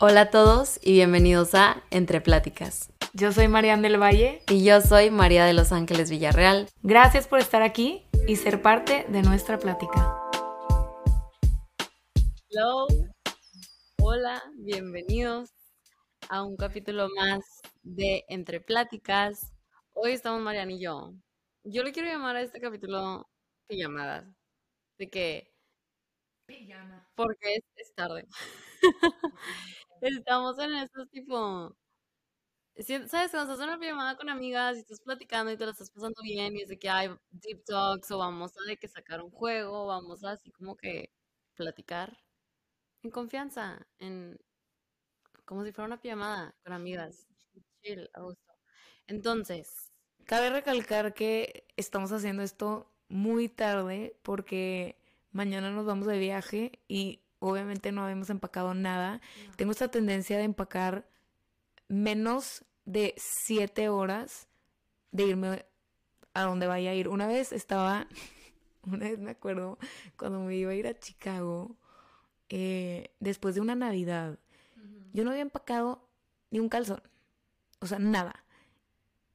Hola 0.00 0.22
a 0.22 0.30
todos 0.30 0.80
y 0.82 0.92
bienvenidos 0.92 1.54
a 1.54 1.84
Entre 1.90 2.20
Pláticas. 2.20 2.92
Yo 3.12 3.32
soy 3.32 3.46
Mariana 3.46 3.82
del 3.82 4.02
Valle. 4.02 4.42
Y 4.50 4.64
yo 4.64 4.80
soy 4.80 5.12
María 5.12 5.44
de 5.44 5.52
Los 5.52 5.70
Ángeles 5.70 6.10
Villarreal. 6.10 6.68
Gracias 6.82 7.28
por 7.28 7.38
estar 7.38 7.62
aquí 7.62 8.04
y 8.26 8.34
ser 8.34 8.60
parte 8.60 9.06
de 9.08 9.22
nuestra 9.22 9.56
plática. 9.58 10.18
Hello. 12.50 12.88
Hola, 14.02 14.42
bienvenidos 14.56 15.50
a 16.28 16.42
un 16.42 16.56
capítulo 16.56 17.08
más 17.16 17.44
de 17.84 18.24
Entre 18.28 18.60
Pláticas. 18.60 19.52
Hoy 19.92 20.10
estamos 20.10 20.42
Mariana 20.42 20.72
y 20.72 20.80
yo. 20.80 21.14
Yo 21.62 21.84
le 21.84 21.92
quiero 21.92 22.08
llamar 22.08 22.34
a 22.34 22.42
este 22.42 22.60
capítulo 22.60 23.28
pijamadas. 23.68 24.26
De 24.98 25.08
que... 25.08 25.52
Pijama. 26.46 27.08
Porque 27.14 27.62
es, 27.76 27.94
tarde. 27.94 28.26
estamos 30.08 30.58
en 30.58 30.74
estos 30.74 31.08
tipo... 31.10 31.76
¿Sabes? 32.76 33.30
Cuando 33.30 33.52
estás 33.52 33.60
en 33.60 33.68
una 33.68 33.78
pijamada 33.78 34.16
con 34.16 34.28
amigas 34.28 34.76
y 34.76 34.80
estás 34.80 35.00
platicando 35.00 35.52
y 35.52 35.56
te 35.56 35.64
la 35.64 35.70
estás 35.70 35.90
pasando 35.90 36.20
bien 36.22 36.56
y 36.56 36.62
es 36.62 36.68
de 36.68 36.78
que 36.78 36.88
hay 36.88 37.08
deep 37.30 37.64
talks 37.64 38.10
o 38.10 38.18
vamos 38.18 38.52
a 38.56 38.68
de 38.68 38.76
que 38.76 38.88
sacar 38.88 39.22
un 39.22 39.30
juego, 39.30 39.86
vamos 39.86 40.24
a 40.24 40.32
así 40.32 40.50
como 40.50 40.76
que 40.76 41.12
platicar 41.54 42.18
en 43.02 43.10
confianza, 43.10 43.86
en 43.98 44.38
como 45.44 45.64
si 45.64 45.72
fuera 45.72 45.86
una 45.86 46.00
pijamada 46.00 46.54
con 46.64 46.72
amigas. 46.72 47.28
Chill, 47.82 48.10
a 48.14 48.22
gusto. 48.22 48.52
Entonces, 49.06 49.92
cabe 50.24 50.50
recalcar 50.50 51.14
que 51.14 51.66
estamos 51.76 52.10
haciendo 52.12 52.42
esto 52.42 52.90
muy 53.08 53.48
tarde 53.48 54.18
porque 54.22 54.98
mañana 55.30 55.70
nos 55.70 55.86
vamos 55.86 56.06
de 56.06 56.18
viaje 56.18 56.80
y 56.88 57.23
obviamente 57.38 57.92
no 57.92 58.04
habíamos 58.04 58.30
empacado 58.30 58.74
nada. 58.74 59.20
Tengo 59.56 59.72
esta 59.72 59.88
tendencia 59.88 60.38
de 60.38 60.44
empacar 60.44 61.08
menos 61.88 62.64
de 62.84 63.14
siete 63.16 63.88
horas 63.88 64.48
de 65.12 65.24
irme 65.24 65.64
a 66.34 66.42
donde 66.42 66.66
vaya 66.66 66.90
a 66.90 66.94
ir. 66.94 67.08
Una 67.08 67.26
vez 67.26 67.52
estaba, 67.52 68.06
una 68.82 69.08
vez 69.08 69.18
me 69.18 69.30
acuerdo, 69.30 69.78
cuando 70.16 70.40
me 70.40 70.56
iba 70.56 70.72
a 70.72 70.74
ir 70.74 70.86
a 70.86 70.98
Chicago, 70.98 71.76
eh, 72.48 73.14
después 73.20 73.54
de 73.54 73.60
una 73.60 73.74
Navidad, 73.74 74.38
yo 75.12 75.24
no 75.24 75.30
había 75.30 75.42
empacado 75.42 76.08
ni 76.50 76.58
un 76.58 76.68
calzón, 76.68 77.02
o 77.80 77.86
sea, 77.86 77.98
nada. 77.98 78.44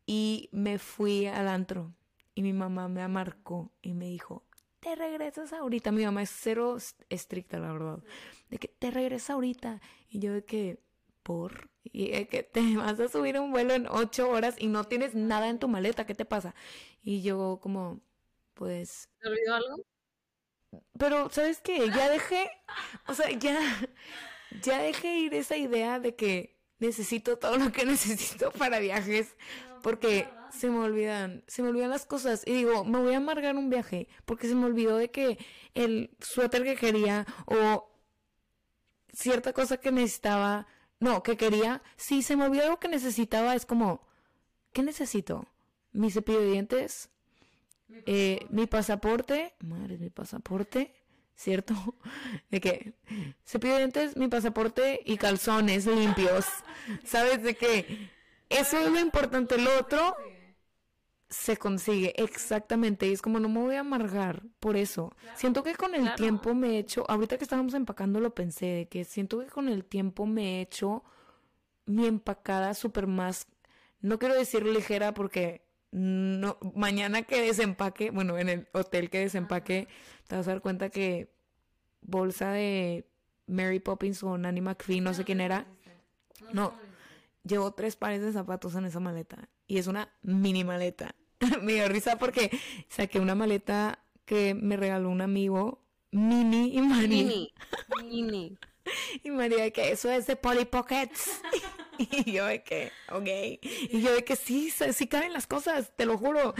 Y 0.05 0.49
me 0.51 0.79
fui 0.79 1.27
al 1.27 1.47
antro 1.47 1.93
y 2.35 2.41
mi 2.41 2.53
mamá 2.53 2.87
me 2.87 3.07
marcó 3.07 3.71
y 3.81 3.93
me 3.93 4.05
dijo, 4.05 4.43
te 4.79 4.95
regresas 4.95 5.53
ahorita. 5.53 5.91
Mi 5.91 6.05
mamá 6.05 6.23
es 6.23 6.29
cero 6.29 6.77
estricta, 7.09 7.59
la 7.59 7.71
verdad. 7.71 7.99
De 8.49 8.57
que 8.57 8.67
te 8.67 8.91
regresas 8.91 9.31
ahorita. 9.31 9.81
Y 10.09 10.19
yo 10.19 10.33
de 10.33 10.43
que, 10.43 10.79
por. 11.23 11.69
Y 11.83 12.11
de 12.11 12.27
que 12.27 12.43
te 12.43 12.61
vas 12.77 12.99
a 12.99 13.07
subir 13.07 13.39
un 13.39 13.51
vuelo 13.51 13.73
en 13.73 13.87
ocho 13.87 14.29
horas 14.29 14.55
y 14.57 14.67
no 14.67 14.83
tienes 14.85 15.15
nada 15.15 15.49
en 15.49 15.59
tu 15.59 15.67
maleta. 15.67 16.05
¿Qué 16.05 16.15
te 16.15 16.25
pasa? 16.25 16.55
Y 17.01 17.21
yo 17.21 17.59
como, 17.61 18.01
pues... 18.53 19.09
¿Te 19.21 19.29
olvidó 19.29 19.55
algo? 19.55 19.85
Pero, 20.97 21.29
¿sabes 21.29 21.61
qué? 21.61 21.89
Ya 21.89 22.09
dejé, 22.09 22.51
o 23.07 23.13
sea, 23.13 23.31
ya, 23.31 23.59
ya 24.61 24.79
dejé 24.79 25.17
ir 25.17 25.33
esa 25.33 25.57
idea 25.57 25.99
de 25.99 26.15
que 26.15 26.59
necesito 26.77 27.37
todo 27.37 27.57
lo 27.57 27.71
que 27.71 27.85
necesito 27.85 28.51
para 28.51 28.79
viajes, 28.79 29.35
porque 29.81 30.27
se 30.51 30.69
me 30.69 30.79
olvidan, 30.79 31.43
se 31.47 31.61
me 31.61 31.69
olvidan 31.69 31.89
las 31.89 32.05
cosas. 32.05 32.43
Y 32.45 32.53
digo, 32.53 32.85
me 32.85 32.99
voy 32.99 33.13
a 33.13 33.17
amargar 33.17 33.55
un 33.55 33.69
viaje, 33.69 34.07
porque 34.25 34.47
se 34.47 34.55
me 34.55 34.65
olvidó 34.65 34.97
de 34.97 35.11
que 35.11 35.37
el 35.73 36.11
suéter 36.19 36.63
que 36.63 36.75
quería 36.75 37.25
o 37.45 37.89
cierta 39.13 39.53
cosa 39.53 39.77
que 39.77 39.91
necesitaba, 39.91 40.67
no, 40.99 41.23
que 41.23 41.37
quería, 41.37 41.81
si 41.95 42.21
se 42.21 42.35
me 42.35 42.45
olvidó 42.45 42.63
algo 42.63 42.79
que 42.79 42.87
necesitaba, 42.87 43.55
es 43.55 43.65
como, 43.65 44.07
¿qué 44.73 44.83
necesito? 44.83 45.47
Mi 45.91 46.11
cepillo 46.11 46.41
de 46.41 46.51
dientes, 46.51 47.09
eh, 48.05 48.45
mi 48.49 48.67
pasaporte, 48.67 49.53
madre, 49.59 49.97
mi 49.97 50.09
pasaporte, 50.09 50.93
¿cierto? 51.35 51.73
De 52.49 52.59
que 52.59 52.93
cepillo 53.45 53.73
de 53.73 53.79
dientes, 53.79 54.17
mi 54.17 54.27
pasaporte 54.27 55.01
y 55.05 55.17
calzones 55.17 55.85
limpios. 55.85 56.45
¿Sabes 57.03 57.43
de 57.43 57.55
qué? 57.55 58.11
Eso 58.49 58.79
es 58.79 58.91
lo 58.91 58.99
importante. 58.99 59.57
Lo 59.57 59.79
otro 59.79 60.15
se 61.29 61.57
consigue, 61.57 62.13
exactamente. 62.17 63.07
Y 63.07 63.13
es 63.13 63.21
como 63.21 63.39
no 63.39 63.49
me 63.49 63.61
voy 63.61 63.75
a 63.75 63.81
amargar 63.81 64.43
por 64.59 64.75
eso. 64.75 65.13
Siento 65.35 65.63
que 65.63 65.75
con 65.75 65.93
el 65.93 66.15
tiempo 66.15 66.55
me 66.55 66.75
he 66.75 66.79
hecho, 66.79 67.05
ahorita 67.09 67.37
que 67.37 67.43
estábamos 67.43 67.73
empacando 67.73 68.19
lo 68.19 68.33
pensé, 68.33 68.65
de 68.65 68.87
que 68.87 69.03
siento 69.05 69.39
que 69.39 69.47
con 69.47 69.69
el 69.69 69.85
tiempo 69.85 70.25
me 70.25 70.57
he 70.57 70.61
hecho 70.61 71.03
mi 71.85 72.07
empacada 72.07 72.73
súper 72.73 73.07
más, 73.07 73.47
no 74.01 74.19
quiero 74.19 74.35
decir 74.35 74.65
ligera 74.65 75.13
porque 75.13 75.63
no, 75.91 76.57
mañana 76.75 77.23
que 77.23 77.41
desempaque, 77.41 78.11
bueno, 78.11 78.37
en 78.37 78.49
el 78.49 78.67
hotel 78.73 79.09
que 79.09 79.19
desempaque, 79.19 79.87
te 80.27 80.35
vas 80.35 80.47
a 80.47 80.51
dar 80.51 80.61
cuenta 80.61 80.89
que 80.89 81.31
bolsa 82.01 82.51
de 82.51 83.05
Mary 83.47 83.79
Poppins 83.79 84.23
o 84.23 84.37
Nanny 84.37 84.61
McPhee, 84.61 85.01
no 85.01 85.13
sé 85.13 85.23
quién 85.23 85.41
era. 85.41 85.65
No, 86.53 86.73
llevo 87.49 87.73
tres 87.73 87.95
pares 87.95 88.21
de 88.21 88.31
zapatos 88.31 88.75
en 88.75 88.85
esa 88.85 88.99
maleta 88.99 89.49
y 89.67 89.79
es 89.79 89.87
una 89.87 90.13
mini 90.21 90.63
maleta. 90.63 91.15
me 91.61 91.73
dio 91.73 91.87
risa 91.89 92.17
porque 92.17 92.51
saqué 92.89 93.19
una 93.19 93.35
maleta 93.35 93.99
que 94.25 94.53
me 94.53 94.77
regaló 94.77 95.09
un 95.09 95.21
amigo, 95.21 95.83
mini 96.11 96.77
y 96.77 96.81
Mini, 96.81 97.53
mini. 98.03 98.57
Y 99.23 99.29
María, 99.31 99.69
que 99.71 99.91
eso 99.91 100.11
es 100.11 100.25
de 100.25 100.35
Polly 100.35 100.65
Pockets. 100.65 101.41
y 101.97 102.31
yo 102.31 102.45
de 102.45 102.63
que, 102.63 102.91
ok. 103.11 103.27
Y 103.91 104.01
yo 104.01 104.13
de 104.13 104.23
que 104.23 104.35
sí, 104.35 104.71
sí 104.71 105.07
caben 105.07 105.33
las 105.33 105.47
cosas, 105.47 105.95
te 105.95 106.05
lo 106.05 106.17
juro. 106.17 106.55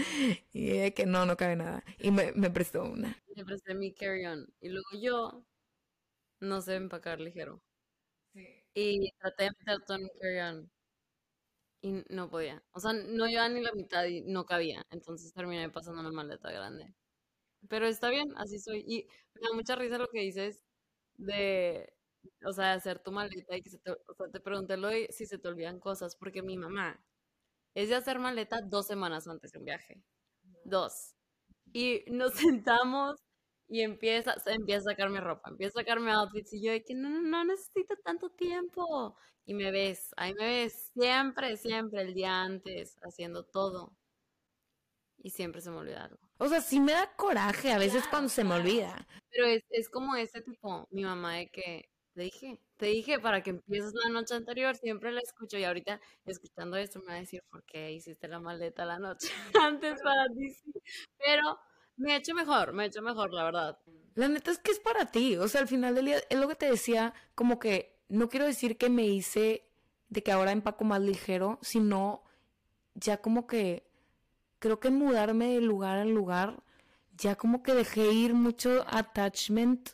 Y 0.52 0.66
de 0.66 0.94
que 0.94 1.06
no, 1.06 1.26
no 1.26 1.36
cabe 1.36 1.56
nada. 1.56 1.82
Y 1.98 2.10
me, 2.12 2.32
me 2.32 2.50
prestó 2.50 2.84
una. 2.84 3.16
Me 3.34 3.44
presté 3.44 3.74
mi 3.74 3.92
carry-on. 3.92 4.46
Y 4.60 4.68
luego 4.68 4.88
yo 5.00 5.44
no 6.40 6.60
sé 6.60 6.74
empacar 6.76 7.20
ligero. 7.20 7.60
Sí. 8.34 8.46
Y 8.74 9.12
traté 9.20 9.44
de 9.44 9.50
meter 9.58 9.84
todo 9.86 9.96
en 9.98 10.04
mi 10.04 10.10
carry-on. 10.20 10.70
Y 11.82 12.04
no 12.10 12.28
podía. 12.30 12.62
O 12.72 12.80
sea, 12.80 12.92
no 12.92 13.26
llevaba 13.26 13.48
ni 13.48 13.62
la 13.62 13.72
mitad 13.72 14.04
y 14.04 14.22
no 14.22 14.44
cabía. 14.44 14.84
Entonces 14.90 15.32
terminé 15.32 15.70
pasando 15.70 16.00
una 16.00 16.12
maleta 16.12 16.50
grande. 16.52 16.94
Pero 17.68 17.86
está 17.86 18.10
bien, 18.10 18.28
así 18.36 18.58
soy. 18.58 18.84
Y 18.86 19.06
me 19.34 19.40
da 19.42 19.54
mucha 19.54 19.76
risa 19.76 19.98
lo 19.98 20.08
que 20.08 20.20
dices 20.20 20.64
de 21.16 21.92
o 22.44 22.52
sea, 22.52 22.74
hacer 22.74 22.98
tu 23.02 23.12
maleta 23.12 23.56
y 23.56 23.62
que 23.62 23.70
se 23.70 23.78
te, 23.78 23.92
o 23.92 24.14
sea, 24.16 24.28
te 24.30 24.40
pregunté 24.40 24.76
lo 24.76 24.88
de 24.88 25.08
si 25.10 25.26
se 25.26 25.38
te 25.38 25.48
olvidan 25.48 25.80
cosas, 25.80 26.16
porque 26.16 26.42
mi 26.42 26.56
mamá 26.56 27.02
es 27.74 27.88
de 27.88 27.96
hacer 27.96 28.18
maleta 28.18 28.60
dos 28.62 28.86
semanas 28.86 29.28
antes 29.28 29.52
de 29.52 29.58
un 29.58 29.64
viaje. 29.64 30.02
Dos. 30.64 31.14
Y 31.72 32.04
nos 32.08 32.34
sentamos 32.62 33.16
y 33.70 33.82
empieza, 33.82 34.34
empieza 34.46 34.80
a 34.80 34.92
sacarme 34.92 35.20
ropa, 35.20 35.48
empieza 35.48 35.78
a 35.78 35.82
sacarme 35.82 36.10
outfits 36.10 36.52
y 36.52 36.60
yo 36.60 36.72
de 36.72 36.82
que 36.82 36.94
no, 36.94 37.08
no, 37.08 37.20
no 37.22 37.44
necesito 37.44 37.94
tanto 38.04 38.28
tiempo. 38.30 39.16
Y 39.46 39.54
me 39.54 39.70
ves, 39.70 40.12
ahí 40.16 40.34
me 40.34 40.44
ves 40.44 40.90
siempre, 40.92 41.56
siempre 41.56 42.02
el 42.02 42.12
día 42.12 42.42
antes 42.42 42.98
haciendo 43.02 43.44
todo. 43.44 43.96
Y 45.22 45.30
siempre 45.30 45.60
se 45.60 45.70
me 45.70 45.76
olvida 45.76 46.04
algo. 46.04 46.18
O 46.38 46.48
sea, 46.48 46.60
sí 46.60 46.80
me 46.80 46.92
da 46.92 47.14
coraje 47.14 47.70
a 47.70 47.78
veces 47.78 48.04
cuando 48.08 48.28
se 48.28 48.42
me 48.42 48.54
olvida. 48.54 49.06
Pero 49.30 49.46
es, 49.46 49.62
es 49.70 49.88
como 49.88 50.16
ese 50.16 50.40
tipo, 50.40 50.88
mi 50.90 51.04
mamá 51.04 51.34
de 51.34 51.50
que 51.50 51.90
te 52.14 52.22
dije, 52.22 52.58
te 52.76 52.86
dije 52.86 53.20
para 53.20 53.40
que 53.42 53.50
empieces 53.50 53.92
la 53.94 54.10
noche 54.10 54.34
anterior, 54.34 54.74
siempre 54.74 55.12
la 55.12 55.20
escucho 55.20 55.58
y 55.58 55.64
ahorita 55.64 56.00
escuchando 56.24 56.76
esto 56.76 56.98
me 57.00 57.06
va 57.06 57.14
a 57.14 57.20
decir 57.20 57.42
por 57.50 57.64
qué 57.64 57.92
hiciste 57.92 58.26
la 58.26 58.40
maleta 58.40 58.84
la 58.84 58.98
noche 58.98 59.28
antes 59.62 60.02
para 60.02 60.26
ti. 60.26 60.56
Pero 61.18 61.58
me 62.00 62.12
ha 62.12 62.16
hecho 62.16 62.34
mejor, 62.34 62.72
me 62.72 62.84
ha 62.84 62.86
hecho 62.86 63.02
mejor, 63.02 63.32
la 63.32 63.44
verdad. 63.44 63.78
La 64.14 64.28
neta 64.28 64.50
es 64.50 64.58
que 64.58 64.72
es 64.72 64.80
para 64.80 65.06
ti, 65.06 65.36
o 65.36 65.46
sea, 65.48 65.60
al 65.60 65.68
final 65.68 65.94
del 65.94 66.06
día 66.06 66.18
es 66.28 66.38
lo 66.38 66.48
que 66.48 66.54
te 66.54 66.70
decía, 66.70 67.14
como 67.34 67.58
que 67.58 68.00
no 68.08 68.28
quiero 68.28 68.46
decir 68.46 68.76
que 68.76 68.90
me 68.90 69.06
hice 69.06 69.68
de 70.08 70.22
que 70.22 70.32
ahora 70.32 70.52
empaco 70.52 70.84
más 70.84 71.00
ligero, 71.00 71.58
sino 71.62 72.24
ya 72.94 73.18
como 73.18 73.46
que 73.46 73.86
creo 74.58 74.80
que 74.80 74.90
mudarme 74.90 75.54
de 75.54 75.60
lugar 75.60 75.98
a 75.98 76.04
lugar, 76.04 76.62
ya 77.16 77.36
como 77.36 77.62
que 77.62 77.74
dejé 77.74 78.10
ir 78.10 78.34
mucho 78.34 78.84
attachment 78.88 79.90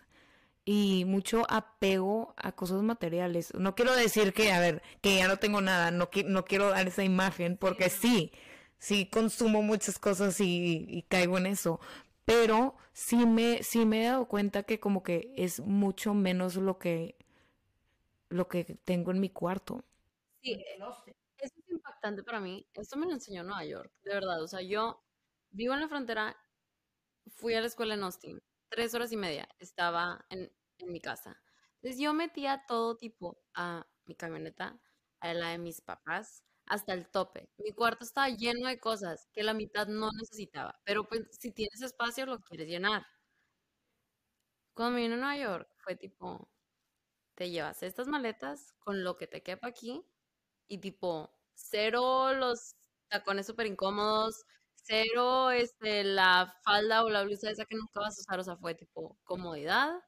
y 0.64 1.04
mucho 1.04 1.44
apego 1.48 2.34
a 2.36 2.52
cosas 2.52 2.82
materiales. 2.82 3.52
No 3.54 3.74
quiero 3.74 3.94
decir 3.94 4.32
que, 4.32 4.52
a 4.52 4.60
ver, 4.60 4.82
que 5.02 5.16
ya 5.16 5.28
no 5.28 5.36
tengo 5.36 5.60
nada, 5.60 5.90
no, 5.90 6.08
no 6.24 6.44
quiero 6.44 6.70
dar 6.70 6.86
esa 6.88 7.04
imagen, 7.04 7.56
porque 7.56 7.90
sí, 7.90 8.32
sí 8.32 8.32
consumo 9.10 9.62
muchas 9.62 9.98
cosas 9.98 10.36
y, 10.40 11.04
caigo 11.08 11.38
en 11.38 11.46
eso, 11.46 11.80
pero 12.24 12.76
sí 12.92 13.26
me, 13.26 13.62
sí 13.62 13.84
me 13.86 14.02
he 14.02 14.08
dado 14.08 14.26
cuenta 14.26 14.62
que 14.62 14.80
como 14.80 15.02
que 15.02 15.32
es 15.36 15.60
mucho 15.60 16.14
menos 16.14 16.56
lo 16.56 16.78
que, 16.78 17.16
lo 18.28 18.48
que 18.48 18.64
tengo 18.84 19.10
en 19.10 19.20
mi 19.20 19.30
cuarto. 19.30 19.84
Sí, 20.42 20.64
eso 20.76 21.04
es 21.38 21.52
impactante 21.68 22.22
para 22.22 22.40
mí. 22.40 22.66
Esto 22.74 22.96
me 22.96 23.06
lo 23.06 23.12
enseñó 23.12 23.42
Nueva 23.42 23.64
York, 23.64 23.92
de 24.04 24.14
verdad. 24.14 24.42
O 24.42 24.48
sea, 24.48 24.62
yo 24.62 25.02
vivo 25.50 25.74
en 25.74 25.80
la 25.80 25.88
frontera, 25.88 26.36
fui 27.34 27.54
a 27.54 27.60
la 27.60 27.66
escuela 27.66 27.94
en 27.94 28.02
Austin 28.02 28.40
tres 28.68 28.94
horas 28.94 29.12
y 29.12 29.16
media 29.16 29.48
estaba 29.58 30.24
en, 30.30 30.52
mi 30.86 31.00
casa. 31.00 31.40
Entonces 31.76 31.98
yo 31.98 32.12
metía 32.12 32.64
todo 32.68 32.98
tipo 32.98 33.38
a 33.54 33.86
mi 34.04 34.14
camioneta 34.14 34.78
a 35.20 35.32
la 35.32 35.48
de 35.48 35.58
mis 35.58 35.80
papás 35.80 36.44
hasta 36.66 36.92
el 36.94 37.08
tope. 37.08 37.48
Mi 37.58 37.72
cuarto 37.72 38.04
estaba 38.04 38.28
lleno 38.30 38.68
de 38.68 38.78
cosas 38.80 39.28
que 39.32 39.42
la 39.42 39.54
mitad 39.54 39.86
no 39.88 40.10
necesitaba, 40.12 40.78
pero 40.84 41.04
pues 41.08 41.22
si 41.38 41.52
tienes 41.52 41.82
espacio 41.82 42.26
lo 42.26 42.40
quieres 42.40 42.68
llenar. 42.68 43.06
Cuando 44.74 44.94
me 44.96 45.02
vine 45.02 45.14
a 45.14 45.16
Nueva 45.16 45.36
York 45.36 45.68
fue 45.78 45.96
tipo, 45.96 46.50
te 47.36 47.50
llevas 47.50 47.82
estas 47.82 48.08
maletas 48.08 48.74
con 48.80 49.04
lo 49.04 49.16
que 49.16 49.26
te 49.26 49.42
quepa 49.42 49.68
aquí 49.68 50.04
y 50.68 50.78
tipo, 50.78 51.32
cero 51.54 52.34
los 52.34 52.76
tacones 53.08 53.46
súper 53.46 53.66
incómodos, 53.66 54.44
cero 54.76 55.50
este, 55.50 56.04
la 56.04 56.54
falda 56.64 57.04
o 57.04 57.10
la 57.10 57.24
blusa 57.24 57.50
esa 57.50 57.64
que 57.66 57.76
nunca 57.76 58.00
vas 58.00 58.18
a 58.18 58.22
usar, 58.22 58.40
o 58.40 58.44
sea, 58.44 58.56
fue 58.58 58.74
tipo 58.74 59.18
comodidad, 59.24 60.00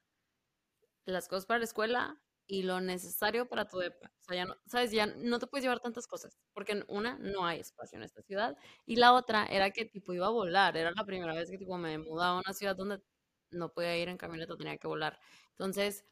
las 1.06 1.28
cosas 1.28 1.46
para 1.46 1.58
la 1.58 1.64
escuela 1.64 2.20
y 2.48 2.62
lo 2.64 2.80
necesario 2.80 3.48
para 3.48 3.68
tu 3.68 3.78
depa. 3.78 4.08
O 4.22 4.24
sea, 4.24 4.36
ya 4.36 4.46
no, 4.46 4.56
sabes, 4.66 4.90
ya 4.92 5.06
no 5.06 5.38
te 5.38 5.46
puedes 5.46 5.64
llevar 5.64 5.80
tantas 5.80 6.06
cosas, 6.08 6.38
porque 6.54 6.82
una, 6.88 7.18
no 7.20 7.46
hay 7.46 7.60
espacio 7.60 7.98
en 7.98 8.04
esta 8.04 8.22
ciudad, 8.22 8.56
y 8.86 8.96
la 8.96 9.12
otra 9.14 9.46
era 9.46 9.70
que 9.70 9.84
tipo 9.84 10.14
iba 10.14 10.26
a 10.26 10.30
volar, 10.30 10.76
era 10.76 10.90
la 10.92 11.04
primera 11.04 11.34
vez 11.34 11.50
que 11.50 11.58
tipo 11.58 11.78
me 11.78 11.98
mudaba 11.98 12.38
a 12.38 12.40
una 12.40 12.54
ciudad 12.54 12.76
donde 12.76 13.00
no 13.52 13.72
podía 13.72 13.96
ir 13.98 14.08
en 14.08 14.18
camioneta, 14.18 14.56
tenía 14.56 14.78
que 14.78 14.88
volar. 14.88 15.20
Entonces, 15.52 16.04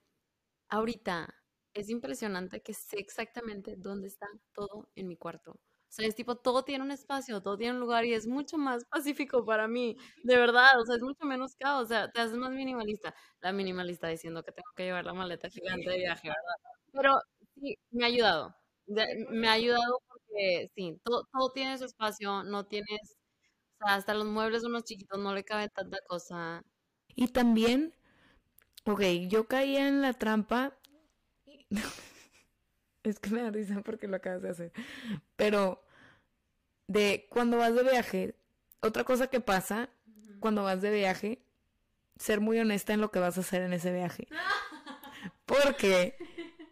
ahorita 0.68 1.34
es 1.74 1.90
impresionante 1.90 2.62
que 2.62 2.74
sé 2.74 2.98
exactamente 3.00 3.76
dónde 3.76 4.08
está 4.08 4.28
todo 4.54 4.90
en 4.96 5.08
mi 5.08 5.16
cuarto. 5.16 5.60
O 5.88 5.92
sea, 5.96 6.06
es 6.06 6.14
tipo, 6.14 6.36
todo 6.36 6.64
tiene 6.64 6.84
un 6.84 6.90
espacio, 6.90 7.42
todo 7.42 7.56
tiene 7.56 7.74
un 7.74 7.80
lugar 7.80 8.04
y 8.04 8.12
es 8.12 8.26
mucho 8.26 8.58
más 8.58 8.84
pacífico 8.90 9.44
para 9.44 9.68
mí, 9.68 9.96
de 10.24 10.36
verdad, 10.36 10.78
o 10.80 10.84
sea, 10.84 10.96
es 10.96 11.02
mucho 11.02 11.24
menos 11.24 11.54
caos, 11.56 11.84
o 11.84 11.88
sea, 11.88 12.10
te 12.10 12.20
haces 12.20 12.36
más 12.36 12.50
minimalista. 12.52 13.14
La 13.40 13.52
minimalista 13.52 14.08
diciendo 14.08 14.42
que 14.42 14.52
tengo 14.52 14.70
que 14.76 14.84
llevar 14.84 15.04
la 15.06 15.14
maleta 15.14 15.48
gigante 15.48 15.90
de 15.90 15.98
viaje, 15.98 16.28
¿verdad? 16.28 16.76
Pero 16.92 17.20
sí, 17.54 17.78
me 17.90 18.04
ha 18.04 18.08
ayudado. 18.08 18.54
me 19.30 19.48
ha 19.48 19.52
ayudado 19.52 20.02
porque, 20.08 20.70
sí, 20.74 21.00
todo, 21.04 21.28
todo 21.32 21.50
tiene 21.52 21.78
su 21.78 21.84
espacio, 21.84 22.42
no 22.44 22.66
tienes, 22.66 23.16
o 23.80 23.86
sea, 23.86 23.94
hasta 23.96 24.14
los 24.14 24.26
muebles 24.26 24.64
unos 24.64 24.84
chiquitos 24.84 25.18
no 25.18 25.34
le 25.34 25.44
cabe 25.44 25.68
tanta 25.68 25.98
cosa. 26.06 26.62
Y 27.14 27.28
también, 27.28 27.94
ok, 28.84 29.02
yo 29.28 29.46
caía 29.46 29.88
en 29.88 30.02
la 30.02 30.12
trampa 30.12 30.76
es 33.08 33.18
que 33.18 33.30
me 33.30 33.42
da 33.42 33.50
risa 33.50 33.80
porque 33.82 34.08
lo 34.08 34.16
acabas 34.16 34.42
de 34.42 34.50
hacer. 34.50 34.72
Pero 35.36 35.82
de 36.88 37.26
cuando 37.30 37.58
vas 37.58 37.74
de 37.74 37.82
viaje, 37.82 38.34
otra 38.80 39.04
cosa 39.04 39.28
que 39.28 39.40
pasa 39.40 39.88
cuando 40.40 40.62
vas 40.62 40.82
de 40.82 40.90
viaje, 40.90 41.42
ser 42.18 42.40
muy 42.40 42.58
honesta 42.58 42.92
en 42.92 43.00
lo 43.00 43.10
que 43.10 43.18
vas 43.18 43.36
a 43.36 43.40
hacer 43.40 43.62
en 43.62 43.72
ese 43.72 43.92
viaje. 43.92 44.28
Porque 45.46 46.16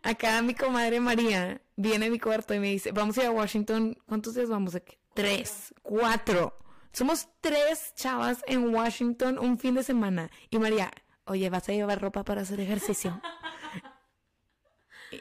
acá 0.02 0.42
mi 0.42 0.54
comadre 0.54 1.00
María 1.00 1.60
viene 1.76 2.06
a 2.06 2.10
mi 2.10 2.18
cuarto 2.18 2.54
y 2.54 2.58
me 2.58 2.68
dice, 2.68 2.92
vamos 2.92 3.16
a 3.18 3.22
ir 3.22 3.26
a 3.28 3.32
Washington, 3.32 3.96
¿cuántos 4.06 4.34
días 4.34 4.48
vamos 4.48 4.74
aquí? 4.74 4.96
Tres, 5.14 5.72
cuatro. 5.82 6.56
Somos 6.92 7.28
tres 7.40 7.92
chavas 7.94 8.42
en 8.46 8.74
Washington 8.74 9.38
un 9.38 9.58
fin 9.58 9.74
de 9.74 9.82
semana. 9.82 10.30
Y 10.50 10.58
María, 10.58 10.90
oye, 11.24 11.48
¿vas 11.50 11.68
a 11.68 11.72
llevar 11.72 12.00
ropa 12.00 12.24
para 12.24 12.42
hacer 12.42 12.60
ejercicio? 12.60 13.20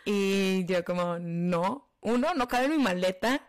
Y 0.06 0.66
yo 0.66 0.84
como, 0.84 1.20
no. 1.20 1.90
Uno, 2.02 2.34
no 2.36 2.48
cabe 2.48 2.66
en 2.66 2.78
mi 2.78 2.84
maleta. 2.84 3.48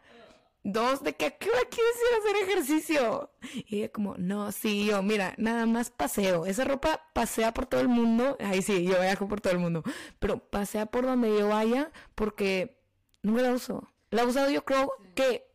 Dos, 0.63 1.03
¿de 1.03 1.15
qué, 1.15 1.37
qué 1.39 1.49
quieres 1.49 1.71
ir 1.77 2.15
a 2.15 2.19
hacer 2.19 2.49
ejercicio? 2.49 3.31
Y 3.67 3.79
ella 3.79 3.93
como, 3.93 4.15
no, 4.17 4.51
sí, 4.51 4.87
yo, 4.87 5.03
mira, 5.03 5.35
nada 5.37 5.67
más 5.67 5.91
paseo. 5.91 6.47
Esa 6.47 6.65
ropa 6.65 7.03
pasea 7.13 7.53
por 7.53 7.67
todo 7.67 7.81
el 7.81 7.89
mundo. 7.89 8.37
Ahí 8.41 8.63
sí, 8.63 8.85
yo 8.85 9.01
viajo 9.01 9.29
por 9.29 9.41
todo 9.41 9.53
el 9.53 9.59
mundo. 9.59 9.83
Pero 10.19 10.39
pasea 10.39 10.87
por 10.87 11.05
donde 11.05 11.39
yo 11.39 11.49
vaya 11.49 11.93
porque 12.15 12.81
no 13.23 13.33
me 13.33 13.43
la 13.43 13.53
uso. 13.53 13.93
La 14.11 14.23
he 14.23 14.27
usado 14.27 14.51
yo 14.51 14.65
creo 14.65 14.93
que 15.15 15.47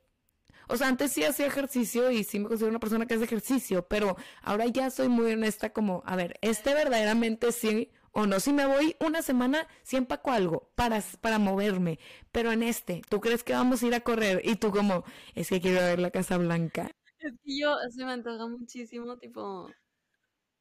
o 0.71 0.77
sea, 0.77 0.87
antes 0.87 1.11
sí 1.11 1.23
hacía 1.23 1.47
ejercicio 1.47 2.11
y 2.11 2.23
sí 2.23 2.37
me 2.37 2.47
considero 2.47 2.69
una 2.69 2.79
persona 2.79 3.07
que 3.07 3.15
hace 3.15 3.23
ejercicio, 3.23 3.87
pero 3.87 4.15
ahora 4.43 4.67
ya 4.67 4.91
soy 4.91 5.09
muy 5.09 5.31
honesta 5.33 5.73
como, 5.73 6.03
a 6.05 6.15
ver, 6.15 6.37
este 6.41 6.75
verdaderamente 6.75 7.51
sí 7.51 7.89
o 8.11 8.25
no, 8.25 8.39
si 8.39 8.53
me 8.53 8.65
voy 8.65 8.95
una 8.99 9.21
semana, 9.21 9.67
sí 9.83 9.95
empaco 9.95 10.31
algo 10.31 10.71
para, 10.75 11.01
para 11.21 11.39
moverme. 11.39 11.99
Pero 12.31 12.51
en 12.51 12.63
este, 12.63 13.01
¿tú 13.09 13.19
crees 13.19 13.43
que 13.43 13.53
vamos 13.53 13.83
a 13.83 13.87
ir 13.87 13.93
a 13.93 14.01
correr? 14.01 14.41
Y 14.43 14.55
tú 14.55 14.71
como, 14.71 15.03
es 15.35 15.49
que 15.49 15.61
quiero 15.61 15.81
ver 15.81 15.99
la 15.99 16.11
Casa 16.11 16.37
Blanca. 16.37 16.91
Es 17.19 17.33
que 17.43 17.59
yo, 17.59 17.75
se 17.89 18.05
me 18.05 18.13
antoja 18.13 18.47
muchísimo, 18.47 19.17
tipo, 19.17 19.69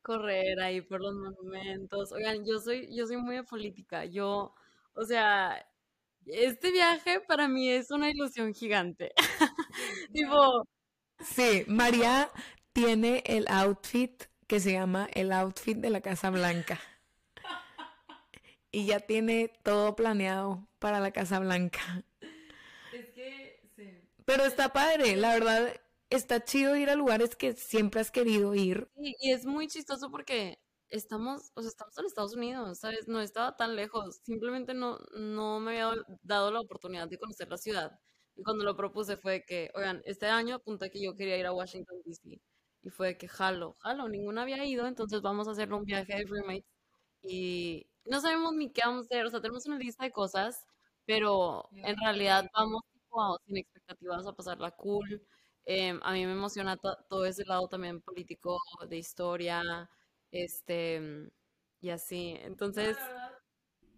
correr 0.03 0.61
ahí 0.61 0.81
por 0.81 1.01
los 1.01 1.15
monumentos. 1.15 2.13
Oigan, 2.13 2.45
yo 2.45 2.59
soy, 2.59 2.89
yo 2.95 3.07
soy 3.07 3.17
muy 3.17 3.43
política. 3.43 4.05
Yo, 4.05 4.55
o 4.95 5.05
sea, 5.05 5.65
este 6.27 6.71
viaje 6.73 7.21
para 7.21 7.49
mí 7.49 7.71
es 7.71 7.91
una 7.91 8.11
ilusión 8.11 8.55
gigante. 8.55 9.13
tipo... 10.13 10.67
Sí, 11.21 11.65
María 11.67 12.31
tiene 12.73 13.25
el 13.27 13.47
outfit 13.49 14.25
que 14.47 14.61
se 14.61 14.73
llama 14.73 15.09
el 15.15 15.33
outfit 15.33 15.77
de 15.77 15.91
la 15.91 16.01
Casa 16.01 16.31
Blanca 16.31 16.79
y 18.71 18.87
ya 18.87 19.01
tiene 19.01 19.53
todo 19.63 19.97
planeado 19.97 20.69
para 20.79 21.01
la 21.01 21.13
Casa 21.13 21.39
Blanca. 21.39 22.05
Es 22.93 23.11
que, 23.11 23.61
sí. 23.77 24.01
Pero 24.25 24.45
está 24.45 24.73
padre, 24.73 25.17
la 25.17 25.35
verdad, 25.35 25.81
está 26.11 26.45
chido 26.45 26.77
ir 26.77 26.91
a 26.91 26.97
lugares 26.97 27.37
que 27.37 27.55
siempre 27.55 28.01
has 28.01 28.11
querido 28.11 28.55
ir. 28.55 28.89
y 28.97 29.33
es 29.33 29.45
muy 29.47 29.69
chistoso 29.69 30.11
porque 30.11 30.59
estamos, 30.91 31.51
o 31.55 31.63
sea, 31.63 31.69
estamos 31.69 31.99
en 31.99 32.07
Estados 32.07 32.35
Unidos, 32.35 32.79
¿sabes? 32.79 33.09
No 33.09 33.21
estaba 33.21 33.57
tan 33.57 33.77
lejos, 33.77 34.21
simplemente 34.25 34.75
no, 34.75 34.99
no 35.17 35.61
me 35.61 35.81
había 35.81 36.03
dado 36.23 36.51
la 36.51 36.61
oportunidad 36.61 37.09
de 37.09 37.19
conocer 37.19 37.49
la 37.49 37.59
ciudad. 37.59 37.99
Y 38.37 38.43
cuando 38.43 38.65
lo 38.65 38.77
propuse 38.77 39.17
fue 39.17 39.45
que, 39.45 39.71
oigan, 39.75 40.03
este 40.05 40.27
año 40.27 40.57
apunté 40.57 40.91
que 40.91 41.03
yo 41.03 41.15
quería 41.15 41.37
ir 41.39 41.47
a 41.47 41.53
Washington, 41.53 41.97
D.C. 42.05 42.41
Y 42.83 42.91
fue 42.91 43.19
que 43.19 43.29
jalo, 43.29 43.77
jalo, 43.81 44.09
ninguno 44.09 44.41
había 44.41 44.65
ido, 44.65 44.87
entonces 44.87 45.21
vamos 45.23 45.49
a 45.49 45.53
hacer 45.53 45.73
un 45.73 45.85
viaje 45.85 46.15
de 46.15 46.25
roommates. 46.25 46.65
Y, 47.23 47.91
no 48.09 48.21
sabemos 48.21 48.55
ni 48.55 48.71
qué 48.71 48.83
vamos 48.85 49.03
a 49.03 49.07
hacer, 49.07 49.27
o 49.27 49.31
sea, 49.31 49.41
tenemos 49.41 49.67
una 49.67 49.79
lista 49.79 50.05
de 50.05 50.13
cosas, 50.13 50.67
pero 51.05 51.69
en 51.73 51.97
realidad 51.97 52.49
vamos 52.55 52.83
sin 53.47 53.57
expectativas 53.57 54.27
a 54.27 54.33
pasarla 54.33 54.71
cool. 54.73 55.23
Em, 55.65 56.01
a 56.03 56.13
mí 56.13 56.25
me 56.25 56.33
emociona 56.33 56.77
todo 56.77 57.27
ese 57.27 57.45
lado 57.45 57.69
también 57.69 58.01
político, 58.01 58.59
de 58.89 58.97
historia, 58.97 59.91
este, 60.31 61.31
y 61.81 61.91
así. 61.91 62.37
Entonces... 62.43 62.97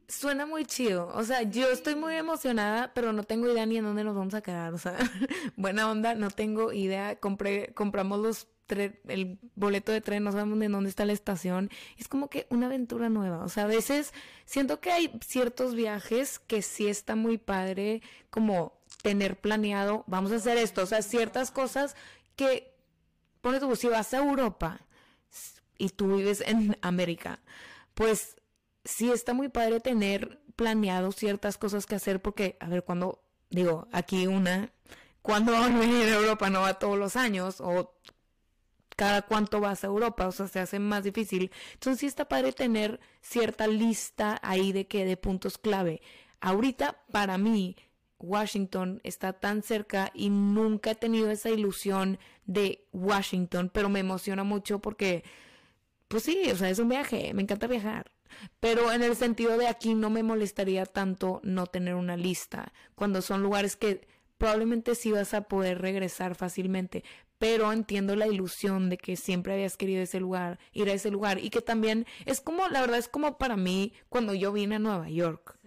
Suena 0.09 0.45
muy 0.45 0.65
chido. 0.65 1.09
O 1.15 1.23
sea, 1.23 1.43
yo 1.43 1.69
estoy 1.71 1.95
muy 1.95 2.15
emocionada, 2.15 2.93
pero 2.95 3.13
no 3.13 3.23
tengo 3.23 3.49
idea 3.49 3.65
ni 3.67 3.77
en 3.77 3.85
dónde 3.85 4.03
nos 4.03 4.17
vamos 4.17 4.35
a 4.35 4.43
quedar. 4.43 4.75
O 4.75 4.79
sea, 4.79 4.97
buena 5.57 5.89
onda, 5.89 6.17
no 6.17 6.31
tengo 6.31 6.73
idea. 6.73 7.21
Compré, 7.21 7.73
compramos 7.75 8.19
los 8.19 8.49
el 8.73 9.39
boleto 9.55 9.93
de 9.93 10.01
tren, 10.01 10.25
no 10.25 10.33
sabemos 10.33 10.59
ni 10.59 10.69
dónde 10.69 10.91
está 10.91 11.05
la 11.05 11.13
estación. 11.13 11.71
Es 11.99 12.09
como 12.09 12.29
que 12.29 12.47
una 12.51 12.67
aventura 12.67 13.09
nueva. 13.09 13.45
O 13.45 13.49
sea, 13.49 13.65
a 13.65 13.67
veces 13.67 14.13
siento 14.45 14.81
que 14.81 14.91
hay 14.91 15.19
ciertos 15.25 15.75
viajes 15.75 16.39
que 16.39 16.63
sí 16.63 16.87
está 16.89 17.17
muy 17.17 17.39
padre 17.39 18.03
como 18.31 18.81
tener 19.03 19.41
planeado, 19.41 20.05
vamos 20.07 20.33
a 20.33 20.37
hacer 20.37 20.59
esto. 20.59 20.83
O 20.83 20.87
sea, 20.87 21.03
ciertas 21.03 21.51
cosas 21.51 21.97
que, 22.37 22.75
pone 23.41 23.61
tú, 23.61 23.75
si 23.77 23.89
vas 23.89 24.13
a 24.15 24.19
Europa 24.19 24.81
y 25.79 25.89
tú 25.91 26.17
vives 26.17 26.43
en 26.47 26.77
América, 26.83 27.41
pues 27.95 28.37
sí 28.85 29.11
está 29.11 29.35
muy 29.35 29.49
padre 29.49 29.81
tener 29.81 30.43
planeado 30.57 31.13
ciertas 31.13 31.57
cosas 31.57 31.87
que 31.87 31.95
hacer 31.95 32.21
porque, 32.21 32.57
a 32.61 32.69
ver, 32.69 32.85
cuando, 32.85 33.23
digo, 33.49 33.89
aquí 33.93 34.27
una, 34.27 34.71
cuando 35.23 35.53
van 35.53 35.77
a 35.77 35.79
venir 35.79 36.07
a 36.09 36.17
Europa 36.17 36.51
no 36.51 36.63
va 36.63 36.79
todos 36.79 36.99
los 36.99 37.17
años 37.17 37.61
o 37.61 37.95
cada 39.01 39.23
cuánto 39.23 39.61
vas 39.61 39.83
a 39.83 39.87
Europa, 39.87 40.29
o 40.29 40.31
sea, 40.31 40.47
se 40.47 40.61
hace 40.61 40.79
más 40.79 41.05
difícil. 41.05 41.51
Entonces 41.73 42.01
sí 42.01 42.07
está 42.07 42.29
padre 42.29 42.53
tener 42.53 43.01
cierta 43.23 43.67
lista 43.67 44.39
ahí 44.43 44.73
de 44.73 44.89
que 44.89 45.07
de 45.07 45.17
puntos 45.17 45.57
clave. 45.57 46.03
Ahorita, 46.39 47.01
para 47.11 47.39
mí, 47.39 47.77
Washington 48.19 49.01
está 49.03 49.33
tan 49.33 49.63
cerca 49.63 50.11
y 50.13 50.29
nunca 50.29 50.91
he 50.91 50.95
tenido 50.97 51.31
esa 51.31 51.49
ilusión 51.49 52.19
de 52.45 52.87
Washington, 52.93 53.71
pero 53.73 53.89
me 53.89 54.01
emociona 54.01 54.45
mucho 54.45 54.81
porque, 54.81 55.25
pues 56.07 56.25
sí, 56.25 56.51
o 56.53 56.57
sea, 56.57 56.69
es 56.69 56.79
un 56.79 56.91
viaje, 56.91 57.33
me 57.33 57.41
encanta 57.41 57.67
viajar. 57.69 58.13
Pero 58.61 58.93
en 58.93 59.03
el 59.03 59.17
sentido 59.17 59.57
de 59.57 59.67
aquí 59.67 59.95
no 59.95 60.11
me 60.11 60.23
molestaría 60.23 60.85
tanto 60.85 61.41
no 61.43 61.67
tener 61.69 61.95
una 61.95 62.19
lista, 62.19 62.75
cuando 62.95 63.23
son 63.23 63.43
lugares 63.43 63.77
que 63.77 64.07
probablemente 64.37 64.95
sí 64.95 65.11
vas 65.11 65.33
a 65.33 65.49
poder 65.49 65.81
regresar 65.81 66.35
fácilmente, 66.35 67.03
pero 67.41 67.73
entiendo 67.73 68.17
la 68.17 68.27
ilusión 68.27 68.91
de 68.91 68.99
que 68.99 69.17
siempre 69.17 69.55
habías 69.55 69.79
querido 69.79 70.03
ese 70.03 70.21
lugar, 70.21 70.59
ir 70.73 70.91
a 70.91 70.93
ese 70.93 71.11
lugar 71.11 71.39
y 71.39 71.49
que 71.49 71.63
también 71.63 72.07
es 72.27 72.43
como, 72.43 72.69
la 72.69 72.83
verdad 72.83 72.99
es 72.99 73.09
como 73.09 73.39
para 73.39 73.57
mí 73.57 73.95
cuando 74.11 74.35
yo 74.35 74.53
vine 74.53 74.75
a 74.75 74.79
Nueva 74.79 75.09
York. 75.09 75.59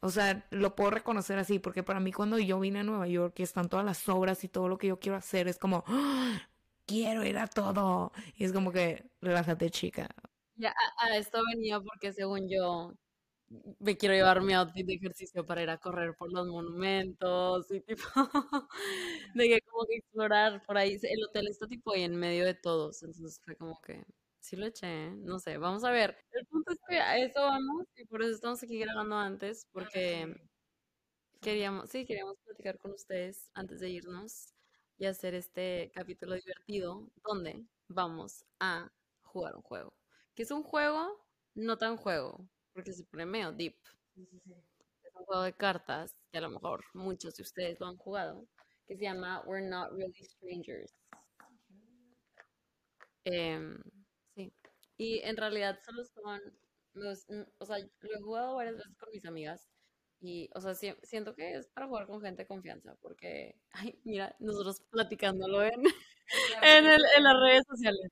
O 0.00 0.10
sea, 0.10 0.46
lo 0.50 0.76
puedo 0.76 0.90
reconocer 0.90 1.38
así, 1.38 1.58
porque 1.58 1.82
para 1.82 1.98
mí 1.98 2.12
cuando 2.12 2.38
yo 2.38 2.60
vine 2.60 2.80
a 2.80 2.84
Nueva 2.84 3.08
York 3.08 3.36
y 3.38 3.42
están 3.42 3.70
todas 3.70 3.86
las 3.86 4.06
obras 4.06 4.44
y 4.44 4.48
todo 4.48 4.68
lo 4.68 4.76
que 4.76 4.88
yo 4.88 5.00
quiero 5.00 5.16
hacer, 5.16 5.48
es 5.48 5.56
como, 5.56 5.82
¡Ah! 5.86 6.42
quiero 6.84 7.24
ir 7.24 7.38
a 7.38 7.46
todo. 7.46 8.12
Y 8.36 8.44
es 8.44 8.52
como 8.52 8.70
que, 8.70 9.10
relájate 9.22 9.70
chica. 9.70 10.10
Ya, 10.56 10.74
a, 10.98 11.16
esto 11.16 11.40
venía 11.54 11.80
porque 11.80 12.12
según 12.12 12.50
yo, 12.50 12.92
me 13.78 13.96
quiero 13.96 14.14
llevar 14.14 14.42
mi 14.42 14.54
outfit 14.54 14.86
de 14.86 14.94
ejercicio 14.94 15.46
para 15.46 15.62
ir 15.62 15.70
a 15.70 15.78
correr 15.78 16.14
por 16.16 16.32
los 16.32 16.46
monumentos 16.46 17.70
y 17.70 17.80
tipo 17.80 18.02
de 19.34 19.48
que 19.48 19.60
como 19.62 19.86
que 19.86 19.96
explorar 19.96 20.62
por 20.66 20.78
ahí. 20.78 20.98
El 21.02 21.24
hotel 21.24 21.48
está 21.48 21.66
tipo 21.66 21.92
ahí 21.92 22.02
en 22.02 22.16
medio 22.16 22.44
de 22.44 22.54
todos, 22.54 23.02
entonces 23.02 23.40
fue 23.44 23.56
como 23.56 23.80
que 23.80 24.04
sí 24.40 24.56
lo 24.56 24.66
eché, 24.66 25.06
¿eh? 25.06 25.10
no 25.16 25.38
sé, 25.38 25.58
vamos 25.58 25.84
a 25.84 25.90
ver. 25.90 26.16
El 26.32 26.46
punto 26.46 26.72
es 26.72 26.78
que 26.88 26.96
a 27.00 27.18
eso 27.18 27.40
vamos 27.40 27.86
y 27.96 28.04
por 28.06 28.22
eso 28.22 28.32
estamos 28.32 28.62
aquí 28.62 28.78
grabando 28.78 29.16
antes 29.16 29.66
porque 29.72 30.36
queríamos, 31.40 31.90
sí, 31.90 32.04
queríamos 32.06 32.36
platicar 32.44 32.78
con 32.78 32.92
ustedes 32.92 33.50
antes 33.54 33.80
de 33.80 33.90
irnos 33.90 34.54
y 34.98 35.06
hacer 35.06 35.34
este 35.34 35.90
capítulo 35.94 36.34
divertido 36.34 37.10
donde 37.22 37.66
vamos 37.88 38.44
a 38.60 38.90
jugar 39.22 39.56
un 39.56 39.62
juego. 39.62 39.94
Que 40.34 40.42
es 40.44 40.50
un 40.50 40.62
juego, 40.62 41.24
no 41.54 41.78
tan 41.78 41.96
juego, 41.96 42.48
porque 42.74 42.92
se 42.92 43.04
pone 43.04 43.26
medio 43.26 43.52
deep. 43.52 43.76
Es 45.02 45.14
un 45.14 45.24
juego 45.24 45.42
de 45.44 45.52
cartas 45.54 46.14
que 46.30 46.38
a 46.38 46.42
lo 46.42 46.50
mejor 46.50 46.84
muchos 46.94 47.36
de 47.36 47.42
ustedes 47.44 47.80
lo 47.80 47.86
han 47.86 47.96
jugado, 47.96 48.46
que 48.86 48.96
se 48.96 49.04
llama 49.04 49.42
We're 49.46 49.66
Not 49.66 49.92
Really 49.92 50.24
Strangers. 50.24 50.92
Em, 53.24 53.78
sí. 54.34 54.52
Y 54.98 55.20
en 55.20 55.36
realidad 55.36 55.78
solo 55.84 56.04
son, 56.04 56.40
o 57.58 57.66
sea, 57.66 57.78
lo 57.78 58.14
he 58.18 58.22
jugado 58.22 58.56
varias 58.56 58.76
veces 58.76 58.96
con 58.98 59.10
mis 59.10 59.24
amigas 59.24 59.68
y, 60.20 60.48
o 60.54 60.60
sea, 60.60 60.74
siento 60.74 61.34
que 61.34 61.54
es 61.56 61.66
para 61.68 61.86
jugar 61.86 62.06
con 62.06 62.20
gente 62.22 62.42
de 62.42 62.46
confianza, 62.48 62.96
porque, 63.02 63.56
ay, 63.72 63.98
mira, 64.04 64.34
nosotros 64.38 64.80
platicándolo 64.90 65.62
en, 65.64 65.72
en, 66.62 66.86
el, 66.86 67.02
en 67.16 67.24
las 67.24 67.34
redes 67.42 67.64
sociales. 67.68 68.10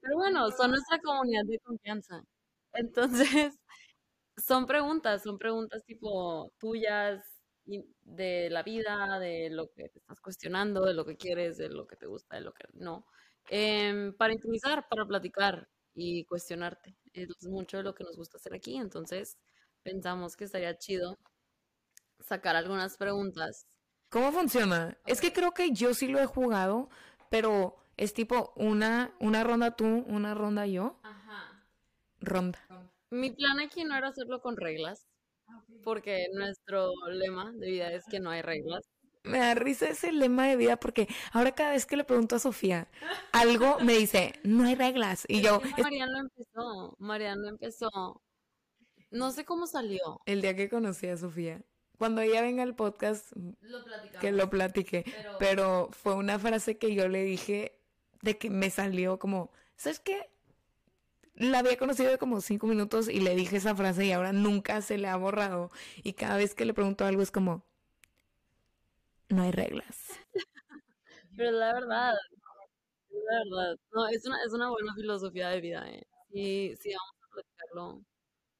Pero 0.00 0.16
bueno, 0.18 0.50
son 0.52 0.72
nuestra 0.72 1.00
comunidad 1.00 1.44
de 1.46 1.58
confianza. 1.60 2.22
Entonces, 2.74 3.58
son 4.36 4.66
preguntas, 4.66 5.22
son 5.22 5.38
preguntas 5.38 5.84
tipo 5.84 6.52
tuyas 6.58 7.22
de 7.64 8.50
la 8.50 8.62
vida, 8.62 9.18
de 9.18 9.50
lo 9.50 9.70
que 9.70 9.88
te 9.88 9.98
estás 9.98 10.20
cuestionando, 10.20 10.84
de 10.84 10.94
lo 10.94 11.04
que 11.04 11.16
quieres, 11.16 11.56
de 11.56 11.68
lo 11.68 11.86
que 11.86 11.96
te 11.96 12.06
gusta, 12.06 12.36
de 12.36 12.42
lo 12.42 12.52
que 12.52 12.64
no. 12.72 13.06
Em, 13.48 14.12
para 14.14 14.32
intimizar, 14.32 14.86
para 14.88 15.06
platicar 15.06 15.68
y 15.94 16.24
cuestionarte. 16.24 16.96
Es 17.12 17.28
mucho 17.46 17.76
de 17.76 17.82
lo 17.82 17.94
que 17.94 18.04
nos 18.04 18.16
gusta 18.16 18.38
hacer 18.38 18.54
aquí, 18.54 18.76
entonces 18.76 19.36
pensamos 19.82 20.36
que 20.36 20.44
estaría 20.44 20.76
chido 20.78 21.18
sacar 22.20 22.56
algunas 22.56 22.96
preguntas. 22.96 23.66
¿Cómo 24.08 24.32
funciona? 24.32 24.96
Es 25.06 25.20
que 25.20 25.32
creo 25.32 25.52
que 25.52 25.72
yo 25.72 25.94
sí 25.94 26.08
lo 26.08 26.20
he 26.20 26.26
jugado, 26.26 26.88
pero 27.30 27.76
es 27.96 28.14
tipo 28.14 28.52
una, 28.56 29.14
una 29.20 29.44
ronda 29.44 29.76
tú, 29.76 29.86
una 29.86 30.34
ronda 30.34 30.66
yo. 30.66 30.98
Ajá. 31.02 31.66
Ronda. 32.20 32.58
Mi 33.12 33.30
plan 33.30 33.60
aquí 33.60 33.84
no 33.84 33.94
era 33.94 34.08
hacerlo 34.08 34.40
con 34.40 34.56
reglas, 34.56 35.06
ah, 35.46 35.62
porque 35.84 36.28
nuestro 36.32 36.92
lema 37.10 37.52
de 37.52 37.70
vida 37.70 37.92
es 37.92 38.04
que 38.10 38.20
no 38.20 38.30
hay 38.30 38.40
reglas. 38.40 38.88
Me 39.22 39.36
da 39.36 39.54
risa 39.54 39.90
ese 39.90 40.12
lema 40.12 40.46
de 40.46 40.56
vida 40.56 40.78
porque 40.78 41.08
ahora 41.30 41.52
cada 41.52 41.72
vez 41.72 41.84
que 41.84 41.98
le 41.98 42.04
pregunto 42.04 42.36
a 42.36 42.38
Sofía 42.38 42.88
algo 43.32 43.78
me 43.80 43.92
dice, 43.92 44.32
no 44.44 44.64
hay 44.64 44.76
reglas. 44.76 45.26
Y 45.28 45.42
yo... 45.42 45.60
Mariano 45.78 46.20
empezó, 46.20 46.96
Mariano 46.98 47.48
empezó. 47.48 48.22
No 49.10 49.30
sé 49.30 49.44
cómo 49.44 49.66
salió. 49.66 50.22
El 50.24 50.40
día 50.40 50.56
que 50.56 50.70
conocí 50.70 51.06
a 51.06 51.18
Sofía. 51.18 51.62
Cuando 51.98 52.22
ella 52.22 52.40
venga 52.40 52.62
al 52.62 52.74
podcast, 52.74 53.30
que 54.22 54.32
lo 54.32 54.48
platiqué. 54.48 55.04
pero 55.38 55.90
fue 55.92 56.14
una 56.14 56.38
frase 56.38 56.78
que 56.78 56.94
yo 56.94 57.08
le 57.08 57.22
dije 57.24 57.78
de 58.22 58.38
que 58.38 58.48
me 58.48 58.70
salió 58.70 59.18
como, 59.18 59.52
¿sabes 59.76 60.00
qué? 60.00 60.31
La 61.34 61.60
había 61.60 61.76
conocido 61.78 62.10
de 62.10 62.18
como 62.18 62.40
cinco 62.40 62.66
minutos 62.66 63.08
y 63.08 63.20
le 63.20 63.34
dije 63.34 63.56
esa 63.56 63.74
frase 63.74 64.06
y 64.06 64.12
ahora 64.12 64.32
nunca 64.32 64.82
se 64.82 64.98
le 64.98 65.08
ha 65.08 65.16
borrado. 65.16 65.70
Y 66.02 66.14
cada 66.14 66.36
vez 66.36 66.54
que 66.54 66.64
le 66.64 66.74
pregunto 66.74 67.04
algo 67.04 67.22
es 67.22 67.30
como, 67.30 67.64
no 69.28 69.42
hay 69.42 69.50
reglas. 69.52 69.98
Pero 71.36 71.50
la 71.52 71.72
verdad, 71.74 72.14
la 73.10 73.38
verdad, 73.44 73.78
no, 73.92 74.08
es 74.08 74.26
una, 74.26 74.36
es 74.44 74.52
una 74.52 74.70
buena 74.70 74.94
filosofía 74.94 75.48
de 75.48 75.60
vida, 75.60 75.90
¿eh? 75.90 76.06
Y 76.30 76.76
sí, 76.76 76.90
vamos 76.92 77.16
a 77.22 77.34
platicarlo 77.34 78.04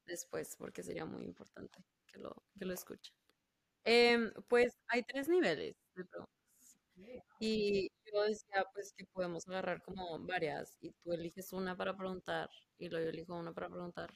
después 0.05 0.55
porque 0.57 0.83
sería 0.83 1.05
muy 1.05 1.25
importante 1.25 1.83
que 2.07 2.19
lo, 2.19 2.43
que 2.57 2.65
lo 2.65 2.73
escuchen. 2.73 3.13
Em, 3.85 4.31
pues 4.47 4.73
hay 4.87 5.03
tres 5.03 5.29
niveles 5.29 5.75
de 5.95 6.05
preguntas. 6.05 6.33
Y 7.39 7.91
yo 8.13 8.23
decía, 8.23 8.65
pues 8.73 8.93
que 8.95 9.05
podemos 9.05 9.47
agarrar 9.47 9.81
como 9.81 10.19
varias 10.19 10.77
y 10.81 10.91
tú 10.91 11.13
eliges 11.13 11.51
una 11.53 11.75
para 11.75 11.95
preguntar 11.97 12.49
y 12.77 12.89
luego 12.89 13.05
yo 13.05 13.09
elijo 13.11 13.35
una 13.35 13.53
para 13.53 13.69
preguntar 13.69 14.13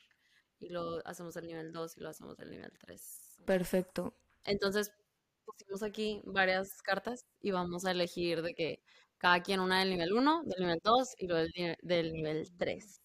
y 0.60 0.70
lo 0.70 1.06
hacemos 1.06 1.36
el 1.38 1.48
nivel 1.48 1.72
2 1.72 1.98
y 1.98 2.02
lo 2.02 2.10
hacemos 2.10 2.40
el 2.40 2.52
nivel 2.52 2.72
3. 2.80 3.38
Perfecto. 3.46 4.16
Entonces 4.44 4.92
pusimos 5.46 5.84
aquí 5.84 6.22
varias 6.26 6.82
cartas 6.82 7.26
y 7.42 7.52
vamos 7.52 7.86
a 7.86 7.92
elegir 7.92 8.42
de 8.42 8.54
que 8.54 8.84
cada 9.18 9.42
quien 9.42 9.60
una 9.60 9.80
del 9.80 9.90
nivel 9.90 10.14
1, 10.14 10.44
del 10.46 10.60
nivel 10.60 10.80
2 10.84 11.16
y 11.18 11.28
luego 11.28 11.48
del, 11.56 11.78
del 11.82 12.14
nivel 12.14 12.48
3. 12.58 13.02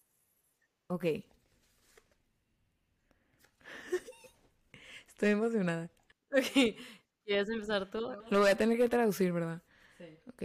Ok. 0.87 1.05
Estoy 5.07 5.29
emocionada. 5.29 5.89
Ok. 6.31 6.75
¿Quieres 7.25 7.49
empezar 7.49 7.89
tú? 7.89 8.01
Lo 8.29 8.39
voy 8.39 8.49
a 8.49 8.55
tener 8.55 8.77
que 8.77 8.89
traducir, 8.89 9.31
¿verdad? 9.31 9.61
Sí. 9.97 10.19
Ok. 10.27 10.43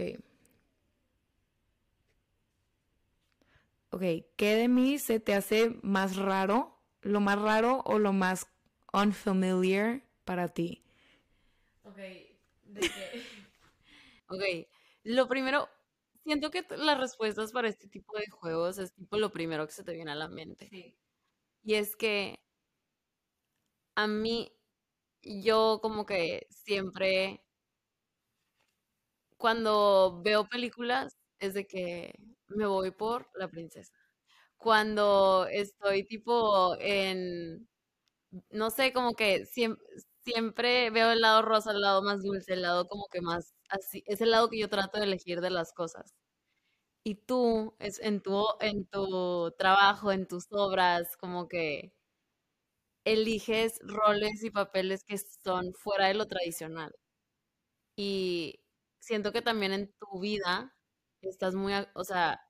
Ok, 3.91 4.01
¿qué 4.35 4.55
de 4.55 4.67
mí 4.67 4.99
se 4.99 5.19
te 5.19 5.33
hace 5.33 5.77
más 5.81 6.15
raro? 6.15 6.77
¿Lo 7.01 7.19
más 7.21 7.41
raro 7.41 7.81
o 7.85 7.97
lo 7.97 8.13
más 8.13 8.47
unfamiliar 8.93 10.03
para 10.25 10.47
ti? 10.49 10.83
Ok, 11.83 11.97
¿de 11.97 12.81
qué? 12.81 12.89
ok, 14.27 14.43
lo 15.03 15.27
primero, 15.27 15.67
siento 16.23 16.51
que 16.51 16.65
las 16.77 16.99
respuestas 16.99 17.51
para 17.51 17.67
este 17.69 17.87
tipo 17.87 18.17
de 18.17 18.27
juegos 18.29 18.77
es 18.77 18.93
tipo 18.93 19.17
lo 19.17 19.31
primero 19.31 19.65
que 19.65 19.73
se 19.73 19.83
te 19.83 19.93
viene 19.93 20.11
a 20.11 20.15
la 20.15 20.27
mente. 20.27 20.69
Sí. 20.69 20.95
Y 21.63 21.75
es 21.75 21.95
que 21.95 22.39
a 23.95 24.07
mí 24.07 24.51
yo 25.23 25.79
como 25.81 26.05
que 26.05 26.47
siempre, 26.49 27.43
cuando 29.37 30.21
veo 30.23 30.47
películas, 30.47 31.17
es 31.39 31.53
de 31.53 31.65
que 31.65 32.13
me 32.49 32.65
voy 32.67 32.91
por 32.91 33.29
la 33.35 33.47
princesa. 33.49 33.93
Cuando 34.57 35.47
estoy 35.51 36.05
tipo 36.05 36.75
en, 36.79 37.69
no 38.51 38.71
sé, 38.71 38.93
como 38.93 39.13
que 39.15 39.45
siempre, 40.23 40.89
veo 40.91 41.11
el 41.11 41.21
lado 41.21 41.41
rosa, 41.43 41.71
el 41.71 41.81
lado 41.81 42.01
más 42.03 42.23
dulce, 42.23 42.53
el 42.53 42.61
lado 42.63 42.87
como 42.87 43.07
que 43.11 43.21
más 43.21 43.53
así, 43.69 44.03
es 44.07 44.21
el 44.21 44.31
lado 44.31 44.49
que 44.49 44.59
yo 44.59 44.69
trato 44.69 44.99
de 44.99 45.05
elegir 45.05 45.41
de 45.41 45.49
las 45.51 45.73
cosas. 45.73 46.13
Y 47.03 47.15
tú, 47.15 47.75
es 47.79 47.99
en 48.01 48.21
tu, 48.21 48.45
en 48.61 48.85
tu 48.87 49.51
trabajo, 49.57 50.11
en 50.11 50.27
tus 50.27 50.45
obras, 50.51 51.17
como 51.17 51.47
que 51.49 51.91
eliges 53.05 53.77
roles 53.83 54.41
y 54.43 54.51
papeles 54.51 55.03
que 55.03 55.17
son 55.17 55.73
fuera 55.73 56.07
de 56.07 56.13
lo 56.13 56.25
tradicional. 56.27 56.93
Y 57.97 58.61
siento 58.99 59.31
que 59.31 59.41
también 59.41 59.73
en 59.73 59.93
tu 59.99 60.19
vida 60.21 60.73
estás 61.21 61.55
muy, 61.55 61.73
o 61.93 62.03
sea, 62.03 62.41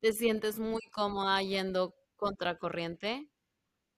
te 0.00 0.12
sientes 0.12 0.58
muy 0.58 0.82
cómoda 0.92 1.42
yendo 1.42 1.94
contracorriente 2.16 3.28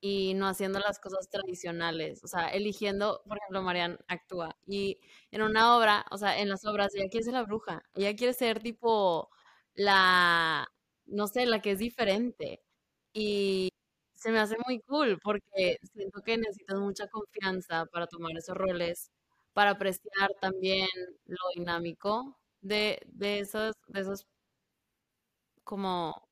y 0.01 0.35
no 0.35 0.47
haciendo 0.49 0.79
las 0.81 0.99
cosas 1.01 1.29
tradicionales, 1.31 2.23
o 2.25 2.29
sea, 2.29 2.49
eligiendo, 2.49 3.23
por 3.27 3.39
ejemplo, 3.39 3.63
Marian 3.63 3.99
actúa 4.09 4.57
y 4.67 5.01
en 5.31 5.43
una 5.43 5.77
obra, 5.79 6.05
o 6.11 6.19
sea, 6.19 6.39
en 6.41 6.49
las 6.51 6.65
obras 6.67 6.95
ella 6.95 7.09
quiere 7.11 7.25
ser 7.25 7.35
la 7.35 7.45
bruja, 7.45 7.83
ella 7.95 8.15
quiere 8.17 8.35
ser 8.35 8.61
tipo 8.63 9.31
la, 9.75 10.69
no 11.07 11.27
sé, 11.29 11.47
la 11.47 11.61
que 11.63 11.73
es 11.73 11.79
diferente 11.79 12.63
y 13.15 13.71
se 14.15 14.31
me 14.33 14.41
hace 14.41 14.57
muy 14.67 14.81
cool 14.83 15.19
porque 15.23 15.79
siento 15.95 16.21
que 16.23 16.37
necesitas 16.39 16.79
mucha 16.81 17.09
confianza 17.09 17.87
para 17.87 18.07
tomar 18.07 18.33
esos 18.37 18.57
roles, 18.57 19.11
para 19.55 19.71
apreciar 19.73 20.31
también 20.41 20.89
lo 21.27 21.39
dinámico 21.57 22.37
de, 22.65 23.01
de 23.13 23.41
esos, 23.41 23.75
de 23.89 24.01
esos 24.01 24.27
como, 25.65 26.29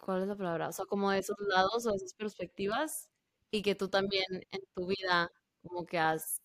¿cuál 0.00 0.22
es 0.22 0.28
la 0.28 0.36
palabra? 0.36 0.68
O 0.68 0.72
sea, 0.72 0.86
como 0.86 1.10
de 1.10 1.18
esos 1.20 1.36
lados 1.48 1.86
o 1.86 1.94
esas 1.94 2.14
perspectivas 2.14 3.08
y 3.50 3.62
que 3.62 3.74
tú 3.74 3.88
también 3.88 4.24
en 4.50 4.60
tu 4.74 4.86
vida 4.86 5.30
como 5.62 5.86
que 5.86 5.98
has, 5.98 6.40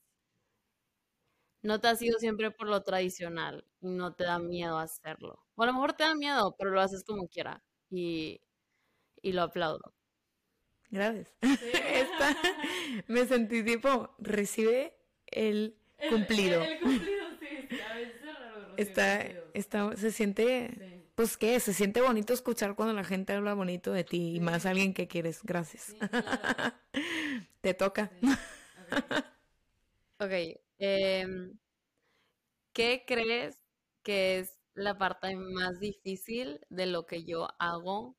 no 1.62 1.80
te 1.80 1.88
has 1.88 2.02
ido 2.02 2.18
siempre 2.20 2.52
por 2.52 2.68
lo 2.68 2.84
tradicional 2.84 3.66
y 3.82 3.90
no 3.90 4.14
te 4.16 4.24
da 4.26 4.40
miedo 4.40 4.78
hacerlo. 4.78 5.44
O 5.56 5.64
a 5.64 5.66
lo 5.68 5.74
mejor 5.74 5.94
te 5.94 6.04
da 6.04 6.16
miedo, 6.16 6.56
pero 6.58 6.72
lo 6.72 6.82
haces 6.82 7.04
como 7.04 7.28
quiera 7.28 7.64
y 7.90 8.42
y 9.22 9.34
lo 9.34 9.44
aplaudo. 9.44 9.94
Gracias. 10.90 11.34
me 13.08 13.26
sentí 13.28 13.64
tipo, 13.64 14.16
recibe 14.18 14.98
el 15.28 15.76
cumplido. 16.10 16.64
El, 16.64 16.80
cumplido, 16.80 17.26
sí, 17.40 17.82
a 17.82 17.96
veces 17.96 18.16
es 18.16 18.40
raro. 18.40 18.69
Está, 18.80 19.26
está, 19.54 19.96
se 19.98 20.10
siente 20.12 21.04
pues 21.16 21.36
qué, 21.36 21.60
se 21.60 21.74
siente 21.74 22.00
bonito 22.00 22.32
escuchar 22.32 22.76
cuando 22.76 22.94
la 22.94 23.04
gente 23.04 23.34
habla 23.34 23.54
bonito 23.54 23.92
de 23.92 24.06
ti 24.06 24.38
y 24.38 24.40
más 24.40 24.66
alguien 24.66 24.94
que 24.94 25.10
quieres. 25.10 25.42
Gracias. 25.44 25.94
Te 27.62 27.74
toca. 27.74 28.10
ok. 30.20 30.32
Em, 30.78 31.60
¿Qué 32.72 33.04
crees 33.06 33.58
que 34.02 34.40
es 34.40 34.58
la 34.76 34.98
parte 34.98 35.36
más 35.36 35.82
difícil 35.82 36.62
de 36.70 36.86
lo 36.86 37.06
que 37.06 37.26
yo 37.26 37.50
hago, 37.60 38.16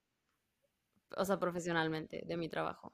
o 1.16 1.24
sea, 1.24 1.38
profesionalmente, 1.38 2.22
de 2.26 2.36
mi 2.36 2.50
trabajo? 2.50 2.92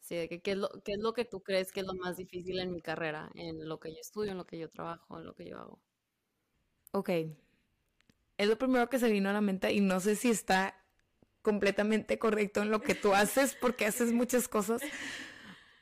Sí, 0.00 0.28
¿qué, 0.28 0.52
es 0.52 0.56
lo, 0.56 0.68
¿qué 0.84 0.92
es 0.92 0.98
lo 1.00 1.12
que 1.12 1.24
tú 1.24 1.42
crees 1.42 1.72
que 1.72 1.80
es 1.80 1.86
lo 1.86 1.94
más 1.94 2.16
difícil 2.16 2.60
en 2.60 2.72
mi 2.72 2.80
carrera, 2.80 3.30
en 3.34 3.68
lo 3.68 3.80
que 3.80 3.90
yo 3.92 3.98
estudio, 4.00 4.30
en 4.32 4.38
lo 4.38 4.46
que 4.46 4.58
yo 4.58 4.70
trabajo, 4.70 5.18
en 5.18 5.26
lo 5.26 5.34
que 5.34 5.48
yo 5.48 5.58
hago? 5.58 5.80
Ok. 6.96 7.10
Es 8.38 8.48
lo 8.48 8.56
primero 8.56 8.88
que 8.88 8.98
se 8.98 9.10
vino 9.10 9.28
a 9.28 9.34
la 9.34 9.42
mente 9.42 9.70
y 9.70 9.80
no 9.80 10.00
sé 10.00 10.16
si 10.16 10.30
está 10.30 10.82
completamente 11.42 12.18
correcto 12.18 12.62
en 12.62 12.70
lo 12.70 12.80
que 12.80 12.94
tú 12.94 13.12
haces 13.14 13.54
porque 13.60 13.84
haces 13.84 14.12
muchas 14.12 14.48
cosas, 14.48 14.80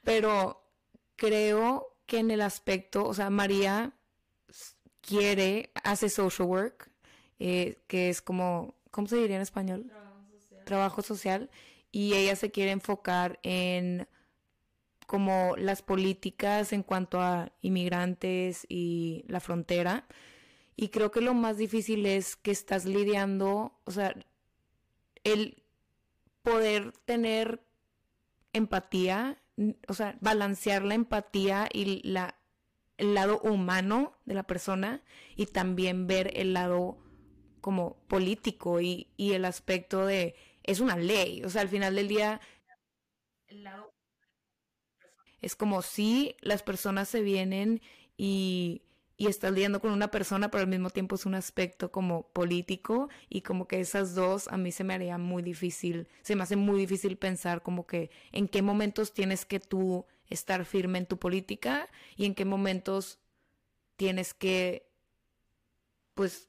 pero 0.02 0.68
creo 1.14 1.97
que 2.06 2.18
en 2.18 2.33
el 2.33 2.40
aspecto, 2.40 3.06
o 3.06 3.14
sea, 3.14 3.30
María 3.30 3.92
quiere, 5.02 5.71
hace 5.85 6.09
social 6.09 6.49
work, 6.49 6.90
eh, 7.38 7.78
que 7.87 8.09
es 8.09 8.21
como, 8.21 8.75
¿cómo 8.90 9.06
se 9.06 9.16
diría 9.16 9.37
en 9.37 9.42
español? 9.42 9.87
Trabajo 9.87 10.25
social. 10.33 10.64
Trabajo 10.64 11.02
social. 11.02 11.50
Y 11.92 12.14
ella 12.14 12.35
se 12.35 12.50
quiere 12.50 12.73
enfocar 12.73 13.38
en 13.44 14.09
como 15.06 15.54
las 15.56 15.80
políticas 15.80 16.73
en 16.73 16.83
cuanto 16.83 17.21
a 17.21 17.52
inmigrantes 17.61 18.66
y 18.68 19.25
la 19.28 19.38
frontera. 19.38 20.09
Y 20.76 20.88
creo 20.88 21.11
que 21.11 21.21
lo 21.21 21.35
más 21.35 21.57
difícil 21.57 22.07
es 22.07 22.37
que 22.37 22.50
estás 22.50 22.85
lidiando, 22.85 23.78
o 23.85 23.90
sea, 23.90 24.14
el 25.23 25.62
poder 26.43 26.93
tener 27.04 27.64
empatía 28.52 29.38
o 29.88 29.95
sea, 29.95 30.16
balancear 30.21 30.83
la 30.83 30.95
empatía 30.95 31.69
y 31.73 32.07
la, 32.09 32.37
el 32.99 33.14
lado 33.14 33.40
humano 33.40 34.16
de 34.25 34.35
la 34.35 34.43
persona 34.45 35.02
y 35.37 35.47
también 35.47 36.07
ver 36.07 36.33
el 36.35 36.54
lado 36.54 36.99
como 37.61 37.97
político 38.09 38.81
y, 38.81 39.09
y 39.16 39.33
el 39.33 39.45
aspecto 39.45 40.07
de, 40.07 40.35
es 40.62 40.81
una 40.81 40.97
ley, 40.97 41.43
o 41.45 41.50
sea, 41.50 41.62
al 41.62 41.69
final 41.69 41.95
del 41.95 42.09
día, 42.09 42.40
el 43.47 43.64
lado 43.64 43.93
es 45.40 45.57
como 45.57 45.83
si 45.83 46.37
las 46.40 46.62
personas 46.62 47.09
se 47.09 47.21
vienen 47.21 47.81
y 48.16 48.83
y 49.16 49.28
estás 49.28 49.52
lidiando 49.52 49.80
con 49.80 49.92
una 49.92 50.09
persona, 50.11 50.50
pero 50.50 50.62
al 50.62 50.68
mismo 50.68 50.90
tiempo 50.90 51.14
es 51.14 51.26
un 51.26 51.35
aspecto 51.35 51.92
como 51.92 52.28
político 52.28 53.09
y 53.28 53.42
como 53.42 53.68
que 53.68 53.80
esas 53.80 54.14
dos 54.14 54.49
a 54.49 54.56
mí 54.56 54.73
se 54.73 54.85
me 54.85 54.94
haría 54.94 55.18
muy 55.18 55.42
difícil, 55.42 56.09
se 56.23 56.37
me 56.37 56.42
hace 56.42 56.56
muy 56.56 56.78
difícil 56.78 57.16
pensar 57.16 57.62
como 57.62 57.87
que 57.87 58.11
en 58.33 58.49
qué 58.49 58.62
momentos 58.62 59.12
tienes 59.12 59.44
que 59.44 59.61
tú 59.61 60.06
estar 60.28 60.64
firme 60.64 60.99
en 60.99 61.06
tu 61.06 61.18
política 61.18 61.88
y 62.16 62.25
en 62.26 62.35
qué 62.35 62.44
momentos 62.44 63.18
tienes 63.97 64.35
que 64.35 64.88
pues 66.14 66.49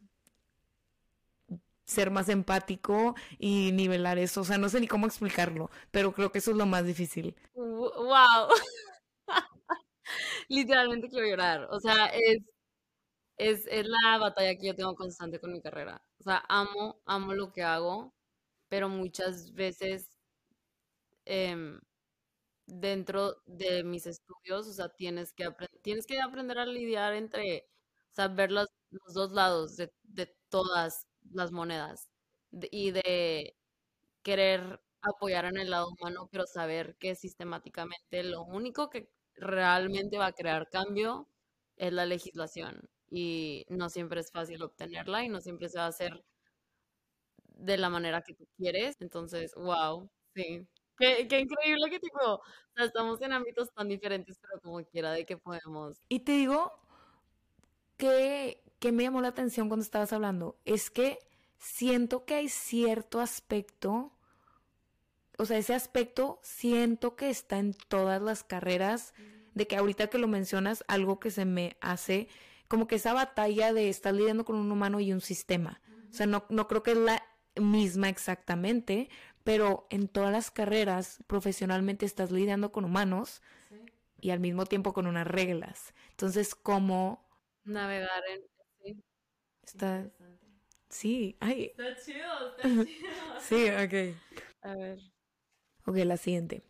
ser 1.86 2.10
más 2.10 2.30
empático 2.30 3.16
y 3.38 3.72
nivelar 3.72 4.18
eso, 4.18 4.42
o 4.42 4.44
sea, 4.44 4.58
no 4.58 4.70
sé 4.70 4.80
ni 4.80 4.88
cómo 4.88 5.06
explicarlo, 5.06 5.70
pero 5.92 6.14
creo 6.14 6.32
que 6.32 6.40
eso 6.40 6.52
es 6.52 6.58
lo 6.58 6.66
más 6.66 6.86
difícil. 6.86 7.36
Wow. 7.54 8.50
Literalmente 10.50 11.10
quiero 11.10 11.28
llorar. 11.28 11.68
O 11.72 11.80
sea, 11.80 12.08
es 12.08 12.40
es, 13.38 13.68
es 13.68 13.86
la 13.88 14.18
batalla 14.20 14.56
que 14.58 14.68
yo 14.68 14.76
tengo 14.76 14.96
constante 14.96 15.40
con 15.40 15.52
mi 15.54 15.62
carrera. 15.62 16.02
O 16.20 16.24
sea, 16.24 16.44
amo, 16.50 17.02
amo 17.06 17.34
lo 17.34 17.52
que 17.52 17.64
hago, 17.64 18.14
pero 18.70 18.90
muchas 18.90 19.54
veces 19.54 20.10
em, 21.26 21.80
dentro 22.68 23.38
de 23.48 23.84
mis 23.84 24.08
estudios, 24.08 24.68
o 24.68 24.74
sea, 24.74 24.90
tienes 24.90 25.34
que, 25.34 25.50
tienes 25.84 26.06
que 26.08 26.22
aprender 26.22 26.60
a 26.60 26.66
lidiar 26.66 27.14
entre, 27.16 27.68
o 28.12 28.16
sea, 28.16 28.28
ver 28.30 28.52
los, 28.52 28.68
los 28.92 29.14
dos 29.16 29.32
lados 29.34 29.78
de, 29.78 29.94
de 30.04 30.36
todas 30.50 31.08
las 31.32 31.52
monedas 31.52 32.10
y 32.72 32.92
de 32.92 33.56
querer 34.24 34.82
apoyar 35.02 35.46
en 35.46 35.58
el 35.60 35.72
lado 35.72 35.90
humano, 35.90 36.30
pero 36.32 36.46
saber 36.48 36.98
que 37.00 37.16
sistemáticamente 37.16 38.24
lo 38.24 38.44
único 38.44 38.90
que 38.90 39.10
realmente 39.36 40.18
va 40.18 40.28
a 40.28 40.34
crear 40.34 40.70
cambio 40.70 41.30
es 41.78 41.94
la 41.94 42.06
legislación 42.06 42.90
y 43.10 43.66
no 43.70 43.90
siempre 43.90 44.20
es 44.22 44.32
fácil 44.32 44.62
obtenerla 44.64 45.24
y 45.24 45.30
no 45.30 45.42
siempre 45.42 45.70
se 45.70 45.78
va 45.78 45.86
a 45.86 45.90
hacer 45.90 46.24
de 47.58 47.78
la 47.78 47.90
manera 47.90 48.22
que 48.22 48.34
tú 48.34 48.48
quieres. 48.58 48.98
Entonces, 49.00 49.54
wow, 49.56 50.10
sí. 50.34 50.68
Qué, 50.98 51.28
qué 51.28 51.40
increíble 51.42 51.90
que 51.90 52.00
tipo, 52.00 52.20
o 52.24 52.42
sea, 52.76 52.86
estamos 52.86 53.22
en 53.22 53.34
ámbitos 53.34 53.72
tan 53.74 53.90
diferentes, 53.90 54.38
pero 54.40 54.62
como 54.62 54.84
quiera 54.86 55.12
de 55.12 55.26
que 55.26 55.38
podemos. 55.38 55.98
Y 56.08 56.22
te 56.22 56.32
digo 56.34 56.72
que, 57.98 58.64
que 58.80 58.92
me 58.92 59.04
llamó 59.04 59.22
la 59.22 59.30
atención 59.30 59.68
cuando 59.68 59.84
estabas 59.84 60.14
hablando, 60.14 60.58
es 60.64 60.90
que 60.90 61.20
siento 61.58 62.26
que 62.26 62.36
hay 62.36 62.50
cierto 62.50 63.20
aspecto, 63.20 64.14
o 65.38 65.46
sea, 65.46 65.58
ese 65.58 65.74
aspecto 65.74 66.40
siento 66.44 67.18
que 67.18 67.30
está 67.30 67.58
en 67.58 67.74
todas 67.74 68.22
las 68.22 68.44
carreras, 68.44 69.14
de 69.54 69.68
que 69.68 69.76
ahorita 69.76 70.08
que 70.08 70.18
lo 70.18 70.28
mencionas, 70.28 70.84
algo 70.88 71.20
que 71.20 71.32
se 71.32 71.46
me 71.46 71.78
hace 71.82 72.30
como 72.68 72.88
que 72.88 72.96
esa 72.96 73.14
batalla 73.14 73.74
de 73.74 73.90
estar 73.90 74.14
lidiando 74.14 74.46
con 74.46 74.56
un 74.56 74.72
humano 74.72 75.00
y 75.00 75.12
un 75.14 75.22
sistema. 75.22 75.82
O 76.10 76.14
sea, 76.14 76.28
no, 76.28 76.46
no 76.50 76.68
creo 76.68 76.84
que 76.84 76.92
es 76.92 76.98
la 76.98 77.24
misma 77.56 78.10
exactamente, 78.10 79.10
pero 79.44 79.88
en 79.90 80.08
todas 80.08 80.32
las 80.32 80.52
carreras 80.52 81.20
profesionalmente 81.28 82.06
estás 82.06 82.32
lidiando 82.32 82.72
con 82.72 82.86
humanos 82.86 83.42
y 84.20 84.32
al 84.32 84.40
mismo 84.40 84.66
tiempo 84.66 84.94
con 84.94 85.08
unas 85.08 85.28
reglas. 85.28 85.94
Entonces, 86.12 86.56
¿cómo 86.56 87.28
navegar 87.64 88.24
en 88.30 88.42
sí. 88.82 89.04
Está 89.64 90.10
Sí, 90.90 91.36
ay. 91.42 91.74
Está 91.78 91.96
chido, 92.04 92.56
está 92.56 92.62
chido. 92.86 93.10
sí, 93.42 93.70
ok. 93.70 94.16
A 94.62 94.76
ver. 94.76 95.00
Ok, 95.86 95.98
la 95.98 96.18
siguiente. 96.18 96.64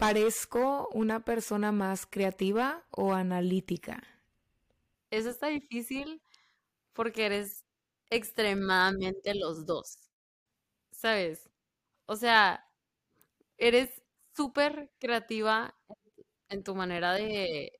¿Parezco 0.00 0.88
una 0.94 1.26
persona 1.26 1.72
más 1.72 2.06
creativa 2.06 2.86
o 2.90 3.12
analítica? 3.12 4.02
Eso 5.10 5.28
está 5.28 5.48
difícil 5.48 6.22
porque 6.94 7.26
eres 7.26 7.66
extremadamente 8.08 9.34
los 9.34 9.66
dos. 9.66 9.98
¿Sabes? 10.90 11.50
O 12.06 12.16
sea, 12.16 12.64
eres 13.58 14.02
súper 14.34 14.90
creativa 14.98 15.76
en 16.48 16.64
tu 16.64 16.74
manera 16.74 17.12
de, 17.12 17.70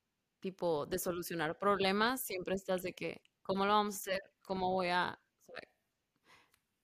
tipo, 0.41 0.85
de 0.85 0.99
solucionar 0.99 1.57
problemas. 1.57 2.21
Siempre 2.21 2.53
estás 2.53 2.83
de 2.83 2.93
que, 2.93 3.23
¿cómo 3.41 3.65
lo 3.65 3.71
vamos 3.73 3.95
a 3.95 3.97
hacer? 3.97 4.21
¿Cómo 4.43 4.71
voy 4.73 4.89
a...? 4.89 5.19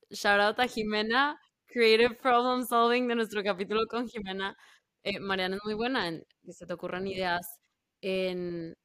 Shout 0.10 0.42
out 0.42 0.60
a 0.60 0.68
Jimena, 0.68 1.40
Creative 1.68 2.16
Problem 2.16 2.66
Solving 2.66 3.08
de 3.08 3.14
nuestro 3.14 3.44
capítulo 3.44 3.86
con 3.88 4.08
Jimena 4.08 4.58
eh, 5.04 5.20
Mariana 5.20 5.58
es 5.58 5.62
muy 5.66 5.74
buena 5.76 6.08
en 6.08 6.26
que 6.46 6.54
se 6.54 6.66
te 6.66 6.74
ocurran 6.74 7.08
ideas 7.08 7.60
en, 8.02 8.76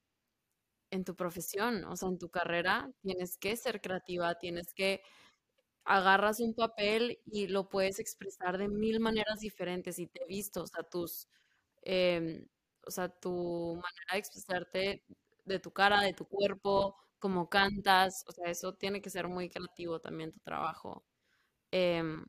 en 0.90 1.04
tu 1.04 1.14
profesión, 1.16 1.84
o 1.84 1.96
sea, 1.96 2.08
en 2.08 2.18
tu 2.18 2.28
carrera, 2.30 2.90
tienes 3.02 3.38
que 3.38 3.56
ser 3.56 3.80
creativa, 3.80 4.34
tienes 4.38 4.74
que 4.74 5.02
agarras 5.84 6.40
un 6.40 6.54
papel 6.54 7.20
y 7.26 7.48
lo 7.48 7.68
puedes 7.70 7.98
expresar 8.00 8.58
de 8.58 8.68
mil 8.68 9.00
maneras 9.00 9.40
diferentes 9.40 9.98
y 10.00 10.08
te 10.08 10.22
he 10.24 10.26
visto, 10.28 10.62
o 10.64 10.66
sea, 10.68 10.84
tus, 10.84 11.28
em, 11.82 12.46
o 12.86 12.90
sea, 12.90 13.08
tu 13.10 13.74
manera 13.76 14.12
de 14.14 14.18
expresarte 14.18 15.04
de 15.46 15.58
tu 15.60 15.72
cara, 15.72 16.02
de 16.02 16.14
tu 16.14 16.26
cuerpo, 16.28 16.96
cómo 17.20 17.48
cantas, 17.50 18.24
o 18.28 18.32
sea, 18.32 18.50
eso 18.50 18.74
tiene 18.74 19.02
que 19.02 19.10
ser 19.10 19.28
muy 19.28 19.48
creativo 19.50 20.00
también 20.00 20.32
tu 20.32 20.40
trabajo. 20.40 21.04
Em, 21.72 22.24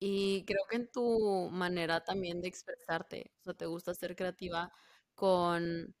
y 0.00 0.44
creo 0.46 0.60
que 0.70 0.76
en 0.76 0.90
tu 0.90 1.50
manera 1.52 2.04
también 2.04 2.40
de 2.40 2.48
expresarte, 2.48 3.32
o 3.40 3.44
sea, 3.44 3.54
te 3.54 3.66
gusta 3.66 3.94
ser 3.94 4.16
creativa 4.16 4.72
con 5.14 5.94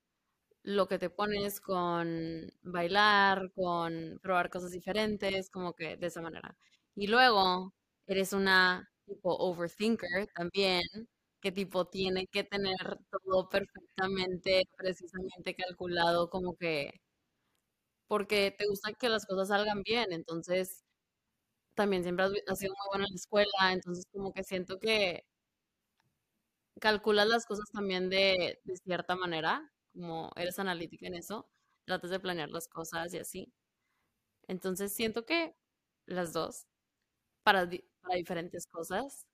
lo 0.62 0.88
que 0.88 0.98
te 0.98 1.10
pones, 1.10 1.60
con 1.60 2.50
bailar, 2.62 3.52
con 3.54 4.18
probar 4.22 4.50
cosas 4.50 4.72
diferentes, 4.72 5.50
como 5.50 5.74
que 5.74 5.96
de 5.96 6.06
esa 6.08 6.22
manera. 6.22 6.56
Y 6.94 7.06
luego 7.08 7.74
eres 8.06 8.32
una 8.32 8.88
tipo 9.06 9.34
overthinker 9.36 10.28
también, 10.34 10.82
que 11.40 11.52
tipo 11.52 11.86
tiene 11.88 12.26
que 12.28 12.44
tener 12.44 12.76
todo 13.10 13.48
perfectamente, 13.48 14.64
precisamente 14.76 15.54
calculado, 15.56 16.28
como 16.30 16.56
que 16.56 16.92
porque 18.08 18.54
te 18.58 18.66
gusta 18.66 18.92
que 18.94 19.08
las 19.10 19.26
cosas 19.26 19.48
salgan 19.48 19.82
bien, 19.82 20.12
entonces 20.12 20.84
también 21.78 22.02
siempre 22.02 22.24
has, 22.24 22.58
sido 22.58 22.74
muy 22.74 22.88
buena 22.90 23.04
en 23.04 23.12
la 23.12 23.14
escuela, 23.14 23.72
entonces 23.72 24.04
como 24.12 24.32
que 24.32 24.42
siento 24.42 24.80
que 24.80 25.24
calculas 26.80 27.28
las 27.28 27.46
cosas 27.46 27.70
también 27.72 28.10
de, 28.10 28.60
de 28.64 28.76
cierta 28.76 29.14
manera, 29.14 29.72
como 29.92 30.32
eres 30.34 30.58
analítica 30.58 31.06
en 31.06 31.14
eso. 31.14 31.48
tratas 31.84 32.10
de 32.10 32.18
planear 32.18 32.50
las 32.50 32.66
cosas 32.66 33.14
y 33.14 33.18
así. 33.18 33.52
Entonces 34.48 34.92
siento 34.92 35.24
que 35.24 35.54
las 36.06 36.32
dos, 36.32 36.66
para, 37.44 37.70
para 38.00 38.16
diferentes 38.16 38.66
cosas. 38.66 39.28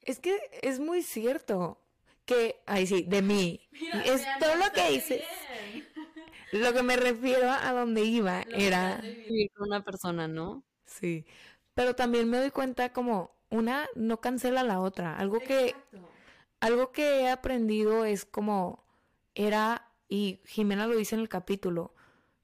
Es 0.00 0.18
que 0.18 0.40
es 0.62 0.80
muy 0.80 1.02
cierto 1.02 1.78
que, 2.24 2.62
ay 2.64 2.86
sí, 2.86 3.02
de 3.02 3.20
mí. 3.20 3.68
es 4.06 4.24
todo 4.40 4.56
lo 4.56 4.72
que 4.72 4.92
dices. 4.92 5.22
Lo 6.52 6.74
que 6.74 6.82
me 6.82 6.96
refiero 6.96 7.50
a 7.50 7.72
donde 7.72 8.02
iba 8.04 8.42
era... 8.42 8.98
Vivir 8.98 9.50
con 9.54 9.68
una 9.68 9.82
persona, 9.82 10.28
¿no? 10.28 10.62
Sí. 10.84 11.24
Pero 11.74 11.94
también 11.94 12.28
me 12.28 12.38
doy 12.38 12.50
cuenta 12.50 12.92
como 12.92 13.34
una 13.50 13.86
no 13.94 14.20
cancela 14.20 14.62
la 14.62 14.80
otra. 14.80 15.16
Algo 15.16 15.40
que... 15.40 15.74
Algo 16.60 16.92
que 16.92 17.22
he 17.22 17.28
aprendido 17.28 18.04
es 18.04 18.24
como 18.24 18.84
era, 19.34 19.90
y 20.08 20.38
Jimena 20.44 20.86
lo 20.86 20.94
dice 20.94 21.16
en 21.16 21.20
el 21.20 21.28
capítulo, 21.28 21.92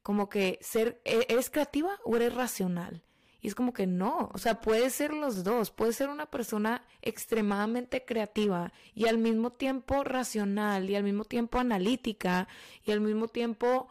como 0.03 0.29
que 0.29 0.59
ser, 0.61 1.01
¿e-, 1.05 1.27
¿eres 1.29 1.51
creativa 1.51 2.01
o 2.05 2.17
eres 2.17 2.35
racional? 2.35 3.05
Y 3.41 3.47
es 3.47 3.55
como 3.55 3.73
que 3.73 3.87
no, 3.87 4.31
o 4.33 4.39
sea, 4.39 4.61
puede 4.61 4.91
ser 4.91 5.15
los 5.15 5.45
dos, 5.45 5.71
puede 5.71 5.93
ser 5.93 6.09
una 6.09 6.27
persona 6.27 6.83
extremadamente 7.03 8.05
creativa 8.05 8.73
y 8.95 9.07
al 9.07 9.19
mismo 9.19 9.53
tiempo 9.53 10.03
racional 10.03 10.91
y 10.91 10.97
al 10.97 11.05
mismo 11.05 11.25
tiempo 11.25 11.59
analítica 11.59 12.49
y 12.85 12.91
al 12.91 13.01
mismo 13.01 13.29
tiempo 13.29 13.89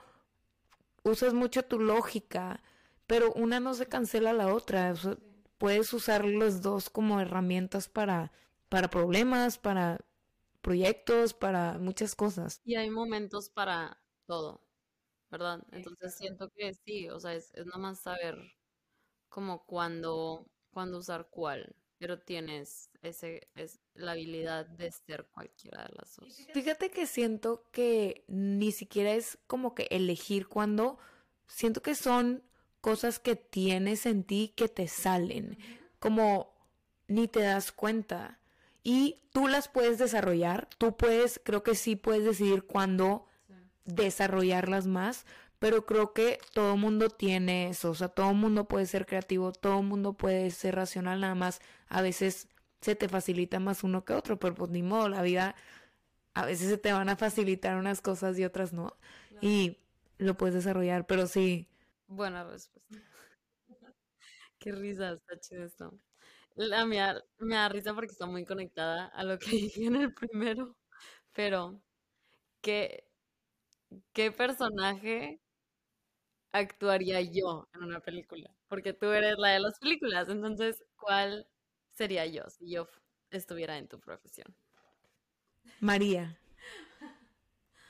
usas 1.03 1.33
mucho 1.33 1.63
tu 1.63 1.79
lógica, 1.79 2.61
pero 3.05 3.31
una 3.33 3.61
no 3.61 3.73
se 3.73 3.85
cancela 3.85 4.33
la 4.33 4.53
otra. 4.53 4.93
Puedes 5.57 5.93
usar 5.93 6.25
los 6.25 6.61
dos 6.61 6.89
como 6.89 7.19
herramientas 7.19 7.87
para, 7.89 8.31
para 8.69 8.89
problemas, 8.89 9.57
para 9.57 10.05
proyectos, 10.61 11.33
para 11.33 11.77
muchas 11.79 12.15
cosas. 12.15 12.61
Y 12.63 12.75
hay 12.75 12.89
momentos 12.89 13.49
para 13.49 14.01
todo, 14.25 14.61
¿verdad? 15.29 15.63
Entonces 15.71 16.15
siento 16.15 16.51
que 16.55 16.73
sí, 16.73 17.09
o 17.09 17.19
sea, 17.19 17.33
es, 17.33 17.53
es 17.53 17.65
más 17.65 17.99
saber 18.01 18.35
como 19.29 19.65
cuándo, 19.65 20.45
cuándo 20.71 20.97
usar 20.97 21.29
cuál, 21.29 21.75
pero 21.97 22.19
tienes 22.19 22.89
ese, 23.01 23.49
es 23.55 23.79
la 23.93 24.11
habilidad 24.11 24.65
de 24.65 24.91
ser 24.91 25.27
cualquiera 25.27 25.83
de 25.83 25.95
las 25.95 26.15
dos. 26.15 26.47
Fíjate 26.53 26.91
que 26.91 27.05
siento 27.07 27.69
que 27.71 28.25
ni 28.27 28.71
siquiera 28.71 29.13
es 29.13 29.37
como 29.47 29.73
que 29.73 29.87
elegir 29.89 30.47
cuándo, 30.47 30.97
siento 31.47 31.81
que 31.81 31.95
son 31.95 32.43
cosas 32.87 33.19
que 33.19 33.35
tienes 33.35 34.05
en 34.05 34.23
ti 34.23 34.53
que 34.55 34.69
te 34.69 34.87
salen, 34.87 35.57
como 35.99 36.53
ni 37.09 37.27
te 37.27 37.41
das 37.41 37.73
cuenta. 37.73 38.39
Y 38.81 39.17
tú 39.33 39.49
las 39.49 39.67
puedes 39.67 39.97
desarrollar, 39.97 40.69
tú 40.77 40.95
puedes, 40.95 41.41
creo 41.43 41.63
que 41.63 41.75
sí 41.75 41.97
puedes 41.97 42.23
decidir 42.23 42.63
cuándo 42.63 43.27
desarrollarlas 43.83 44.87
más, 44.87 45.25
pero 45.59 45.85
creo 45.85 46.13
que 46.13 46.39
todo 46.53 46.77
mundo 46.77 47.09
tiene 47.09 47.67
eso, 47.67 47.89
o 47.89 47.93
sea, 47.93 48.07
todo 48.07 48.33
mundo 48.33 48.69
puede 48.69 48.85
ser 48.85 49.05
creativo, 49.05 49.51
todo 49.51 49.81
mundo 49.83 50.13
puede 50.13 50.49
ser 50.51 50.75
racional, 50.75 51.19
nada 51.19 51.35
más 51.35 51.59
a 51.89 52.01
veces 52.01 52.47
se 52.79 52.95
te 52.95 53.09
facilita 53.09 53.59
más 53.59 53.83
uno 53.83 54.05
que 54.05 54.13
otro, 54.13 54.39
pero 54.39 54.55
pues 54.55 54.71
ni 54.71 54.81
modo, 54.81 55.09
la 55.09 55.23
vida 55.23 55.55
a 56.33 56.45
veces 56.45 56.69
se 56.69 56.77
te 56.77 56.93
van 56.93 57.09
a 57.09 57.17
facilitar 57.17 57.75
unas 57.75 57.99
cosas 57.99 58.39
y 58.39 58.45
otras 58.45 58.71
no, 58.71 58.95
y 59.41 59.75
lo 60.19 60.37
puedes 60.37 60.55
desarrollar, 60.55 61.05
pero 61.05 61.27
sí. 61.27 61.67
Buena 62.07 62.43
respuesta. 62.43 62.97
Qué 64.59 64.71
risa, 64.71 65.13
está 65.13 65.39
chido 65.39 65.65
esto. 65.65 65.99
La 66.55 66.85
mía 66.85 67.23
me 67.37 67.55
da 67.55 67.69
risa 67.69 67.93
porque 67.93 68.11
está 68.11 68.25
muy 68.25 68.45
conectada 68.45 69.07
a 69.07 69.23
lo 69.23 69.37
que 69.37 69.49
dije 69.71 69.85
en 69.85 69.95
el 69.97 70.13
primero, 70.13 70.75
pero 71.33 71.81
¿qué, 72.61 73.07
qué 74.13 74.31
personaje 74.31 75.39
actuaría 76.51 77.21
yo 77.21 77.69
en 77.73 77.83
una 77.83 77.99
película? 77.99 78.49
Porque 78.67 78.93
tú 78.93 79.07
eres 79.11 79.35
la 79.37 79.49
de 79.49 79.59
las 79.59 79.77
películas, 79.79 80.29
entonces, 80.29 80.83
¿cuál 80.95 81.47
sería 81.93 82.25
yo 82.25 82.49
si 82.49 82.71
yo 82.71 82.87
estuviera 83.29 83.77
en 83.77 83.87
tu 83.87 83.99
profesión? 83.99 84.55
María. 85.79 86.39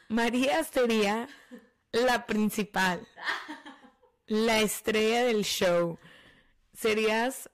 María 0.09 0.63
sería 0.63 1.27
la 1.91 2.25
principal, 2.25 3.07
la 4.27 4.61
estrella 4.61 5.23
del 5.23 5.43
show. 5.43 5.97
Serías, 6.73 7.49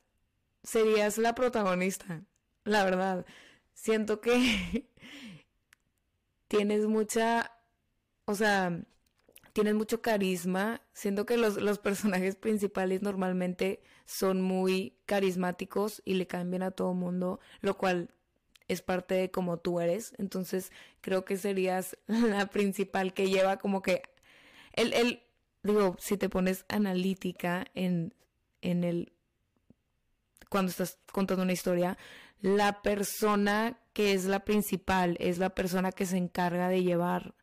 serías 0.64 1.18
la 1.18 1.36
protagonista, 1.36 2.24
la 2.66 2.84
verdad. 2.84 3.26
Siento 3.74 4.22
que 4.22 4.90
tienes 6.48 6.86
mucha, 6.86 7.52
o 8.26 8.36
sea, 8.36 8.84
tienes 9.54 9.76
mucho 9.76 10.02
carisma. 10.02 10.82
Siento 10.94 11.26
que 11.26 11.38
los, 11.38 11.62
los 11.62 11.80
personajes 11.80 12.36
principales 12.36 13.02
normalmente 13.02 13.82
son 14.06 14.42
muy 14.42 14.98
carismáticos 15.06 16.02
y 16.06 16.16
le 16.16 16.28
caen 16.28 16.50
bien 16.52 16.64
a 16.64 16.72
todo 16.72 16.94
mundo, 16.94 17.40
lo 17.62 17.78
cual 17.78 18.10
es 18.68 18.82
parte 18.82 19.16
de 19.16 19.32
cómo 19.32 19.58
tú 19.58 19.80
eres. 19.80 20.14
Entonces 20.18 20.72
creo 21.02 21.26
que 21.26 21.38
serías 21.38 21.98
la 22.08 22.48
principal 22.48 23.14
que 23.14 23.30
lleva 23.30 23.58
como 23.58 23.82
que 23.82 24.02
el, 24.74 24.94
el 24.94 25.24
digo, 25.64 25.96
si 26.00 26.18
te 26.18 26.30
pones 26.30 26.66
analítica 26.68 27.66
en, 27.74 28.14
en 28.62 28.84
el 28.84 29.14
cuando 30.50 30.70
estás 30.70 31.00
contando 31.12 31.44
una 31.44 31.54
historia, 31.54 31.98
la 32.40 32.84
persona 32.84 33.80
que 33.94 34.14
es 34.14 34.26
la 34.26 34.42
principal 34.42 35.18
es 35.20 35.40
la 35.40 35.50
persona 35.50 35.92
que 35.92 36.06
se 36.06 36.18
encarga 36.18 36.70
de 36.70 36.84
llevar 36.84 37.34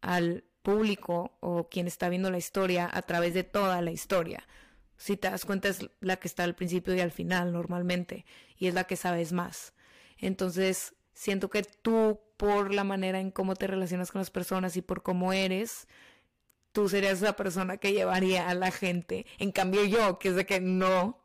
al 0.00 0.44
público 0.62 1.36
o 1.40 1.68
quien 1.68 1.86
está 1.86 2.08
viendo 2.08 2.30
la 2.30 2.38
historia 2.38 2.88
a 2.92 3.02
través 3.02 3.34
de 3.34 3.44
toda 3.44 3.80
la 3.82 3.90
historia. 3.90 4.46
Si 4.96 5.16
te 5.16 5.28
das 5.28 5.44
cuenta 5.44 5.68
es 5.68 5.88
la 6.00 6.16
que 6.16 6.28
está 6.28 6.44
al 6.44 6.54
principio 6.54 6.94
y 6.94 7.00
al 7.00 7.10
final 7.10 7.52
normalmente 7.52 8.24
y 8.56 8.68
es 8.68 8.74
la 8.74 8.84
que 8.84 8.96
sabes 8.96 9.32
más. 9.32 9.72
Entonces, 10.18 10.94
siento 11.14 11.50
que 11.50 11.62
tú 11.62 12.20
por 12.36 12.72
la 12.72 12.84
manera 12.84 13.18
en 13.18 13.30
cómo 13.30 13.56
te 13.56 13.66
relacionas 13.66 14.12
con 14.12 14.20
las 14.20 14.30
personas 14.30 14.76
y 14.76 14.82
por 14.82 15.02
cómo 15.02 15.32
eres, 15.32 15.88
tú 16.72 16.88
serías 16.88 17.20
la 17.20 17.36
persona 17.36 17.76
que 17.78 17.92
llevaría 17.92 18.48
a 18.48 18.54
la 18.54 18.70
gente. 18.70 19.26
En 19.38 19.52
cambio 19.52 19.84
yo, 19.84 20.18
que 20.18 20.28
es 20.28 20.36
de 20.36 20.46
que 20.46 20.60
no. 20.60 21.24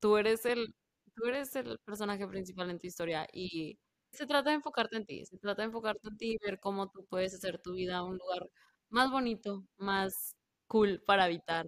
Tú 0.00 0.16
eres 0.16 0.44
el 0.46 0.74
tú 1.14 1.26
eres 1.26 1.54
el 1.56 1.78
personaje 1.84 2.26
principal 2.26 2.70
en 2.70 2.78
tu 2.78 2.86
historia 2.86 3.26
y 3.32 3.78
se 4.12 4.26
trata 4.26 4.50
de 4.50 4.56
enfocarte 4.56 4.96
en 4.96 5.06
ti, 5.06 5.24
se 5.26 5.38
trata 5.38 5.62
de 5.62 5.66
enfocarte 5.66 6.08
en 6.08 6.16
ti 6.16 6.32
y 6.34 6.38
ver 6.44 6.58
cómo 6.60 6.90
tú 6.90 7.06
puedes 7.08 7.34
hacer 7.34 7.60
tu 7.60 7.74
vida 7.74 8.02
un 8.04 8.18
lugar 8.18 8.48
más 8.90 9.10
bonito, 9.10 9.64
más 9.78 10.36
cool 10.66 11.02
para 11.06 11.24
habitar. 11.24 11.66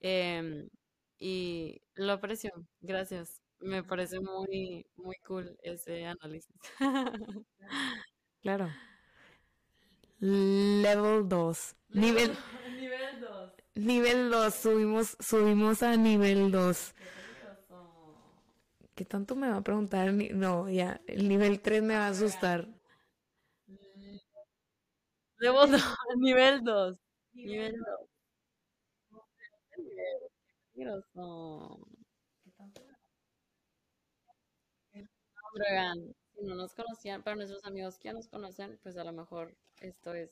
Em, 0.00 0.68
y 1.18 1.80
lo 1.94 2.12
aprecio, 2.12 2.50
gracias. 2.80 3.42
Me 3.60 3.82
parece 3.84 4.20
muy, 4.20 4.86
muy 4.96 5.16
cool 5.26 5.56
ese 5.62 6.06
análisis. 6.06 6.54
Claro. 8.42 8.70
Level 10.18 11.28
2. 11.28 11.76
Nivel, 11.90 12.36
nivel 12.78 13.20
2. 13.20 13.52
Nivel 13.74 14.30
2. 14.30 14.54
Subimos, 14.54 15.16
subimos 15.20 15.82
a 15.82 15.96
nivel 15.96 16.50
2. 16.50 16.94
¿Qué 18.94 19.04
tanto 19.04 19.36
me 19.36 19.48
va 19.48 19.58
a 19.58 19.62
preguntar? 19.62 20.12
No, 20.12 20.70
ya, 20.70 21.00
el 21.06 21.28
nivel 21.28 21.60
3 21.60 21.82
me 21.82 21.94
va 21.94 22.06
a 22.06 22.10
asustar. 22.10 22.66
Debo 25.38 25.66
nivel 26.16 26.64
2. 26.64 26.96
Nivel 27.34 27.74
2. 27.76 28.08
si 36.34 36.44
no 36.44 36.54
nos 36.54 36.74
conocían, 36.74 37.22
para 37.22 37.36
nuestros 37.36 37.64
amigos 37.64 37.98
que 37.98 38.08
ya 38.08 38.12
nos 38.12 38.28
conocen, 38.28 38.78
pues 38.82 38.96
a 38.96 39.04
lo 39.04 39.12
mejor 39.12 39.54
esto 39.80 40.14
es, 40.14 40.30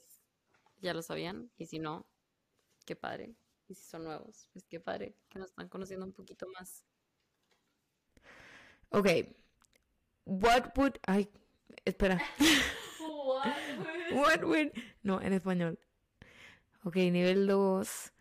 ya 0.81 0.95
lo 0.95 1.03
sabían, 1.03 1.51
y 1.57 1.67
si 1.67 1.79
no, 1.79 2.07
qué 2.85 2.97
padre. 2.97 3.35
Y 3.69 3.75
si 3.75 3.83
son 3.85 4.05
nuevos, 4.05 4.47
pues 4.53 4.67
qué 4.67 4.79
padre 4.79 5.17
que 5.29 5.39
nos 5.39 5.49
están 5.49 5.69
conociendo 5.69 6.05
un 6.05 6.13
poquito 6.13 6.47
más. 6.49 6.85
Ok. 8.91 9.09
What 10.27 10.77
would. 10.77 10.97
Ay, 11.07 11.31
espera. 11.85 12.21
What 14.13 14.43
would. 14.45 14.73
No, 15.03 15.21
en 15.21 15.33
español. 15.33 15.79
Ok, 16.85 16.97
nivel 16.97 17.47
2. 17.47 18.13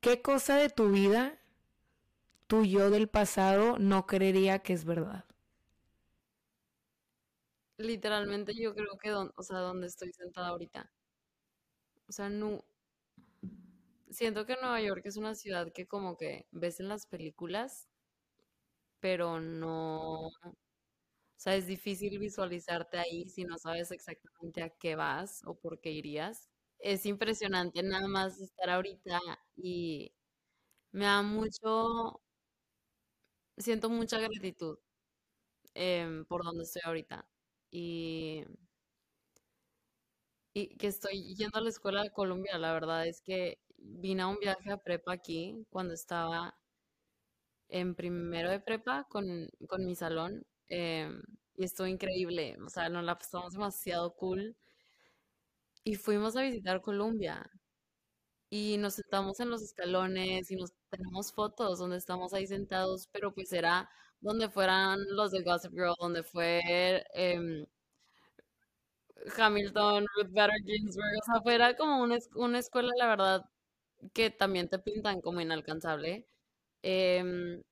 ¿Qué 0.00 0.20
cosa 0.20 0.56
de 0.56 0.68
tu 0.68 0.90
vida 0.90 1.38
tu 2.46 2.64
yo 2.64 2.90
del 2.90 3.08
pasado 3.08 3.78
no 3.78 4.06
creería 4.06 4.58
que 4.58 4.74
es 4.74 4.84
verdad? 4.84 5.24
Literalmente 7.78 8.52
yo 8.54 8.74
creo 8.74 8.96
que, 8.98 9.12
o 9.12 9.42
sea, 9.42 9.58
donde 9.58 9.86
estoy 9.86 10.12
sentada 10.12 10.48
ahorita. 10.48 10.90
O 12.08 12.12
sea, 12.12 12.28
no... 12.28 12.64
Siento 14.10 14.46
que 14.46 14.54
Nueva 14.56 14.80
York 14.80 15.02
es 15.06 15.16
una 15.16 15.34
ciudad 15.34 15.72
que 15.72 15.86
como 15.86 16.16
que 16.16 16.46
ves 16.52 16.78
en 16.80 16.88
las 16.88 17.06
películas 17.06 17.88
pero 19.02 19.40
no, 19.40 20.28
o 20.28 20.30
sea, 21.36 21.56
es 21.56 21.66
difícil 21.66 22.18
visualizarte 22.18 22.98
ahí 22.98 23.28
si 23.28 23.44
no 23.44 23.58
sabes 23.58 23.90
exactamente 23.90 24.62
a 24.62 24.70
qué 24.70 24.96
vas 24.96 25.42
o 25.46 25.54
por 25.58 25.80
qué 25.80 25.90
irías. 25.92 26.48
es 26.78 27.06
impresionante 27.06 27.82
nada 27.82 28.08
más 28.08 28.40
estar 28.40 28.70
ahorita 28.70 29.20
y 29.56 30.12
me 30.92 31.06
da 31.06 31.22
mucho, 31.22 32.20
siento 33.56 33.88
mucha 33.90 34.18
gratitud 34.18 34.78
em, 35.74 36.24
por 36.26 36.44
donde 36.44 36.64
estoy 36.64 36.82
ahorita. 36.84 37.26
Y, 37.72 38.44
y 40.54 40.76
que 40.76 40.86
estoy 40.88 41.34
yendo 41.34 41.58
a 41.58 41.62
la 41.62 41.70
escuela 41.70 42.02
de 42.02 42.10
Colombia. 42.12 42.58
La 42.58 42.72
verdad 42.72 43.06
es 43.06 43.22
que 43.22 43.58
vine 43.78 44.22
a 44.22 44.28
un 44.28 44.38
viaje 44.38 44.70
a 44.70 44.76
prepa 44.78 45.12
aquí 45.12 45.66
cuando 45.70 45.94
estaba 45.94 46.56
en 47.68 47.94
primero 47.94 48.50
de 48.50 48.60
prepa 48.60 49.06
con, 49.08 49.48
mi 49.78 49.94
salón. 49.96 50.44
Em, 50.68 51.22
y 51.56 51.64
estuvo 51.64 51.86
increíble. 51.86 52.56
O 52.64 52.68
sea, 52.70 52.88
nos 52.88 53.04
la 53.04 53.18
pasamos 53.18 53.52
demasiado 53.54 54.14
cool. 54.16 54.56
Y 55.84 55.94
fuimos 55.96 56.36
a 56.36 56.42
visitar 56.42 56.80
Colombia. 56.82 57.48
Y 58.50 58.76
nos 58.78 58.94
sentamos 58.94 59.40
en 59.40 59.50
los 59.50 59.62
escalones 59.62 60.50
y 60.50 60.56
nos 60.56 60.72
tenemos 60.90 61.32
fotos 61.32 61.78
donde 61.78 61.96
estamos 61.96 62.34
ahí 62.34 62.46
sentados, 62.46 63.08
pero 63.10 63.32
pues 63.34 63.52
era 63.52 63.88
donde 64.22 64.48
fueran 64.50 65.00
los 65.10 65.32
de 65.32 65.42
Gossip 65.42 65.72
Girl, 65.72 65.94
donde 66.00 66.22
fue 66.22 66.60
em, 67.14 67.66
Hamilton, 69.36 70.06
Ruth 70.16 70.30
Bader 70.32 70.60
Ginsburg, 70.64 71.06
o 71.22 71.24
sea, 71.32 71.42
fuera 71.42 71.76
como 71.76 72.02
una, 72.02 72.18
una, 72.34 72.58
escuela, 72.58 72.90
la 72.98 73.06
verdad, 73.08 73.42
que 74.14 74.30
también 74.30 74.68
te 74.68 74.78
pintan 74.78 75.20
como 75.20 75.40
inalcanzable. 75.40 76.26
Em, 76.82 77.62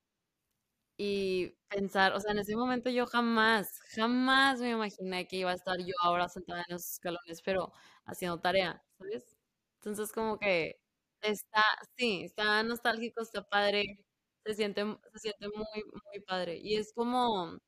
y 0.96 1.48
pensar, 1.68 2.12
o 2.14 2.20
sea, 2.20 2.32
en 2.32 2.40
ese 2.40 2.54
momento 2.56 2.90
yo 2.90 3.06
jamás, 3.06 3.80
jamás 3.94 4.60
me 4.60 4.70
imaginé 4.70 5.26
que 5.26 5.36
iba 5.36 5.50
a 5.50 5.54
estar 5.54 5.78
yo 5.78 5.94
ahora 6.02 6.28
sentada 6.28 6.64
en 6.68 6.76
esos 6.76 6.92
escalones, 6.92 7.40
pero 7.42 7.72
haciendo 8.04 8.38
tarea, 8.40 8.82
¿sabes? 8.98 9.36
Entonces 9.78 10.12
como 10.12 10.38
que 10.38 10.78
está, 11.22 11.62
sí, 11.96 12.24
está 12.24 12.62
nostálgico, 12.64 13.22
está 13.22 13.42
padre, 13.48 14.04
se 14.44 14.54
siente, 14.54 14.82
se 15.12 15.18
siente 15.18 15.48
muy, 15.48 15.84
muy 15.84 16.20
padre. 16.26 16.58
Y 16.62 16.76
es 16.76 16.92
como 16.94 17.58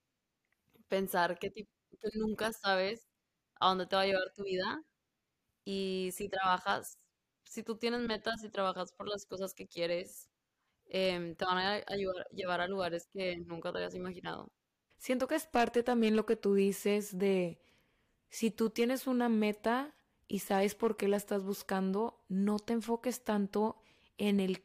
pensar 0.89 1.39
que, 1.39 1.51
que 1.53 1.67
nunca 2.15 2.53
sabes 2.53 3.09
a 3.61 3.69
dónde 3.69 3.87
te 3.87 3.97
va 3.97 4.03
a 4.03 4.07
llevar 4.07 4.33
tu 4.35 4.45
vida 4.45 4.83
y 5.65 6.11
si 6.13 6.29
trabajas, 6.29 6.99
si 7.45 7.63
tú 7.63 7.79
tienes 7.79 8.03
metas 8.03 8.45
y 8.45 8.51
trabajas 8.51 8.93
por 8.93 9.09
las 9.09 9.27
cosas 9.27 9.55
que 9.55 9.69
quieres, 9.69 10.31
Em, 10.95 11.35
te 11.37 11.47
van 11.47 11.57
a 11.57 11.83
ayudar, 11.87 12.27
llevar 12.35 12.61
a 12.61 12.69
lugares 12.69 13.09
que 13.11 13.39
nunca 13.47 13.73
te 13.73 13.79
habías 13.79 13.95
imaginado. 13.95 14.53
Siento 14.99 15.27
que 15.27 15.37
es 15.37 15.47
parte 15.47 15.83
también 15.83 16.17
lo 16.17 16.27
que 16.27 16.37
tú 16.37 16.53
dices 16.53 17.19
de 17.19 17.59
si 18.29 18.51
tú 18.51 18.69
tienes 18.69 19.07
una 19.07 19.31
meta 19.31 19.95
y 20.29 20.41
sabes 20.41 20.75
por 20.75 20.99
qué 20.99 21.09
la 21.09 21.17
estás 21.17 21.45
buscando, 21.45 22.23
no 22.29 22.59
te 22.59 22.75
enfoques 22.75 23.25
tanto 23.25 23.83
en 24.19 24.39
el 24.39 24.63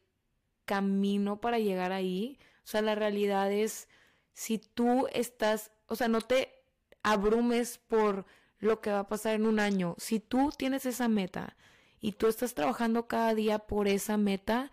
camino 0.68 1.42
para 1.42 1.58
llegar 1.58 1.92
ahí. 1.92 2.38
O 2.58 2.68
sea, 2.68 2.84
la 2.84 2.94
realidad 2.94 3.52
es, 3.52 3.88
si 4.34 4.60
tú 4.60 5.08
estás, 5.14 5.72
o 5.88 5.96
sea, 5.96 6.08
no 6.10 6.22
te 6.22 6.54
abrumes 7.02 7.80
por 7.80 8.26
lo 8.60 8.82
que 8.82 8.92
va 8.92 9.00
a 9.00 9.08
pasar 9.08 9.34
en 9.34 9.48
un 9.48 9.60
año. 9.60 9.96
Si 9.98 10.20
tú 10.20 10.52
tienes 10.56 10.86
esa 10.86 11.08
meta 11.08 11.58
y 12.00 12.12
tú 12.12 12.28
estás 12.28 12.54
trabajando 12.54 13.08
cada 13.08 13.34
día 13.34 13.60
por 13.60 13.88
esa 13.88 14.18
meta, 14.18 14.72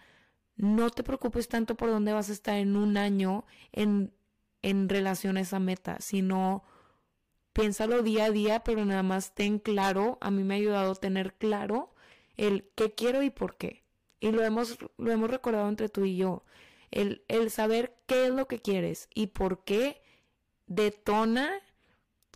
no 0.57 0.91
te 0.91 1.03
preocupes 1.03 1.49
tanto 1.49 1.77
por 1.77 1.89
dónde 1.89 2.13
vas 2.13 2.29
a 2.29 2.33
estar 2.33 2.57
en 2.57 2.77
un 2.77 2.97
año 2.97 3.45
en, 3.73 4.13
en 4.63 4.89
relación 4.89 5.37
a 5.37 5.41
esa 5.41 5.61
meta, 5.61 5.99
sino 6.01 6.65
piénsalo 7.53 8.03
día 8.03 8.27
a 8.27 8.31
día, 8.31 8.65
pero 8.65 8.85
nada 8.85 9.03
más 9.03 9.35
ten 9.35 9.59
claro, 9.59 10.19
a 10.21 10.31
mí 10.31 10.43
me 10.43 10.55
ha 10.55 10.57
ayudado 10.59 10.95
tener 10.97 11.35
claro 11.35 11.95
el 12.37 12.69
qué 12.75 12.93
quiero 12.93 13.23
y 13.23 13.31
por 13.31 13.57
qué. 13.57 13.84
Y 14.25 14.33
lo 14.33 14.43
hemos, 14.43 14.79
lo 14.97 15.13
hemos 15.13 15.29
recordado 15.29 15.69
entre 15.69 15.91
tú 15.91 16.07
y 16.07 16.17
yo, 16.17 16.45
el, 16.91 17.27
el 17.29 17.51
saber 17.51 17.95
qué 18.07 18.25
es 18.25 18.31
lo 18.31 18.49
que 18.49 18.59
quieres 18.59 19.11
y 19.15 19.27
por 19.27 19.65
qué 19.65 20.01
detona 20.67 21.53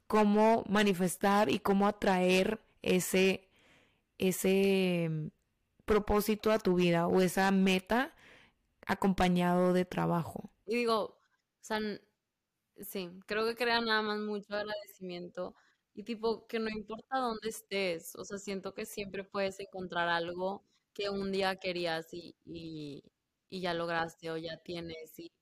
cómo 0.06 0.64
manifestar 0.68 1.48
y 1.48 1.60
cómo 1.60 1.88
atraer 1.88 2.60
ese, 2.82 3.48
ese 4.18 5.30
propósito 5.86 6.52
a 6.52 6.58
tu 6.58 6.74
vida 6.74 7.06
o 7.06 7.22
esa 7.22 7.50
meta 7.52 8.14
acompañado 8.86 9.72
de 9.72 9.86
trabajo. 9.86 10.50
Y 10.66 10.76
digo, 10.76 11.04
o 11.04 11.18
sea, 11.62 11.80
sí, 12.82 13.08
creo 13.24 13.46
que 13.46 13.54
crea 13.54 13.80
nada 13.80 14.02
más 14.02 14.18
mucho 14.18 14.54
agradecimiento 14.54 15.54
y 15.94 16.02
tipo 16.02 16.46
que 16.48 16.58
no 16.58 16.68
importa 16.68 17.16
dónde 17.16 17.48
estés, 17.48 18.14
o 18.14 18.26
sea, 18.26 18.36
siento 18.36 18.74
que 18.74 18.84
siempre 18.84 19.24
puedes 19.24 19.58
encontrar 19.58 20.10
algo 20.10 20.68
que 20.98 21.10
un 21.10 21.30
día 21.30 21.56
querías 21.56 22.12
y, 22.12 22.34
y, 22.44 23.02
ya 23.50 23.72
lograste 23.72 24.30
o 24.30 24.36
ya 24.36 24.56
tienes 24.58 25.18
y, 25.18 25.32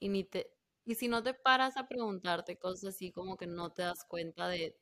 y 0.00 0.08
ni 0.08 0.24
te 0.24 0.50
y 0.84 0.96
si 0.96 1.06
no 1.06 1.22
te 1.22 1.34
paras 1.34 1.76
a 1.76 1.86
preguntarte 1.86 2.58
cosas 2.58 2.94
así 2.94 3.12
como 3.12 3.36
que 3.36 3.46
no 3.46 3.70
te 3.70 3.82
das 3.82 4.04
cuenta 4.08 4.48
de 4.48 4.74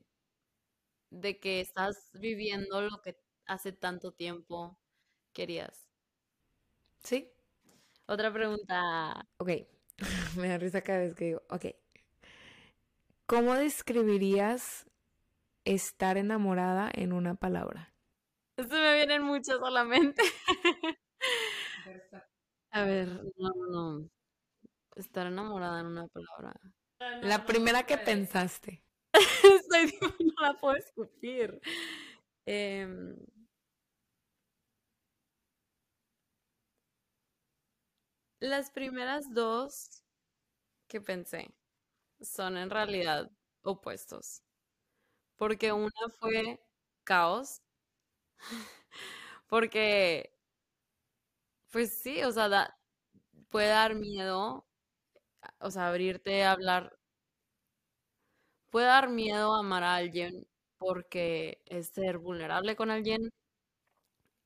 de 1.11 1.41
que 1.41 1.61
estás 1.61 2.11
viviendo 2.15 2.81
lo 2.81 3.03
que 3.03 3.19
hace 3.47 3.73
tanto 3.73 4.13
tiempo 4.13 4.79
querías. 5.33 5.89
Sí. 7.03 7.33
Otra 8.07 8.33
pregunta. 8.33 9.29
Ok, 9.39 9.51
me 10.37 10.49
da 10.49 10.59
risa 10.59 10.83
cada 10.83 11.01
vez 11.01 11.15
que 11.17 11.25
digo, 11.25 11.43
ok. 11.51 11.67
¿Cómo 13.27 13.55
describirías 13.55 14.87
estar 15.65 16.17
enamorada 16.17 16.91
en 16.95 17.13
una 17.13 17.35
palabra? 17.35 17.90
Se 18.69 18.75
me 18.75 18.95
vienen 18.95 19.23
muchas 19.23 19.59
solamente. 19.59 20.23
A 22.73 22.85
ver, 22.85 23.09
no, 23.37 23.51
no. 23.71 24.11
Estar 24.97 25.27
enamorada 25.29 25.81
en 25.81 25.87
una 25.87 26.07
palabra. 26.09 26.55
La 27.23 27.45
primera 27.47 27.85
que 27.85 27.99
pensaste. 27.99 28.85
Estoy, 29.45 29.95
no 30.21 30.35
la 30.43 30.55
puedo 30.55 30.77
escupir. 30.77 31.61
Eh, 32.47 32.89
Las 38.41 38.71
primeras 38.71 39.35
dos 39.35 40.03
que 40.89 41.01
pensé 41.01 41.51
son 42.21 42.57
en 42.57 42.71
realidad 42.71 43.31
opuestos. 43.63 44.43
Porque 45.37 45.73
una 45.73 45.91
fue 46.21 46.61
caos. 47.05 47.63
Porque, 49.49 50.33
pues 51.71 51.99
sí, 52.03 52.23
o 52.25 52.33
sea, 52.33 52.77
puede 53.51 53.69
dar 53.69 53.95
miedo, 53.97 54.67
o 55.61 55.71
sea, 55.73 55.89
abrirte 55.89 56.45
a 56.45 56.53
hablar. 56.53 56.99
Puede 58.71 58.87
dar 58.87 59.09
miedo 59.11 59.55
amar 59.55 59.83
a 59.85 59.95
alguien 59.97 60.47
porque 60.79 61.61
es 61.67 61.89
ser 61.89 62.19
vulnerable 62.19 62.75
con 62.77 62.91
alguien, 62.91 63.31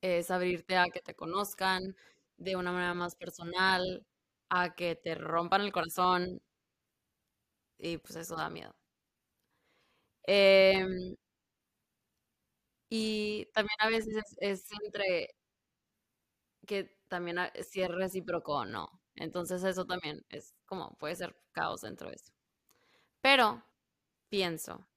es 0.01 0.31
abrirte 0.31 0.77
a 0.77 0.87
que 0.87 1.01
te 1.01 1.15
conozcan, 1.15 1.97
de 2.37 2.57
una 2.57 2.73
manera 2.73 2.95
más 2.95 3.17
personal, 3.17 4.07
a 4.49 4.75
que 4.75 4.95
te 4.97 5.15
rompan 5.17 5.63
el 5.63 5.73
corazón. 5.73 6.41
Y 7.79 7.99
pues 7.99 8.17
eso 8.17 8.35
da 8.37 8.51
miedo. 8.51 8.75
Em, 10.27 11.17
y 12.97 13.47
también 13.55 13.77
a 13.81 13.89
veces 13.89 14.15
es, 14.39 14.65
entre 14.85 15.29
que 16.67 16.97
también 17.09 17.39
si 17.69 17.83
es 17.83 17.91
recíproco 17.91 18.55
o 18.59 18.65
no. 18.65 18.89
Entonces 19.17 19.63
eso 19.65 19.85
también 19.87 20.25
es 20.29 20.55
como 20.67 20.97
puede 20.99 21.17
ser 21.17 21.37
caos 21.53 21.83
dentro 21.83 22.09
de 22.11 22.17
eso. 22.17 22.33
Pero 23.23 23.65
pienso 24.31 24.89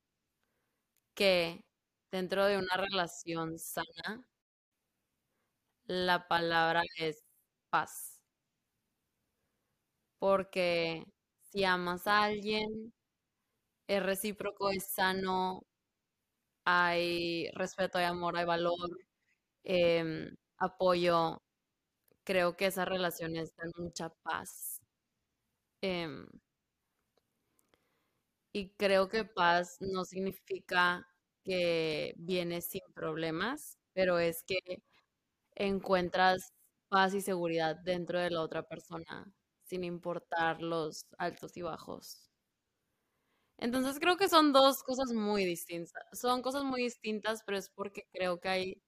que 1.16 1.66
dentro 2.12 2.46
de 2.46 2.58
una 2.58 2.78
relación 2.78 3.60
sana, 3.60 4.26
la 5.88 6.28
palabra 6.28 6.84
es 6.98 7.24
paz. 7.70 8.22
Porque 10.22 11.04
si 11.52 11.64
amas 11.64 12.08
a 12.08 12.24
alguien, 12.24 12.94
es 13.88 14.04
recíproco, 14.04 14.70
es 14.72 14.88
sano, 14.94 15.64
hay 16.70 17.50
respeto, 17.54 17.98
hay 17.98 18.06
amor, 18.06 18.38
hay 18.38 18.46
valor, 18.46 18.76
em, 19.66 20.36
apoyo. 20.60 21.42
Creo 22.26 22.58
que 22.58 22.68
esas 22.68 22.88
relaciones 22.90 23.56
dan 23.58 23.72
mucha 23.78 24.10
paz. 24.24 24.82
Em, 25.82 26.28
y 28.54 28.70
creo 28.76 29.10
que 29.10 29.26
paz 29.26 29.78
no 29.80 30.04
significa 30.06 31.08
que 31.44 32.14
viene 32.18 32.62
sin 32.62 32.82
problemas, 32.94 33.78
pero 33.94 34.20
es 34.20 34.44
que 34.44 34.58
encuentras 35.56 36.54
paz 36.90 37.14
y 37.16 37.22
seguridad 37.22 37.78
dentro 37.84 38.20
de 38.20 38.32
la 38.32 38.42
otra 38.42 38.64
persona, 38.64 39.32
sin 39.66 39.84
importar 39.84 40.62
los 40.62 41.06
altos 41.20 41.58
y 41.58 41.62
bajos. 41.64 42.27
Entonces 43.58 44.00
creo 44.00 44.18
que 44.18 44.30
son 44.30 44.54
dos 44.54 44.84
cosas 44.84 45.12
muy 45.14 45.46
distintas. 45.46 46.04
Son 46.14 46.42
cosas 46.42 46.64
muy 46.64 46.84
distintas, 46.84 47.44
pero 47.46 47.58
es 47.58 47.70
porque 47.70 48.04
creo 48.12 48.40
que 48.40 48.50
hay 48.50 48.84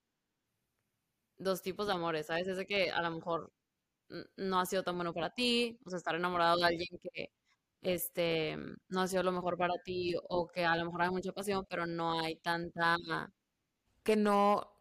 dos 1.38 1.62
tipos 1.62 1.88
de 1.88 1.94
amores, 1.94 2.28
¿sabes? 2.28 2.48
Ese 2.48 2.66
que 2.66 2.92
a 2.92 3.02
lo 3.02 3.12
mejor 3.12 3.52
no 4.38 4.60
ha 4.60 4.66
sido 4.66 4.84
tan 4.84 4.96
bueno 4.96 5.14
para 5.14 5.30
ti, 5.32 5.80
o 5.86 5.90
sea, 5.90 5.98
estar 5.98 6.16
enamorado 6.16 6.58
de 6.58 6.66
alguien 6.66 7.00
que 7.02 7.32
este 7.82 8.58
no 8.90 9.02
ha 9.02 9.08
sido 9.08 9.24
lo 9.24 9.32
mejor 9.32 9.58
para 9.58 9.76
ti 9.84 10.16
o 10.30 10.48
que 10.48 10.66
a 10.66 10.76
lo 10.76 10.86
mejor 10.86 11.04
hay 11.04 11.10
mucha 11.12 11.32
pasión, 11.32 11.66
pero 11.70 11.86
no 11.86 12.20
hay 12.20 12.36
tanta 12.38 12.98
que 14.04 14.16
no, 14.16 14.74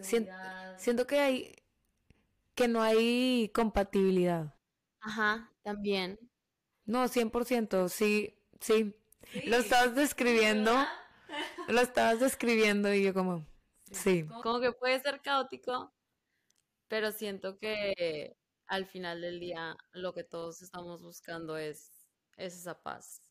siento 0.00 1.06
que 1.06 1.18
hay 1.18 1.54
que 2.54 2.68
no 2.68 2.80
hay 2.80 3.50
compatibilidad. 3.54 4.54
Ajá, 5.00 5.52
también. 5.62 6.18
No, 6.86 7.06
100%, 7.08 7.88
sí, 7.88 8.35
sí. 8.60 8.94
Lo 9.46 9.56
estabas 9.56 9.94
describiendo. 9.94 10.72
Lo 11.68 11.80
estabas 11.80 12.20
describiendo 12.20 12.92
y 12.94 13.04
yo 13.04 13.14
como, 13.14 13.44
sí. 13.90 14.26
Como 14.42 14.60
que 14.60 14.72
puede 14.72 15.00
ser 15.00 15.20
caótico, 15.20 15.92
pero 16.88 17.10
siento 17.12 17.58
que 17.58 18.36
al 18.66 18.86
final 18.86 19.20
del 19.20 19.40
día 19.40 19.76
lo 19.92 20.12
que 20.12 20.24
todos 20.24 20.62
estamos 20.62 21.02
buscando 21.02 21.56
es, 21.56 21.92
esa 22.36 22.80
paz. 22.82 23.22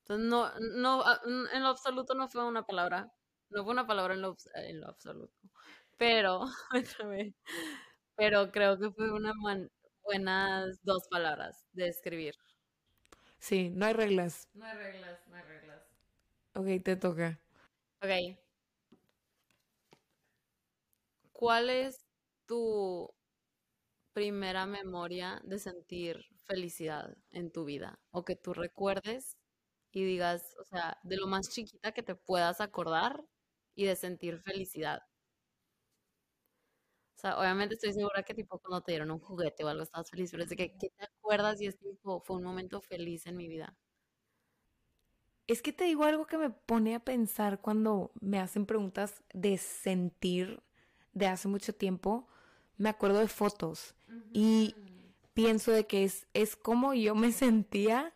Entonces, 0.00 0.26
no, 0.26 0.50
no, 0.76 1.02
ah, 1.04 1.20
en 1.24 1.62
lo 1.62 1.68
absoluto 1.68 2.14
no 2.14 2.28
fue 2.28 2.44
una 2.44 2.66
palabra, 2.66 3.12
no 3.50 3.64
fue 3.64 3.72
una 3.72 3.86
palabra 3.86 4.14
en 4.14 4.22
lo, 4.22 4.36
en 4.54 4.80
lo 4.80 4.88
absoluto, 4.88 5.38
pero, 5.98 6.46
pero 8.16 8.50
creo 8.50 8.78
que 8.78 8.90
fue 8.90 9.12
una 9.12 9.32
buenas 10.02 10.82
dos 10.82 11.06
palabras 11.08 11.64
de 11.72 11.88
escribir. 11.88 12.34
Sí, 13.42 13.68
no 13.70 13.84
hay 13.86 13.92
reglas. 13.92 14.48
No 14.54 14.64
hay 14.64 14.76
reglas, 14.78 15.26
no 15.28 15.36
hay 15.36 15.42
reglas. 15.42 15.82
Ok, 16.54 16.66
te 16.84 16.96
toca. 16.96 17.40
Ok. 18.02 18.36
¿Cuál 21.32 21.68
es 21.70 22.06
tu 22.46 23.12
primera 24.12 24.66
memoria 24.66 25.40
de 25.44 25.58
sentir 25.58 26.24
felicidad 26.46 27.16
en 27.30 27.50
tu 27.52 27.64
vida? 27.64 28.00
O 28.10 28.24
que 28.24 28.36
tú 28.36 28.52
recuerdes 28.54 29.38
y 29.92 30.04
digas, 30.04 30.54
o 30.60 30.64
sea, 30.64 30.98
de 31.04 31.16
lo 31.16 31.26
más 31.26 31.48
chiquita 31.50 31.92
que 31.92 32.02
te 32.02 32.14
puedas 32.16 32.60
acordar 32.60 33.24
y 33.74 33.86
de 33.86 33.96
sentir 33.96 34.40
felicidad. 34.40 35.00
Sea, 37.22 37.38
obviamente 37.38 37.74
estoy 37.74 37.92
segura 37.92 38.24
que 38.24 38.34
tipo 38.34 38.58
cuando 38.58 38.80
te 38.80 38.90
dieron 38.90 39.12
un 39.12 39.20
juguete 39.20 39.62
o 39.62 39.68
algo 39.68 39.84
estabas 39.84 40.10
feliz, 40.10 40.32
pero 40.32 40.42
es 40.42 40.48
de 40.48 40.56
que, 40.56 40.76
¿qué 40.76 40.90
te 40.90 41.04
acuerdas? 41.04 41.60
Y 41.60 41.66
es 41.66 41.78
tipo, 41.78 42.20
fue 42.20 42.36
un 42.36 42.42
momento 42.42 42.80
feliz 42.80 43.26
en 43.26 43.36
mi 43.36 43.46
vida. 43.46 43.76
Es 45.46 45.62
que 45.62 45.72
te 45.72 45.84
digo 45.84 46.02
algo 46.02 46.26
que 46.26 46.36
me 46.36 46.50
pone 46.50 46.96
a 46.96 47.00
pensar 47.00 47.60
cuando 47.60 48.10
me 48.20 48.40
hacen 48.40 48.66
preguntas 48.66 49.22
de 49.32 49.56
sentir 49.56 50.64
de 51.12 51.28
hace 51.28 51.46
mucho 51.46 51.72
tiempo, 51.72 52.26
me 52.76 52.88
acuerdo 52.88 53.20
de 53.20 53.28
fotos 53.28 53.94
y 54.32 54.74
pienso 55.32 55.70
de 55.70 55.86
que 55.86 56.02
es, 56.02 56.26
es 56.34 56.56
como 56.56 56.92
yo 56.92 57.14
me 57.14 57.30
sentía 57.30 58.12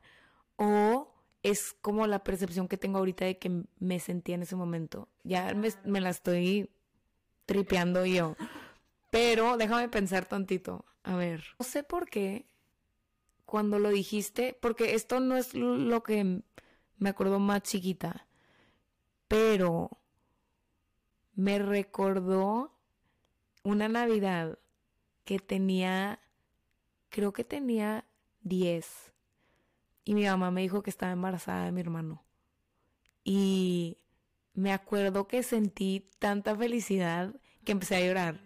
o 0.57 1.14
es 1.45 1.75
como 1.81 2.09
la 2.09 2.25
percepción 2.25 2.66
que 2.66 2.77
tengo 2.77 2.99
ahorita 2.99 3.25
de 3.25 3.38
que 3.38 3.62
me 3.79 4.01
sentía 4.01 4.35
en 4.35 4.42
ese 4.42 4.57
momento. 4.57 5.09
Ya 5.23 5.55
me, 5.55 5.69
me 5.85 6.01
la 6.01 6.11
estoy 6.11 6.71
tripeando 7.47 8.05
yo. 8.05 8.35
Pero 9.11 9.57
déjame 9.57 9.88
pensar 9.88 10.27
tantito. 10.27 10.85
A 11.03 11.16
ver, 11.16 11.45
no 11.59 11.64
sé 11.64 11.83
por 11.83 12.09
qué 12.09 12.47
cuando 13.45 13.79
lo 13.79 13.90
dijiste, 13.90 14.59
porque 14.61 14.95
esto 14.95 15.21
no 15.21 15.37
es 15.37 15.55
lo 15.55 16.03
que 16.03 16.42
me 16.99 17.09
acuerdo 17.09 17.38
más 17.38 17.62
chiquita, 17.62 18.27
pero 19.29 20.01
me 21.35 21.59
recordó 21.59 22.75
una 23.62 23.88
Navidad 23.88 24.59
que 25.25 25.38
tenía, 25.38 26.21
creo 27.09 27.33
que 27.33 27.45
tenía 27.45 28.05
10. 28.42 29.12
Y 30.05 30.14
mi 30.14 30.25
mamá 30.25 30.51
me 30.51 30.62
dijo 30.62 30.83
que 30.83 30.90
estaba 30.90 31.12
embarazada 31.12 31.64
de 31.66 31.73
mi 31.73 31.81
hermano. 31.81 32.25
Y 33.25 33.99
me 34.55 34.73
acuerdo 34.73 35.27
que 35.27 35.42
sentí 35.42 36.09
tanta 36.19 36.55
felicidad 36.57 37.35
que 37.64 37.73
empecé 37.73 37.97
a 37.97 38.01
llorar. 38.01 38.46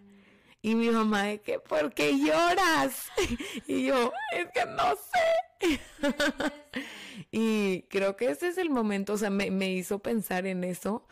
Y 0.61 0.75
mi 0.75 0.89
mamá 0.89 1.23
de 1.23 1.41
que, 1.41 1.59
¿por 1.59 1.93
qué 1.93 2.17
lloras? 2.17 3.07
Y 3.67 3.85
yo, 3.85 4.11
es 4.33 4.47
que 4.51 4.65
no 4.65 4.95
sé. 4.95 5.81
y 7.31 7.83
creo 7.83 8.15
que 8.15 8.29
ese 8.29 8.47
es 8.49 8.57
el 8.57 8.69
momento, 8.69 9.13
o 9.13 9.17
sea, 9.17 9.29
me, 9.29 9.51
me 9.51 9.71
hizo 9.71 9.99
pensar 9.99 10.45
en 10.45 10.63
eso, 10.63 11.07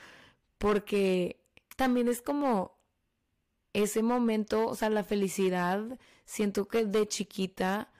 porque 0.57 1.39
también 1.75 2.07
es 2.07 2.21
como 2.21 2.77
ese 3.73 4.03
momento, 4.03 4.67
o 4.67 4.75
sea, 4.75 4.89
la 4.89 5.03
felicidad, 5.03 5.99
siento 6.25 6.67
que 6.67 6.85
de 6.85 7.07
chiquita 7.07 7.91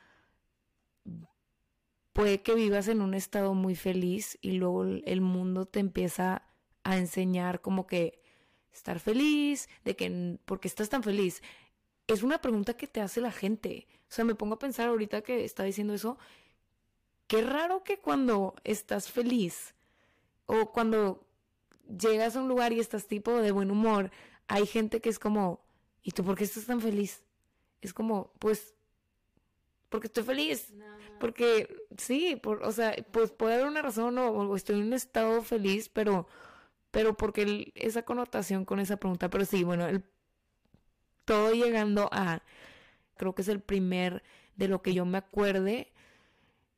puede 2.14 2.42
que 2.42 2.54
vivas 2.56 2.88
en 2.88 3.02
un 3.02 3.14
estado 3.14 3.54
muy 3.54 3.76
feliz 3.76 4.38
y 4.42 4.54
luego 4.54 4.84
el 4.84 5.22
mundo 5.22 5.66
te 5.66 5.80
empieza 5.80 6.44
a 6.84 6.98
enseñar 6.98 7.62
como 7.62 7.88
que 7.88 8.19
estar 8.74 9.00
feliz, 9.00 9.70
de 9.84 9.96
que, 9.96 10.38
porque 10.46 10.68
estás 10.68 10.90
tan 10.90 11.04
feliz? 11.04 11.42
Es 12.08 12.24
una 12.24 12.42
pregunta 12.42 12.76
que 12.76 12.88
te 12.88 13.02
hace 13.02 13.22
la 13.22 13.32
gente. 13.32 13.88
O 14.10 14.12
sea, 14.12 14.26
me 14.26 14.36
pongo 14.36 14.56
a 14.56 14.60
pensar 14.60 14.88
ahorita 14.88 15.22
que 15.22 15.46
está 15.46 15.64
diciendo 15.64 15.94
eso, 15.94 16.18
qué 17.28 17.42
raro 17.42 17.84
que 17.84 18.00
cuando 18.00 18.56
estás 18.64 19.12
feliz 19.12 19.76
o 20.48 20.72
cuando 20.72 21.24
llegas 21.88 22.36
a 22.36 22.42
un 22.42 22.48
lugar 22.48 22.74
y 22.74 22.80
estás 22.80 23.08
tipo 23.08 23.38
de 23.38 23.52
buen 23.52 23.70
humor, 23.70 24.12
hay 24.48 24.66
gente 24.66 25.00
que 25.00 25.10
es 25.10 25.20
como, 25.20 25.62
¿y 26.02 26.12
tú 26.12 26.24
por 26.24 26.36
qué 26.36 26.44
estás 26.44 26.66
tan 26.66 26.82
feliz? 26.82 27.22
Es 27.82 27.94
como, 27.94 28.32
pues, 28.40 28.74
porque 29.90 30.08
estoy 30.08 30.24
feliz. 30.24 30.74
Porque 31.20 31.86
sí, 31.98 32.36
por, 32.36 32.64
o 32.64 32.72
sea, 32.72 32.96
pues 33.12 33.32
puede 33.32 33.56
haber 33.56 33.68
una 33.68 33.82
razón 33.82 34.18
o 34.18 34.56
estoy 34.56 34.80
en 34.80 34.88
un 34.88 34.94
estado 34.94 35.42
feliz, 35.44 35.90
pero 35.90 36.28
pero 36.92 37.16
porque 37.16 37.72
esa 37.76 38.04
connotación 38.04 38.66
con 38.66 38.80
esa 38.80 38.98
pregunta, 38.98 39.30
pero 39.30 39.46
sí, 39.46 39.64
bueno, 39.64 39.88
el, 39.88 40.04
todo 41.26 41.54
llegando 41.54 42.10
a, 42.12 42.42
creo 43.18 43.36
que 43.36 43.44
es 43.44 43.48
el 43.48 43.62
primer 43.62 44.24
de 44.56 44.68
lo 44.68 44.82
que 44.82 44.94
yo 44.94 45.06
me 45.06 45.20
acuerde, 45.20 45.92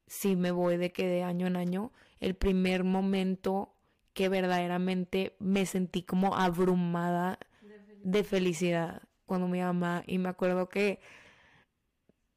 si 0.08 0.36
me 0.36 0.52
voy 0.52 0.78
de 0.78 0.91
que 0.91 1.08
de 1.08 1.24
año 1.24 1.47
en 1.47 1.56
año, 1.56 1.91
el 2.19 2.36
primer 2.36 2.84
momento 2.84 3.74
que 4.13 4.28
verdaderamente 4.28 5.36
me 5.39 5.65
sentí 5.65 6.04
como 6.04 6.36
abrumada 6.36 7.39
de 8.04 8.24
felicidad 8.24 9.04
cuando 9.26 9.47
mi 9.47 9.62
mamá, 9.62 10.04
y 10.06 10.17
me 10.17 10.28
acuerdo 10.28 10.67
que, 10.67 11.00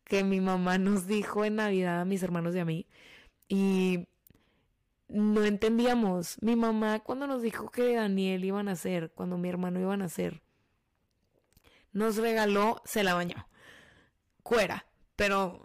que 0.04 0.22
mi 0.22 0.40
mamá 0.40 0.78
nos 0.78 1.08
dijo 1.08 1.44
en 1.44 1.56
Navidad 1.56 2.02
a 2.02 2.04
mis 2.04 2.22
hermanos 2.22 2.54
y 2.54 2.60
a 2.60 2.64
mí, 2.64 2.86
y 3.48 4.06
no 5.08 5.44
entendíamos. 5.44 6.36
Mi 6.40 6.56
mamá 6.56 7.00
cuando 7.00 7.26
nos 7.26 7.42
dijo 7.42 7.70
que 7.70 7.94
Daniel 7.94 8.44
iba 8.44 8.60
a 8.60 8.64
nacer, 8.64 9.12
cuando 9.14 9.38
mi 9.38 9.48
hermano 9.48 9.80
iba 9.80 9.94
a 9.94 9.98
nacer, 9.98 10.42
nos 11.92 12.16
regaló, 12.16 12.82
se 12.84 13.04
la 13.04 13.14
bañó, 13.14 13.48
cuera, 14.42 14.86
pero 15.16 15.62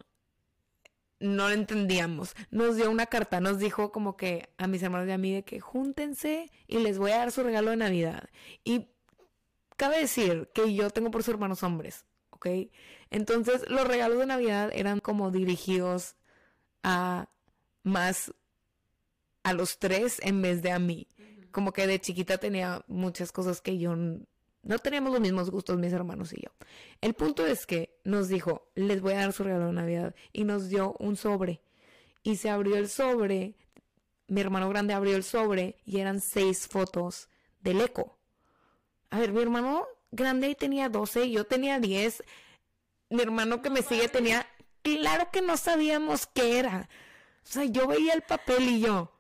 no 1.20 1.50
lo 1.50 1.54
entendíamos. 1.54 2.34
Nos 2.50 2.76
dio 2.76 2.90
una 2.90 3.08
carta, 3.08 3.40
nos 3.42 3.60
dijo 3.60 3.92
como 3.92 4.16
que 4.16 4.50
a 4.58 4.68
mis 4.68 4.82
hermanos 4.84 5.08
y 5.08 5.12
a 5.12 5.18
mí 5.18 5.34
de 5.34 5.44
que 5.44 5.60
júntense 5.60 6.52
y 6.68 6.80
les 6.80 6.98
voy 6.98 7.12
a 7.12 7.18
dar 7.18 7.32
su 7.32 7.44
regalo 7.44 7.72
de 7.72 7.78
Navidad. 7.78 8.30
Y 8.64 8.90
cabe 9.76 10.00
decir 10.00 10.50
que 10.54 10.74
yo 10.74 10.90
tengo 10.90 11.12
por 11.12 11.24
sus 11.24 11.34
hermanos 11.34 11.64
hombres, 11.64 12.06
¿ok? 12.30 12.48
Entonces 13.10 13.70
los 13.70 13.88
regalos 13.88 14.20
de 14.20 14.28
Navidad 14.28 14.70
eran 14.74 15.00
como 15.00 15.32
dirigidos 15.32 16.16
a 16.84 17.30
más 17.84 18.34
a 19.50 19.54
los 19.54 19.80
tres 19.80 20.20
en 20.22 20.42
vez 20.42 20.62
de 20.62 20.72
a 20.72 20.80
mí. 20.80 21.08
Como 21.52 21.74
que 21.74 21.88
de 21.88 22.00
chiquita 22.00 22.38
tenía 22.38 22.84
muchas 22.88 23.32
cosas 23.32 23.62
que 23.62 23.78
yo 23.78 23.96
no 23.96 24.80
teníamos 24.80 25.12
los 25.12 25.22
mismos 25.22 25.50
gustos 25.50 25.78
mis 25.78 25.94
hermanos 25.94 26.34
y 26.34 26.42
yo. 26.42 26.52
El 27.02 27.14
punto 27.14 27.46
es 27.46 27.66
que 27.66 27.98
nos 28.04 28.28
dijo, 28.28 28.70
les 28.76 29.02
voy 29.02 29.14
a 29.14 29.20
dar 29.20 29.34
su 29.34 29.44
regalo 29.44 29.68
de 29.68 29.74
Navidad 29.74 30.16
y 30.34 30.44
nos 30.44 30.70
dio 30.70 30.96
un 31.00 31.16
sobre. 31.16 31.62
Y 32.24 32.36
se 32.36 32.50
abrió 32.50 32.76
el 32.76 32.90
sobre, 32.90 33.56
mi 34.28 34.42
hermano 34.42 34.70
grande 34.70 34.94
abrió 34.94 35.16
el 35.16 35.24
sobre 35.24 35.78
y 35.86 36.00
eran 36.00 36.22
seis 36.22 36.68
fotos 36.68 37.30
del 37.62 37.82
eco. 37.82 38.18
A 39.10 39.20
ver, 39.20 39.32
mi 39.32 39.42
hermano 39.42 39.88
grande 40.12 40.54
tenía 40.56 40.90
12, 40.90 41.32
yo 41.32 41.46
tenía 41.46 41.80
10. 41.80 42.24
Mi 43.10 43.22
hermano 43.22 43.62
que 43.62 43.70
me 43.70 43.82
sigue 43.82 44.08
tenía, 44.08 44.46
claro 44.84 45.30
que 45.32 45.42
no 45.42 45.58
sabíamos 45.58 46.28
qué 46.28 46.60
era. 46.60 46.90
O 47.44 47.52
sea, 47.52 47.64
yo 47.66 47.88
veía 47.88 48.14
el 48.14 48.22
papel 48.22 48.70
y 48.70 48.82
yo, 48.82 49.12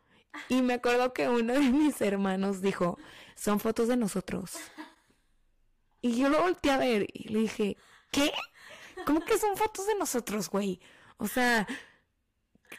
y 0.47 0.61
me 0.61 0.75
acuerdo 0.75 1.13
que 1.13 1.29
uno 1.29 1.53
de 1.53 1.59
mis 1.59 2.01
hermanos 2.01 2.61
dijo, 2.61 2.97
son 3.35 3.59
fotos 3.59 3.87
de 3.87 3.97
nosotros. 3.97 4.57
Y 6.01 6.15
yo 6.17 6.29
lo 6.29 6.41
volteé 6.41 6.71
a 6.71 6.77
ver 6.77 7.07
y 7.13 7.29
le 7.29 7.39
dije, 7.39 7.77
¿qué? 8.11 8.31
¿Cómo 9.05 9.21
que 9.21 9.37
son 9.37 9.57
fotos 9.57 9.87
de 9.87 9.95
nosotros, 9.95 10.49
güey? 10.49 10.79
O 11.17 11.27
sea, 11.27 11.67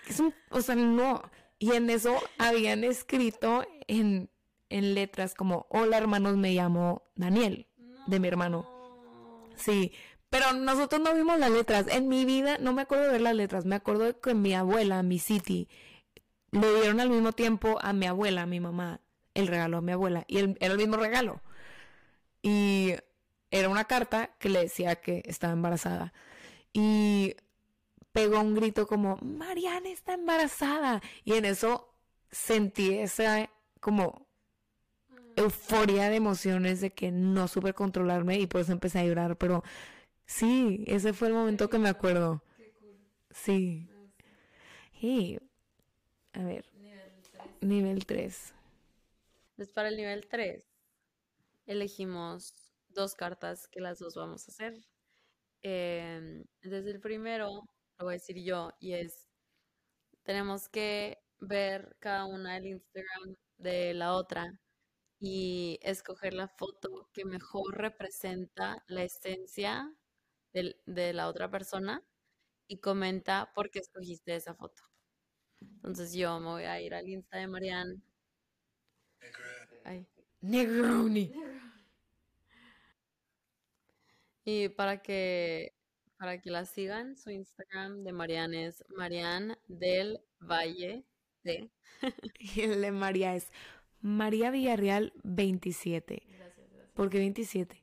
es 0.07 0.21
un, 0.21 0.35
o 0.51 0.63
sea, 0.63 0.75
no. 0.75 1.23
Y 1.59 1.73
en 1.73 1.91
eso 1.91 2.17
habían 2.39 2.85
escrito 2.85 3.67
en, 3.87 4.31
en 4.69 4.95
letras 4.95 5.35
como, 5.35 5.67
hola 5.71 5.99
hermanos, 5.99 6.37
me 6.37 6.53
llamo 6.53 7.03
Daniel. 7.15 7.67
de 8.07 8.21
mi 8.21 8.29
hermano. 8.29 8.67
Sí, 9.57 9.93
pero 10.31 10.53
nosotros 10.53 11.01
no 11.01 11.15
vimos 11.15 11.39
las 11.39 11.51
letras. 11.51 11.87
En 11.89 12.09
mi 12.09 12.25
vida 12.25 12.59
no 12.59 12.73
me 12.73 12.83
acuerdo 12.83 13.05
de 13.07 13.13
ver 13.13 13.21
las 13.21 13.35
letras. 13.35 13.65
Me 13.67 13.75
acuerdo 13.75 14.05
de 14.05 14.19
que 14.19 14.35
mi 14.35 14.55
abuela, 14.55 15.03
mi 15.03 15.19
City, 15.19 15.69
le 16.53 16.75
dieron 16.75 17.01
al 17.01 17.11
mismo 17.11 17.33
tiempo 17.33 17.79
a 17.81 17.93
mi 17.93 18.07
abuela, 18.07 18.43
a 18.43 18.47
mi 18.47 18.61
mamá, 18.61 19.01
el 19.35 19.47
regalo 19.47 19.79
a 19.79 19.81
mi 19.81 19.93
abuela. 19.93 20.25
Y 20.27 20.39
era 20.39 20.73
el 20.73 20.79
mismo 20.79 20.97
regalo. 20.97 21.41
Y 22.43 22.95
era 23.51 23.69
una 23.69 23.85
carta 23.85 24.31
que 24.39 24.49
le 24.49 24.61
decía 24.61 24.97
que 24.97 25.23
estaba 25.27 25.53
embarazada. 25.53 26.13
Y 26.73 27.37
pegó 28.13 28.41
un 28.41 28.55
grito 28.55 28.87
como, 28.87 29.17
Mariana 29.23 29.91
está 29.91 30.15
embarazada. 30.15 31.03
Y 31.25 31.35
en 31.35 31.45
eso 31.45 31.93
sentí 32.31 32.99
esa 32.99 33.51
como 33.81 34.27
euforia 35.37 36.11
de 36.11 36.17
emociones 36.17 36.81
de 36.81 36.93
que 36.93 37.11
no 37.11 37.49
supe 37.49 37.73
controlarme 37.73 38.39
y 38.39 38.47
por 38.47 38.61
eso 38.61 38.73
empecé 38.73 39.01
a 39.01 39.05
llorar. 39.05 39.37
Pero 39.37 39.65
sí, 40.27 40.85
ese 40.87 41.13
fue 41.13 41.29
el 41.29 41.35
momento 41.35 41.71
que 41.71 41.79
me 41.79 41.89
acuerdo. 41.89 42.43
Sí. 43.31 43.89
Y, 45.01 45.39
a 46.33 46.43
ver, 46.43 46.65
nivel 47.61 48.07
3. 48.07 48.55
Entonces 49.51 49.75
para 49.75 49.89
el 49.89 49.97
nivel 49.97 50.27
3 50.29 50.65
elegimos 51.67 52.73
dos 52.89 53.15
cartas 53.15 53.69
que 53.69 53.81
las 53.81 53.99
dos 53.99 54.15
vamos 54.15 54.49
a 54.49 54.53
hacer. 54.53 54.75
Eh, 55.63 56.45
entonces 56.63 56.87
el 56.87 57.01
primero 57.01 57.65
lo 57.99 58.05
voy 58.05 58.15
a 58.15 58.19
decir 58.19 58.43
yo 58.43 58.73
y 58.81 58.95
es, 58.95 59.29
tenemos 60.23 60.69
que 60.69 61.19
ver 61.39 61.97
cada 62.01 62.27
una 62.27 62.57
el 62.57 62.67
Instagram 62.67 63.37
de 63.59 63.95
la 63.95 64.15
otra 64.15 64.59
y 65.19 65.79
escoger 65.83 66.35
la 66.35 66.49
foto 66.49 67.11
que 67.13 67.25
mejor 67.25 67.77
representa 67.77 68.83
la 68.89 69.05
esencia 69.05 69.95
de 70.53 71.13
la 71.13 71.29
otra 71.29 71.51
persona 71.51 72.03
y 72.67 72.79
comenta 72.79 73.53
por 73.55 73.71
qué 73.71 73.81
escogiste 73.81 74.35
esa 74.35 74.55
foto. 74.55 74.83
Entonces 75.61 76.13
yo 76.13 76.39
me 76.41 76.47
voy 76.47 76.65
a 76.65 76.81
ir 76.81 76.95
al 76.95 77.09
Insta 77.09 77.39
de 77.39 77.47
Marianne. 77.47 78.01
Negroni. 80.41 81.33
Y 84.45 84.69
para 84.71 85.03
que 85.03 85.75
para 86.21 86.41
que 86.41 86.51
la 86.51 86.67
sigan, 86.67 87.17
su 87.17 87.31
Instagram 87.31 88.05
de 88.05 88.13
Marianne 88.13 88.67
es 88.67 88.85
Marianne 88.91 89.57
del 89.69 90.21
Valle 90.39 91.05
de. 91.45 91.71
y 92.39 92.61
el 92.61 92.83
de 92.83 92.93
María 92.93 93.35
es 93.35 93.51
María 94.03 94.51
Villarreal 94.51 95.15
27. 95.25 96.23
Gracias, 96.27 96.71
gracias. 96.71 96.93
¿Por 96.93 97.09
qué 97.09 97.19
27? 97.19 97.83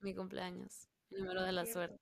Mi 0.00 0.14
cumpleaños, 0.14 0.88
número 1.10 1.42
de 1.42 1.52
la 1.52 1.64
suerte. 1.64 2.00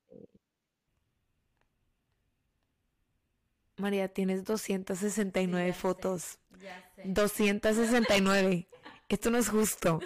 María, 3.78 4.08
tienes 4.08 4.44
269 4.44 5.72
fotos. 5.72 6.38
Ya 6.60 6.90
sé. 6.94 7.02
269. 7.06 8.68
Esto 9.08 9.30
no 9.30 9.38
es 9.38 9.48
justo. 9.48 10.00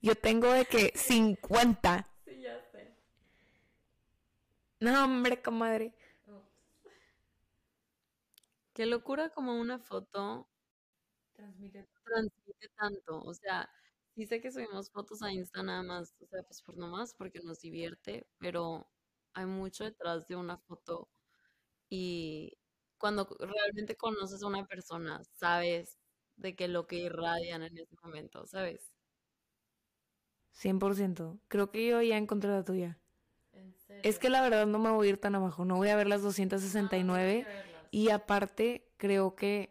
Yo 0.00 0.14
tengo 0.14 0.52
de 0.52 0.64
que 0.64 0.92
50. 0.94 2.08
Sí, 2.24 2.40
ya 2.40 2.60
sé. 2.72 2.94
No, 4.80 5.04
hombre, 5.04 5.42
comadre. 5.42 5.94
Qué 8.72 8.86
locura 8.86 9.30
como 9.30 9.58
una 9.60 9.80
foto 9.80 10.48
transmite, 11.34 11.86
transmite 12.04 12.68
tanto. 12.76 13.22
O 13.24 13.34
sea, 13.34 13.68
sí 14.14 14.26
sé 14.26 14.40
que 14.40 14.52
subimos 14.52 14.90
fotos 14.90 15.22
a 15.22 15.32
Insta 15.32 15.62
nada 15.62 15.82
más, 15.82 16.14
o 16.20 16.26
sea, 16.26 16.42
pues 16.42 16.62
por 16.62 16.76
nomás, 16.76 17.14
porque 17.14 17.40
nos 17.40 17.60
divierte, 17.60 18.26
pero 18.38 18.88
hay 19.34 19.46
mucho 19.46 19.84
detrás 19.84 20.26
de 20.28 20.36
una 20.36 20.58
foto 20.58 21.08
y 21.88 22.57
cuando 22.98 23.28
realmente 23.40 23.96
conoces 23.96 24.42
a 24.42 24.46
una 24.46 24.66
persona, 24.66 25.22
sabes 25.34 25.98
de 26.36 26.54
que 26.54 26.68
lo 26.68 26.86
que 26.86 26.96
irradian 26.96 27.62
en 27.62 27.78
ese 27.78 27.96
momento, 28.02 28.46
¿sabes? 28.46 28.92
100%. 30.52 31.38
Creo 31.48 31.70
que 31.70 31.86
yo 31.86 32.02
ya 32.02 32.16
encontré 32.16 32.50
la 32.50 32.64
tuya. 32.64 32.98
Es 34.02 34.18
que 34.18 34.28
la 34.28 34.42
verdad 34.42 34.66
no 34.66 34.78
me 34.78 34.90
voy 34.90 35.06
a 35.06 35.10
ir 35.10 35.18
tan 35.18 35.34
abajo, 35.34 35.64
no 35.64 35.76
voy 35.76 35.88
a 35.88 35.96
ver 35.96 36.06
las 36.06 36.22
269 36.22 37.46
y 37.90 38.10
aparte 38.10 38.88
creo 38.96 39.34
que 39.34 39.70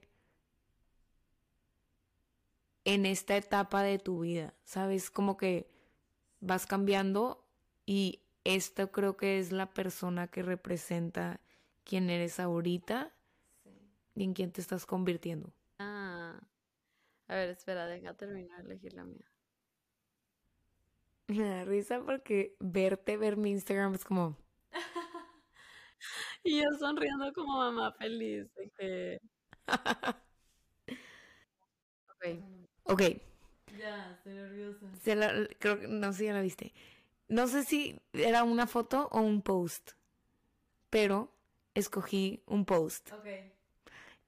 en 2.83 3.05
esta 3.05 3.37
etapa 3.37 3.83
de 3.83 3.99
tu 3.99 4.21
vida, 4.21 4.53
¿sabes? 4.63 5.11
Como 5.11 5.37
que 5.37 5.69
vas 6.39 6.65
cambiando 6.65 7.45
y 7.85 8.21
esta 8.43 8.87
creo 8.87 9.17
que 9.17 9.39
es 9.39 9.51
la 9.51 9.73
persona 9.73 10.27
que 10.27 10.41
representa 10.41 11.39
quién 11.83 12.09
eres 12.09 12.39
ahorita 12.39 13.13
y 14.17 14.23
en 14.23 14.33
quién 14.33 14.51
te 14.51 14.61
estás 14.61 14.87
convirtiendo. 14.87 15.53
Ah, 15.77 16.39
a 17.27 17.35
ver, 17.35 17.49
espera, 17.49 17.85
deja 17.85 18.15
terminar 18.15 18.63
de 18.63 18.71
elegir 18.71 18.93
la 18.93 19.03
mía. 19.03 19.31
Me 21.27 21.47
da 21.47 21.65
risa 21.65 22.01
porque 22.01 22.55
verte, 22.59 23.15
ver 23.15 23.37
mi 23.37 23.51
Instagram 23.51 23.93
es 23.93 24.03
como... 24.03 24.35
y 26.43 26.63
yo 26.63 26.67
sonriendo 26.79 27.31
como 27.33 27.57
mamá 27.57 27.93
feliz 27.93 28.47
que... 28.79 29.19
ok. 32.09 32.25
Ok. 32.85 33.01
Ya, 33.77 34.13
estoy 34.13 34.33
nerviosa. 34.33 34.87
creo 35.59 35.79
que 35.79 35.87
no 35.87 36.11
sé 36.11 36.19
si 36.19 36.25
ya 36.25 36.33
la 36.33 36.41
viste. 36.41 36.73
No 37.27 37.47
sé 37.47 37.63
si 37.63 38.01
era 38.13 38.43
una 38.43 38.65
foto 38.65 39.09
o 39.11 39.21
un 39.21 39.43
post, 39.43 39.91
pero 40.89 41.31
escogí 41.75 42.41
un 42.47 42.65
post. 42.65 43.11
Ok. 43.11 43.56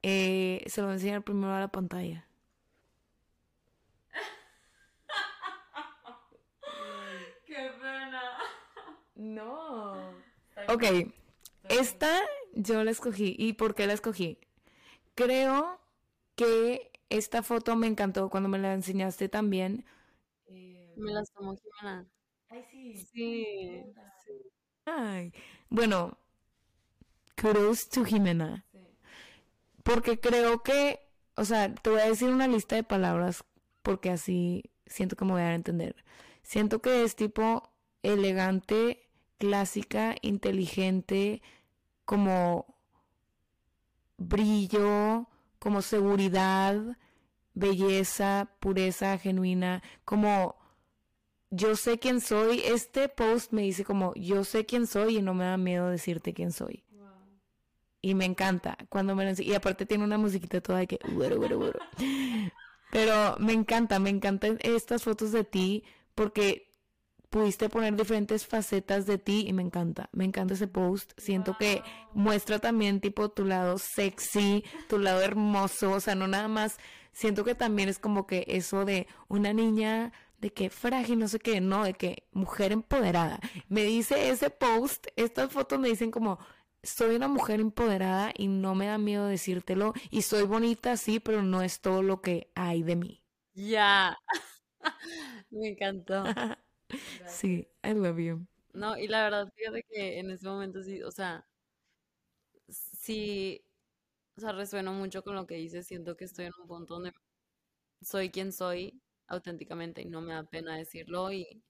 Eh, 0.02 0.64
se 0.66 0.80
lo 0.80 0.88
voy 0.88 0.92
a 0.92 0.96
enseñar 0.96 1.22
primero 1.24 1.52
a 1.54 1.60
la 1.60 1.68
pantalla. 1.68 2.26
No. 9.16 9.96
Ok, 10.68 10.84
esta 11.68 12.20
yo 12.54 12.84
la 12.84 12.90
escogí. 12.90 13.34
¿Y 13.38 13.54
por 13.54 13.74
qué 13.74 13.86
la 13.86 13.92
escogí? 13.94 14.38
Creo 15.14 15.80
que 16.36 16.92
esta 17.10 17.42
foto 17.42 17.76
me 17.76 17.88
encantó 17.88 18.30
cuando 18.30 18.48
me 18.48 18.58
la 18.58 18.74
enseñaste 18.74 19.28
también. 19.28 19.84
me 20.96 21.12
la 21.12 21.22
tomó 21.34 21.56
Jimena. 21.56 22.06
Ay, 22.48 22.64
sí. 22.70 22.96
Sí. 23.12 23.82
Ay, 24.84 25.32
bueno, 25.70 26.18
kudos 27.40 27.88
to 27.88 28.04
Jimena. 28.04 28.64
Porque 29.82 30.20
creo 30.20 30.62
que, 30.62 31.00
o 31.36 31.44
sea, 31.44 31.74
te 31.74 31.90
voy 31.90 32.00
a 32.00 32.08
decir 32.08 32.28
una 32.28 32.48
lista 32.48 32.76
de 32.76 32.82
palabras 32.82 33.44
porque 33.82 34.10
así 34.10 34.64
siento 34.86 35.16
que 35.16 35.24
me 35.24 35.32
voy 35.32 35.42
a 35.42 35.48
a 35.48 35.54
entender. 35.54 35.96
Siento 36.42 36.80
que 36.80 37.04
es 37.04 37.16
tipo 37.16 37.70
elegante, 38.02 39.08
clásica, 39.38 40.16
inteligente, 40.22 41.42
como 42.04 42.76
brillo, 44.18 45.26
como 45.58 45.82
seguridad, 45.82 46.76
belleza, 47.54 48.50
pureza 48.60 49.18
genuina, 49.18 49.82
como 50.04 50.56
yo 51.50 51.76
sé 51.76 51.98
quién 51.98 52.20
soy. 52.20 52.60
Este 52.64 53.08
post 53.08 53.52
me 53.52 53.62
dice 53.62 53.84
como 53.84 54.14
yo 54.14 54.44
sé 54.44 54.66
quién 54.66 54.86
soy 54.86 55.18
y 55.18 55.22
no 55.22 55.34
me 55.34 55.44
da 55.44 55.56
miedo 55.56 55.88
decirte 55.88 56.34
quién 56.34 56.52
soy. 56.52 56.84
Y 58.02 58.14
me 58.14 58.24
encanta 58.24 58.78
cuando 58.88 59.14
me 59.14 59.30
lo 59.30 59.42
Y 59.42 59.54
aparte 59.54 59.86
tiene 59.86 60.04
una 60.04 60.18
musiquita 60.18 60.60
toda 60.60 60.78
de 60.78 60.86
que... 60.86 60.98
Pero 62.90 63.36
me 63.38 63.52
encanta, 63.52 63.98
me 63.98 64.10
encantan 64.10 64.58
estas 64.62 65.04
fotos 65.04 65.32
de 65.32 65.44
ti 65.44 65.84
porque 66.14 66.70
pudiste 67.30 67.68
poner 67.68 67.94
diferentes 67.94 68.46
facetas 68.46 69.06
de 69.06 69.16
ti 69.16 69.44
y 69.46 69.52
me 69.52 69.62
encanta, 69.62 70.10
me 70.12 70.24
encanta 70.24 70.54
ese 70.54 70.66
post. 70.66 71.12
Siento 71.16 71.56
que 71.56 71.82
muestra 72.12 72.58
también 72.58 73.00
tipo 73.00 73.30
tu 73.30 73.44
lado 73.44 73.78
sexy, 73.78 74.64
tu 74.88 74.98
lado 74.98 75.22
hermoso, 75.22 75.92
o 75.92 76.00
sea, 76.00 76.16
no 76.16 76.26
nada 76.26 76.48
más, 76.48 76.78
siento 77.12 77.44
que 77.44 77.54
también 77.54 77.88
es 77.88 78.00
como 78.00 78.26
que 78.26 78.44
eso 78.48 78.84
de 78.84 79.06
una 79.28 79.52
niña 79.52 80.12
de 80.40 80.52
que 80.52 80.70
frágil, 80.70 81.18
no 81.18 81.28
sé 81.28 81.38
qué, 81.38 81.60
no, 81.60 81.84
de 81.84 81.94
que 81.94 82.24
mujer 82.32 82.72
empoderada. 82.72 83.38
Me 83.68 83.84
dice 83.84 84.30
ese 84.30 84.50
post, 84.50 85.06
estas 85.16 85.52
fotos 85.52 85.78
me 85.78 85.88
dicen 85.88 86.10
como, 86.10 86.38
soy 86.82 87.16
una 87.16 87.28
mujer 87.28 87.60
empoderada 87.60 88.32
y 88.36 88.48
no 88.48 88.74
me 88.74 88.86
da 88.86 88.98
miedo 88.98 89.26
decírtelo 89.26 89.92
y 90.10 90.22
soy 90.22 90.44
bonita, 90.44 90.96
sí, 90.96 91.20
pero 91.20 91.42
no 91.42 91.62
es 91.62 91.80
todo 91.80 92.02
lo 92.02 92.20
que 92.22 92.50
hay 92.54 92.82
de 92.82 92.96
mí. 92.96 93.22
Ya, 93.54 94.16
me 95.50 95.68
encantó. 95.68 96.24
Sí, 97.26 97.68
I 97.84 97.94
love 97.94 98.18
you. 98.18 98.46
No, 98.72 98.96
y 98.96 99.06
la 99.08 99.22
verdad, 99.24 99.52
fíjate 99.56 99.84
que 99.84 100.18
en 100.18 100.30
ese 100.30 100.46
momento 100.48 100.82
sí, 100.82 101.02
o 101.02 101.10
sea, 101.12 101.46
sí, 102.68 103.64
o 104.36 104.40
sea, 104.40 104.52
resueno 104.52 104.92
mucho 104.92 105.22
con 105.24 105.34
lo 105.36 105.46
que 105.46 105.56
dices, 105.56 105.86
siento 105.86 106.16
que 106.16 106.24
estoy 106.26 106.46
en 106.46 106.52
un 106.60 106.68
punto 106.68 106.94
donde 106.94 107.12
soy 108.02 108.30
quien 108.30 108.52
soy 108.52 109.00
auténticamente 109.28 110.02
y 110.02 110.06
no 110.06 110.20
me 110.22 110.34
da 110.34 110.44
pena 110.44 110.76
decirlo 110.76 111.32
y 111.32 111.62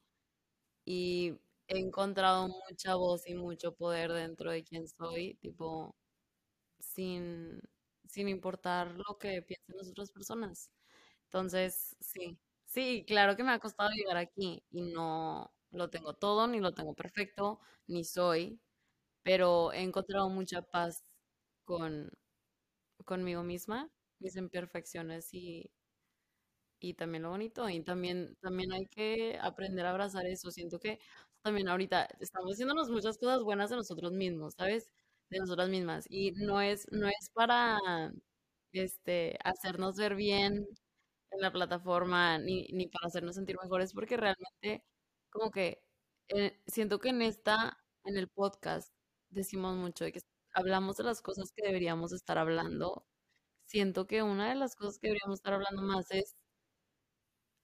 y 0.84 1.34
he 1.70 1.78
encontrado 1.80 2.48
mucha 2.70 2.96
voz 2.96 3.26
y 3.28 3.34
mucho 3.34 3.74
poder 3.76 4.12
dentro 4.12 4.52
de 4.52 4.64
quien 4.64 4.88
soy, 4.88 5.36
tipo, 5.36 5.96
sin, 6.78 7.60
sin 8.08 8.28
importar 8.28 8.92
lo 8.96 9.18
que 9.18 9.42
piensen 9.42 9.76
las 9.76 9.88
otras 9.90 10.10
personas. 10.12 10.70
Entonces, 11.26 11.96
sí, 12.00 12.38
sí, 12.66 13.04
claro 13.06 13.36
que 13.36 13.44
me 13.44 13.52
ha 13.52 13.58
costado 13.60 13.90
llegar 13.90 14.16
aquí 14.18 14.64
y 14.70 14.82
no 14.82 15.52
lo 15.72 15.90
tengo 15.90 16.14
todo, 16.14 16.46
ni 16.48 16.60
lo 16.60 16.74
tengo 16.74 16.94
perfecto, 16.94 17.60
ni 17.88 18.04
soy, 18.04 18.60
pero 19.22 19.72
he 19.72 19.82
encontrado 19.82 20.28
mucha 20.30 20.62
paz 20.62 21.04
con 21.64 22.10
conmigo 23.04 23.42
misma, 23.42 23.90
mis 24.20 24.36
imperfecciones 24.36 25.34
y, 25.34 25.70
y 26.80 26.94
también 26.94 27.22
lo 27.24 27.30
bonito. 27.30 27.68
Y 27.68 27.82
también, 27.82 28.36
también 28.40 28.72
hay 28.72 28.86
que 28.86 29.38
aprender 29.40 29.86
a 29.86 29.90
abrazar 29.90 30.26
eso. 30.26 30.50
Siento 30.50 30.78
que 30.80 30.98
también 31.42 31.68
ahorita 31.68 32.08
estamos 32.20 32.52
haciéndonos 32.54 32.90
muchas 32.90 33.18
cosas 33.18 33.42
buenas 33.42 33.70
de 33.70 33.76
nosotros 33.76 34.12
mismos, 34.12 34.54
¿sabes? 34.56 34.88
De 35.30 35.38
nosotras 35.38 35.68
mismas. 35.68 36.06
Y 36.08 36.32
no 36.32 36.60
es, 36.60 36.86
no 36.92 37.08
es 37.08 37.30
para 37.34 37.78
este, 38.72 39.38
hacernos 39.44 39.96
ver 39.96 40.14
bien 40.16 40.66
en 41.30 41.40
la 41.40 41.52
plataforma 41.52 42.38
ni, 42.38 42.68
ni 42.72 42.88
para 42.88 43.08
hacernos 43.08 43.36
sentir 43.36 43.56
mejores, 43.62 43.92
porque 43.94 44.16
realmente 44.16 44.84
como 45.30 45.50
que 45.50 45.82
eh, 46.28 46.60
siento 46.66 46.98
que 47.00 47.10
en 47.10 47.22
esta, 47.22 47.78
en 48.04 48.16
el 48.16 48.28
podcast, 48.28 48.92
decimos 49.30 49.76
mucho 49.76 50.04
de 50.04 50.12
que 50.12 50.20
hablamos 50.54 50.96
de 50.96 51.04
las 51.04 51.22
cosas 51.22 51.52
que 51.54 51.66
deberíamos 51.66 52.12
estar 52.12 52.38
hablando. 52.38 53.06
Siento 53.66 54.06
que 54.06 54.22
una 54.24 54.50
de 54.50 54.56
las 54.56 54.76
cosas 54.76 54.98
que 55.00 55.08
deberíamos 55.08 55.38
estar 55.40 55.54
hablando 55.54 55.82
más 55.82 56.10
es 56.12 56.36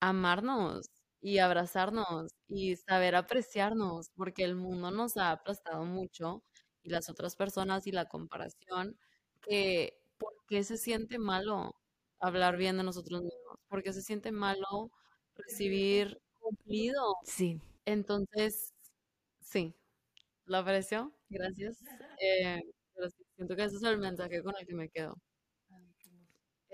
amarnos 0.01 0.91
y 1.27 1.39
abrazarnos 1.41 2.31
y 2.47 2.77
saber 2.77 3.17
apreciarnos, 3.17 4.11
porque 4.11 4.45
el 4.45 4.55
mundo 4.55 4.93
nos 4.93 5.17
ha 5.17 5.33
aplastado 5.33 5.85
mucho 5.85 6.45
y 6.85 6.91
las 6.91 7.09
otras 7.09 7.35
personas 7.35 7.89
y 7.89 7.91
la 7.93 8.05
comparación, 8.07 8.97
que 9.43 9.99
¿por 10.19 10.33
qué 10.47 10.63
se 10.63 10.77
siente 10.79 11.19
malo 11.19 11.75
hablar 12.21 12.57
bien 12.57 12.77
de 12.77 12.85
nosotros 12.85 13.23
mismos? 13.23 13.59
¿Por 13.69 13.83
qué 13.83 13.93
se 13.93 14.03
siente 14.03 14.31
malo 14.31 14.93
recibir 15.35 16.23
cumplido? 16.39 17.03
Sí. 17.25 17.61
Entonces, 17.87 18.73
sí, 19.41 19.75
¿lo 20.45 20.59
aprecio? 20.59 21.13
Gracias. 21.29 21.79
Eh, 22.23 22.61
siento 23.37 23.57
que 23.57 23.65
ese 23.65 23.77
es 23.77 23.83
el 23.83 23.99
mensaje 23.99 24.43
con 24.45 24.55
el 24.61 24.67
que 24.67 24.75
me 24.77 24.89
quedo. 24.91 25.17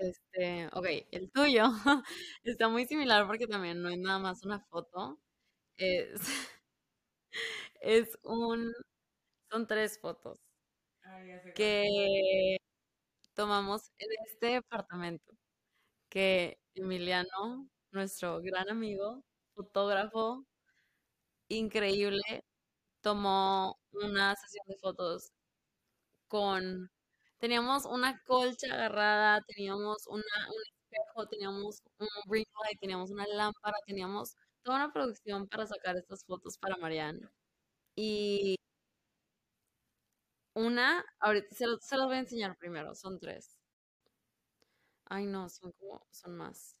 Este, 0.03 0.67
ok, 0.73 0.85
el 1.11 1.31
tuyo 1.31 1.63
está 2.43 2.67
muy 2.69 2.85
similar 2.85 3.25
porque 3.27 3.47
también 3.47 3.81
no 3.81 3.89
es 3.89 3.97
nada 3.99 4.19
más 4.19 4.43
una 4.43 4.59
foto. 4.59 5.19
Es, 5.77 6.21
es 7.81 8.17
un, 8.23 8.71
son 9.51 9.67
tres 9.67 9.99
fotos 9.99 10.39
que 11.55 12.57
tomamos 13.35 13.91
en 13.99 14.09
este 14.27 14.47
departamento 14.47 15.33
que 16.09 16.59
Emiliano, 16.75 17.69
nuestro 17.91 18.41
gran 18.41 18.69
amigo, 18.69 19.23
fotógrafo 19.55 20.45
increíble, 21.49 22.43
tomó 23.01 23.79
una 23.93 24.35
sesión 24.35 24.65
de 24.67 24.77
fotos 24.77 25.31
con 26.27 26.89
teníamos 27.43 27.85
una 27.85 28.17
colcha 28.25 28.73
agarrada, 28.73 29.41
teníamos 29.41 30.07
un 30.07 30.21
espejo, 30.21 31.27
teníamos 31.27 31.83
un 31.99 32.07
ring 32.31 32.45
light, 32.63 32.79
teníamos 32.79 33.11
una 33.11 33.27
lámpara, 33.27 33.75
teníamos 33.85 34.37
toda 34.61 34.77
una 34.77 34.93
producción 34.93 35.49
para 35.49 35.67
sacar 35.67 35.97
estas 35.97 36.23
fotos 36.23 36.57
para 36.57 36.77
Marianne. 36.77 37.27
Y 37.97 38.55
una, 40.55 41.03
ahorita 41.19 41.53
se, 41.53 41.67
las 41.67 42.05
voy 42.07 42.15
a 42.15 42.19
enseñar 42.19 42.55
primero, 42.57 42.95
son 42.95 43.19
tres. 43.19 43.59
Ay, 45.03 45.25
no, 45.25 45.49
son 45.49 45.73
como, 45.73 46.07
son 46.11 46.37
más. 46.37 46.77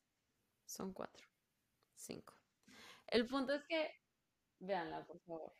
Son 0.65 0.93
cuatro, 0.93 1.27
cinco. 1.93 2.35
El 3.07 3.27
punto 3.27 3.53
es 3.53 3.65
que, 3.67 3.91
véanla, 4.59 5.05
por 5.05 5.19
favor. 5.23 5.51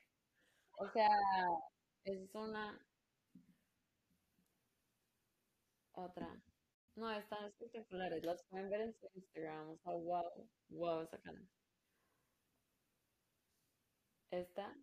O 0.78 0.88
sea, 0.88 1.10
es 2.06 2.34
una, 2.36 2.80
otra. 5.94 6.42
No, 6.96 7.12
están 7.12 7.46
espectaculares. 7.46 8.24
Las 8.24 8.44
pueden 8.46 8.70
ver 8.70 8.82
en 8.82 8.94
su 8.94 9.08
Instagram. 9.16 9.70
O 9.72 9.78
sea, 9.78 9.94
wow, 9.94 10.50
wow, 10.70 11.02
esa 11.02 11.20
cara. 11.20 11.42
Esta. 14.32 14.76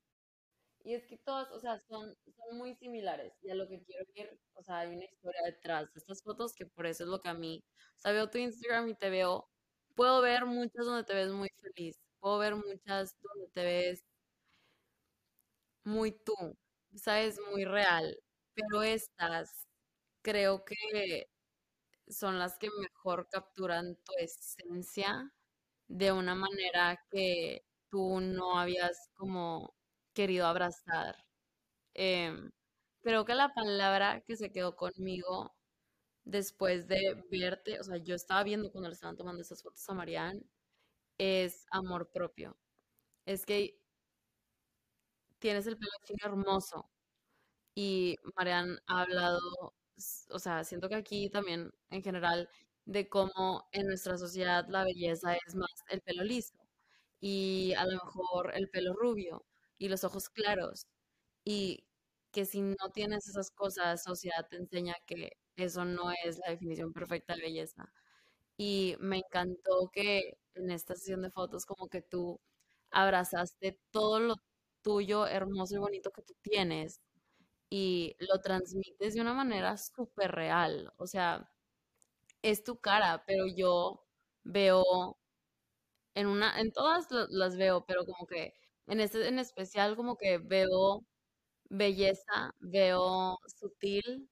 Y 0.83 0.95
es 0.95 1.07
que 1.07 1.17
todas, 1.19 1.51
o 1.53 1.61
sea, 1.61 1.79
son, 1.89 2.17
son 2.37 2.57
muy 2.57 2.75
similares. 2.77 3.35
Y 3.43 3.51
a 3.51 3.55
lo 3.55 3.69
que 3.69 3.83
quiero 3.85 4.05
ir, 4.15 4.41
o 4.55 4.63
sea, 4.63 4.79
hay 4.81 4.95
una 4.95 5.05
historia 5.05 5.41
detrás 5.45 5.93
de 5.93 5.99
estas 5.99 6.23
fotos 6.23 6.55
que 6.55 6.67
por 6.67 6.87
eso 6.87 7.05
es 7.05 7.11
lo 7.11 7.21
que 7.21 7.29
a 7.29 7.35
mí, 7.35 7.63
o 7.97 8.01
sea, 8.01 8.13
veo 8.13 8.31
tu 8.31 8.39
Instagram 8.39 8.89
y 8.89 8.95
te 8.95 9.11
veo, 9.11 9.49
puedo 9.95 10.23
ver 10.23 10.47
muchas 10.47 10.87
donde 10.87 11.05
te 11.05 11.15
ves 11.15 11.31
muy 11.33 11.49
feliz. 11.61 11.99
Puedo 12.21 12.39
ver 12.39 12.55
muchas 12.57 13.17
donde 13.21 13.49
te 13.53 13.65
ves 13.65 14.05
muy 15.85 16.13
tú, 16.13 16.35
sabes, 16.95 17.39
muy 17.53 17.65
real. 17.65 18.17
Pero 18.55 18.83
estas 18.83 19.67
creo 20.23 20.65
que 20.65 20.77
son 22.09 22.39
las 22.39 22.59
que 22.59 22.69
mejor 22.81 23.29
capturan 23.31 23.97
tu 24.05 24.13
esencia 24.19 25.33
de 25.89 26.13
una 26.13 26.35
manera 26.37 26.99
que 27.11 27.65
tú 27.91 28.21
no 28.21 28.59
habías 28.59 29.11
como 29.17 29.75
querido 30.15 30.47
abrazar. 30.47 31.17
Em, 31.95 32.51
creo 33.03 33.25
que 33.25 33.35
la 33.35 33.55
palabra 33.55 34.23
que 34.27 34.37
se 34.37 34.53
quedó 34.53 34.77
conmigo 34.77 35.55
después 36.25 36.89
de 36.89 37.01
verte, 37.31 37.81
o 37.81 37.85
sea, 37.85 37.99
yo 37.99 38.15
estaba 38.17 38.45
viendo 38.45 38.71
cuando 38.73 38.89
le 38.91 38.95
estaban 38.95 39.17
tomando 39.17 39.43
esas 39.43 39.63
fotos 39.63 39.89
a 39.91 39.95
Marianne, 39.95 40.43
es 41.19 41.67
amor 41.73 42.11
propio. 42.13 42.57
Es 43.27 43.47
que 43.47 43.79
tienes 45.39 45.67
el 45.67 45.77
pelo 45.79 45.91
hermoso 46.25 46.91
y 47.75 48.17
Marianne 48.37 48.79
ha 48.89 49.03
hablado 49.03 49.41
o 50.31 50.39
sea, 50.39 50.65
siento 50.65 50.89
que 50.89 50.95
aquí 50.97 51.31
también 51.31 51.73
en 51.91 52.03
general 52.03 52.49
de 52.87 53.09
cómo 53.09 53.69
en 53.73 53.87
nuestra 53.87 54.19
sociedad 54.19 54.67
la 54.69 54.85
belleza 54.85 55.35
es 55.47 55.55
más 55.55 55.71
el 55.91 56.01
pelo 56.03 56.25
liso 56.25 56.55
y 57.21 57.75
a 57.77 57.85
lo 57.87 57.93
mejor 58.05 58.53
el 58.57 58.69
pelo 58.71 58.95
rubio 58.95 59.45
y 59.79 59.89
los 59.89 60.05
ojos 60.05 60.29
claros 60.31 60.87
y 61.45 61.85
que 62.33 62.45
si 62.47 62.63
no 62.63 62.77
tienes 62.95 63.29
esas 63.29 63.51
cosas, 63.51 64.03
sociedad 64.05 64.47
te 64.51 64.57
enseña 64.59 64.95
que 65.07 65.33
eso 65.57 65.85
no 65.85 66.11
es 66.25 66.39
la 66.39 66.53
definición 66.53 66.93
perfecta 66.93 67.35
de 67.37 67.43
belleza. 67.43 67.93
Y 68.57 68.97
me 69.01 69.19
encantó 69.19 69.91
que 69.93 70.39
en 70.55 70.71
esta 70.71 70.95
sesión 70.97 71.23
de 71.23 71.31
fotos 71.31 71.67
como 71.67 71.89
que 71.89 72.03
tú 72.03 72.41
abrazaste 72.91 73.79
todo 73.91 74.21
lo 74.21 74.37
tuyo 74.83 75.27
hermoso 75.27 75.75
y 75.77 75.79
bonito 75.79 76.11
que 76.13 76.23
tú 76.23 76.35
tienes 76.43 77.01
y 77.71 78.17
lo 78.21 78.41
transmites 78.41 79.15
de 79.15 79.21
una 79.23 79.35
manera 79.35 79.77
súper 79.79 80.33
real. 80.33 80.93
O 80.99 81.07
sea, 81.07 81.51
es 82.43 82.65
tu 82.65 82.81
cara, 82.81 83.25
pero 83.27 83.47
yo 83.49 84.05
veo 84.45 85.19
en 86.15 86.27
una, 86.27 86.61
en 86.61 86.73
todas 86.73 87.09
las 87.31 87.57
veo, 87.57 87.85
pero 87.87 88.05
como 88.07 88.27
que 88.27 88.55
en 88.87 89.01
este 89.01 89.29
en 89.29 89.39
especial 89.39 89.97
como 89.97 90.17
que 90.17 90.39
veo 90.39 91.05
belleza, 91.71 92.55
veo 92.61 93.39
sutil, 93.61 94.31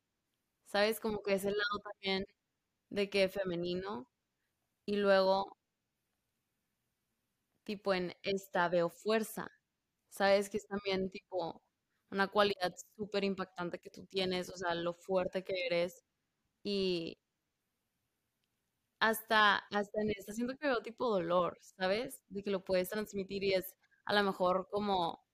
¿sabes? 0.67 1.01
Como 1.01 1.23
que 1.23 1.35
es 1.35 1.45
el 1.47 1.53
lado 1.55 1.81
también 1.85 2.27
de 2.91 3.11
que 3.11 3.29
femenino 3.31 4.09
y 4.87 4.97
luego 4.99 5.57
tipo 7.67 7.93
en 7.95 8.15
esta 8.23 8.69
veo 8.69 8.89
fuerza, 8.91 9.51
¿sabes? 10.11 10.49
Que 10.51 10.59
es 10.59 10.67
también 10.67 11.11
tipo 11.11 11.63
una 12.11 12.29
cualidad 12.29 12.75
súper 12.97 13.25
impactante 13.25 13.79
que 13.81 13.91
tú 13.91 14.07
tienes, 14.07 14.51
o 14.51 14.57
sea, 14.57 14.75
lo 14.75 14.95
fuerte 14.95 15.45
que 15.45 15.67
eres 15.67 16.05
y 16.65 17.19
hasta, 19.01 19.57
hasta 19.71 20.01
en 20.03 20.11
esta 20.11 20.33
siento 20.33 20.57
que 20.57 20.67
veo 20.67 20.83
tipo 20.83 21.09
dolor, 21.09 21.59
¿sabes? 21.61 22.21
De 22.29 22.43
que 22.43 22.51
lo 22.51 22.65
puedes 22.65 22.89
transmitir 22.91 23.45
y 23.45 23.55
es 23.55 23.75
a 24.05 24.15
lo 24.15 24.23
mejor 24.25 24.69
como 24.71 25.25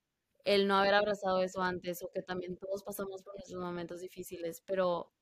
el 0.45 0.67
no 0.69 0.77
haber 0.77 0.95
abrazado 0.95 1.41
eso 1.43 1.63
antes 1.63 2.03
o 2.03 2.11
que 2.13 2.23
también 2.23 2.57
todos 2.59 2.83
pasamos 2.85 3.23
por 3.23 3.35
nuestros 3.37 3.61
momentos 3.63 4.01
difíciles, 4.01 4.63
pero 4.67 5.13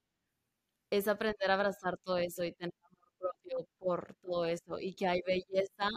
es 0.91 1.09
aprender 1.09 1.51
a 1.51 1.55
abrazar 1.55 1.97
todo 1.99 2.19
eso 2.19 2.45
y 2.45 2.53
tener 2.53 2.73
amor 2.83 3.13
propio 3.19 3.67
por 3.79 4.15
todo 4.23 4.45
eso 4.47 4.79
y 4.79 4.95
que 4.95 5.07
hay 5.07 5.23
belleza 5.27 5.89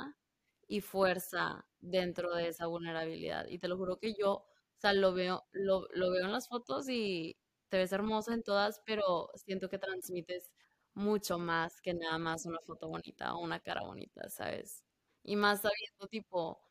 y 0.68 0.82
fuerza 0.82 1.66
dentro 1.80 2.34
de 2.36 2.49
esa 2.49 2.68
vulnerabilidad. 2.68 3.47
Y 3.47 3.60
te 3.60 3.68
lo 3.68 3.78
juro 3.78 3.97
que 3.97 4.14
yo 4.16 4.45
o 4.78 4.82
sea, 4.82 4.94
lo 4.94 5.14
veo, 5.14 5.44
lo, 5.52 5.88
lo 5.94 6.12
veo 6.12 6.26
en 6.26 6.32
las 6.32 6.48
fotos 6.48 6.88
y 6.90 7.38
te 7.70 7.78
ves 7.78 7.92
hermosa 7.92 8.34
en 8.34 8.44
todas, 8.44 8.82
pero 8.86 9.30
siento 9.36 9.70
que 9.70 9.80
transmites 9.80 10.52
mucho 10.94 11.38
más 11.40 11.82
que 11.82 11.94
nada 11.94 12.18
más 12.18 12.46
una 12.46 12.60
foto 12.62 12.88
bonita 12.90 13.36
o 13.36 13.40
una 13.44 13.60
cara 13.60 13.82
bonita, 13.84 14.30
¿sabes? 14.30 14.84
Y 15.24 15.36
más 15.36 15.62
sabiendo 15.62 16.08
tipo 16.08 16.62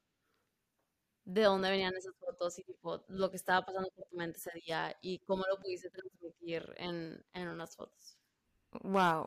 de 1.24 1.42
dónde 1.42 1.70
venían 1.70 1.94
esas 1.96 2.14
fotos 2.18 2.58
y 2.58 2.64
tipo 2.64 3.04
lo 3.08 3.30
que 3.30 3.36
estaba 3.36 3.64
pasando 3.64 3.90
por 3.90 4.06
tu 4.06 4.16
mente 4.16 4.38
ese 4.38 4.50
día 4.64 4.96
y 5.00 5.20
cómo 5.20 5.44
lo 5.50 5.58
pudiste 5.58 5.90
transmitir 5.90 6.74
en, 6.76 7.24
en 7.32 7.48
unas 7.48 7.76
fotos. 7.76 8.16
Wow. 8.82 9.26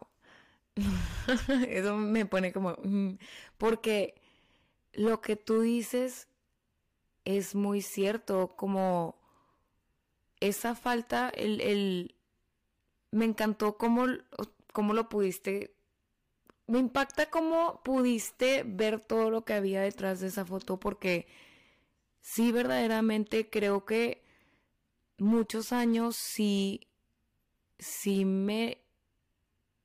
Eso 1.68 1.96
me 1.98 2.26
pone 2.26 2.54
como... 2.54 2.76
Mm, 2.84 3.18
porque 3.58 4.16
lo 4.94 5.22
que 5.22 5.36
tú 5.36 5.62
dices 5.62 6.28
es 7.28 7.56
muy 7.56 7.82
cierto, 7.82 8.56
como 8.56 9.18
esa 10.40 10.76
falta, 10.76 11.28
el, 11.30 11.60
el 11.60 12.16
me 13.12 13.26
encantó 13.26 13.78
cómo, 13.78 14.06
cómo 14.72 14.94
lo 14.94 15.10
pudiste, 15.10 15.76
me 16.68 16.80
impacta 16.80 17.30
cómo 17.30 17.82
pudiste 17.84 18.64
ver 18.66 19.02
todo 19.02 19.30
lo 19.30 19.44
que 19.44 19.54
había 19.54 19.82
detrás 19.82 20.22
de 20.22 20.28
esa 20.28 20.46
foto, 20.46 20.80
porque 20.80 21.28
sí 22.22 22.54
verdaderamente 22.54 23.50
creo 23.50 23.84
que 23.84 24.24
muchos 25.18 25.74
años 25.74 26.16
sí, 26.16 26.88
sí 27.78 28.24
me, 28.24 28.78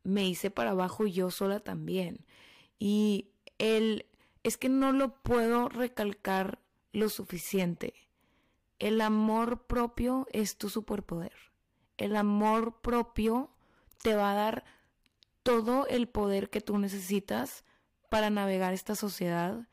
me 0.04 0.28
hice 0.28 0.52
para 0.52 0.70
abajo 0.70 1.08
yo 1.08 1.32
sola 1.32 1.58
también. 1.58 2.24
Y 2.78 3.30
el, 3.58 4.06
es 4.44 4.56
que 4.56 4.68
no 4.68 4.92
lo 4.92 5.16
puedo 5.22 5.68
recalcar 5.68 6.61
lo 6.92 7.08
suficiente. 7.08 7.94
El 8.78 9.00
amor 9.00 9.66
propio 9.66 10.26
es 10.32 10.56
tu 10.56 10.68
superpoder. 10.68 11.32
El 11.96 12.16
amor 12.16 12.80
propio 12.80 13.50
te 14.02 14.14
va 14.14 14.32
a 14.32 14.34
dar 14.36 14.64
todo 15.42 15.86
el 15.86 16.08
poder 16.08 16.50
que 16.50 16.60
tú 16.60 16.78
necesitas 16.78 17.64
para 18.08 18.30
navegar 18.30 18.74
esta 18.74 18.94
sociedad 18.94 19.66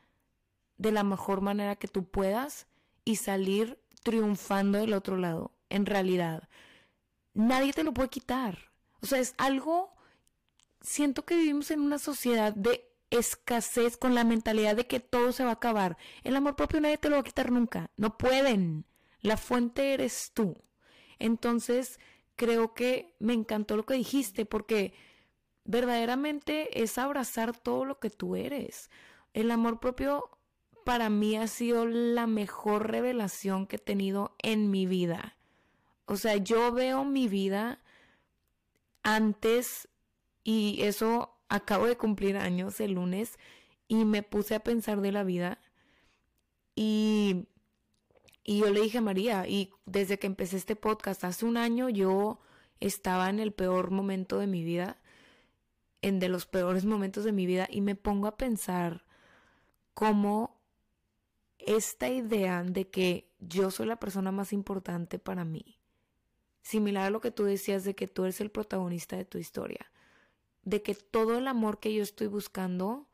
de 0.78 0.92
la 0.92 1.04
mejor 1.04 1.40
manera 1.40 1.76
que 1.76 1.88
tú 1.88 2.04
puedas 2.04 2.66
y 3.04 3.16
salir 3.16 3.78
triunfando 4.02 4.78
del 4.78 4.94
otro 4.94 5.16
lado, 5.16 5.52
en 5.68 5.86
realidad. 5.86 6.48
Nadie 7.34 7.72
te 7.72 7.84
lo 7.84 7.92
puede 7.92 8.08
quitar. 8.08 8.70
O 9.02 9.06
sea, 9.06 9.18
es 9.18 9.34
algo, 9.36 9.92
siento 10.80 11.24
que 11.24 11.36
vivimos 11.36 11.70
en 11.70 11.80
una 11.80 11.98
sociedad 11.98 12.54
de 12.54 12.89
escasez 13.10 13.96
con 13.96 14.14
la 14.14 14.24
mentalidad 14.24 14.76
de 14.76 14.86
que 14.86 15.00
todo 15.00 15.32
se 15.32 15.44
va 15.44 15.50
a 15.50 15.54
acabar. 15.54 15.96
El 16.22 16.36
amor 16.36 16.56
propio 16.56 16.80
nadie 16.80 16.98
te 16.98 17.08
lo 17.08 17.16
va 17.16 17.20
a 17.20 17.24
quitar 17.24 17.50
nunca. 17.50 17.90
No 17.96 18.16
pueden. 18.16 18.86
La 19.20 19.36
fuente 19.36 19.92
eres 19.92 20.30
tú. 20.32 20.56
Entonces, 21.18 21.98
creo 22.36 22.72
que 22.72 23.14
me 23.18 23.34
encantó 23.34 23.76
lo 23.76 23.84
que 23.84 23.94
dijiste 23.94 24.46
porque 24.46 24.94
verdaderamente 25.64 26.82
es 26.82 26.96
abrazar 26.98 27.56
todo 27.56 27.84
lo 27.84 27.98
que 27.98 28.10
tú 28.10 28.36
eres. 28.36 28.90
El 29.34 29.50
amor 29.50 29.80
propio 29.80 30.30
para 30.84 31.10
mí 31.10 31.36
ha 31.36 31.46
sido 31.46 31.86
la 31.86 32.26
mejor 32.26 32.90
revelación 32.90 33.66
que 33.66 33.76
he 33.76 33.80
tenido 33.80 34.34
en 34.42 34.70
mi 34.70 34.86
vida. 34.86 35.36
O 36.06 36.16
sea, 36.16 36.36
yo 36.36 36.72
veo 36.72 37.04
mi 37.04 37.28
vida 37.28 37.80
antes 39.02 39.88
y 40.42 40.82
eso 40.82 41.39
acabo 41.50 41.86
de 41.86 41.96
cumplir 41.96 42.38
años 42.38 42.80
el 42.80 42.92
lunes 42.92 43.38
y 43.88 44.06
me 44.06 44.22
puse 44.22 44.54
a 44.54 44.60
pensar 44.60 45.00
de 45.02 45.12
la 45.12 45.24
vida 45.24 45.58
y, 46.74 47.48
y 48.44 48.60
yo 48.60 48.70
le 48.70 48.80
dije 48.80 48.98
a 48.98 49.02
María, 49.02 49.46
y 49.46 49.74
desde 49.84 50.18
que 50.18 50.28
empecé 50.28 50.56
este 50.56 50.76
podcast 50.76 51.24
hace 51.24 51.44
un 51.44 51.58
año 51.58 51.90
yo 51.90 52.40
estaba 52.78 53.28
en 53.28 53.40
el 53.40 53.52
peor 53.52 53.90
momento 53.90 54.38
de 54.38 54.46
mi 54.46 54.64
vida, 54.64 55.02
en 56.02 56.20
de 56.20 56.28
los 56.28 56.46
peores 56.46 56.86
momentos 56.86 57.24
de 57.24 57.32
mi 57.32 57.44
vida 57.44 57.66
y 57.68 57.82
me 57.82 57.96
pongo 57.96 58.28
a 58.28 58.36
pensar 58.36 59.04
cómo 59.92 60.62
esta 61.58 62.08
idea 62.08 62.62
de 62.62 62.88
que 62.88 63.28
yo 63.40 63.70
soy 63.70 63.86
la 63.86 63.96
persona 63.96 64.32
más 64.32 64.52
importante 64.52 65.18
para 65.18 65.44
mí, 65.44 65.80
similar 66.62 67.06
a 67.06 67.10
lo 67.10 67.20
que 67.20 67.32
tú 67.32 67.44
decías 67.44 67.84
de 67.84 67.94
que 67.94 68.06
tú 68.06 68.22
eres 68.22 68.40
el 68.40 68.50
protagonista 68.50 69.16
de 69.16 69.24
tu 69.24 69.36
historia, 69.36 69.90
de 70.62 70.82
que 70.82 70.94
todo 70.94 71.38
el 71.38 71.48
amor 71.48 71.78
que 71.78 71.94
yo 71.94 72.02
estoy 72.02 72.26
buscando, 72.26 73.06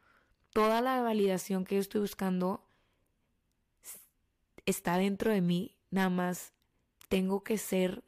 toda 0.53 0.81
la 0.81 1.01
validación 1.01 1.65
que 1.65 1.77
yo 1.77 1.81
estoy 1.81 2.01
buscando 2.01 2.67
está 4.65 4.99
dentro 4.99 5.31
de 5.33 5.41
mí, 5.41 5.77
nada 5.91 6.11
más 6.11 6.53
tengo 7.09 7.45
que 7.45 7.57
ser 7.59 8.03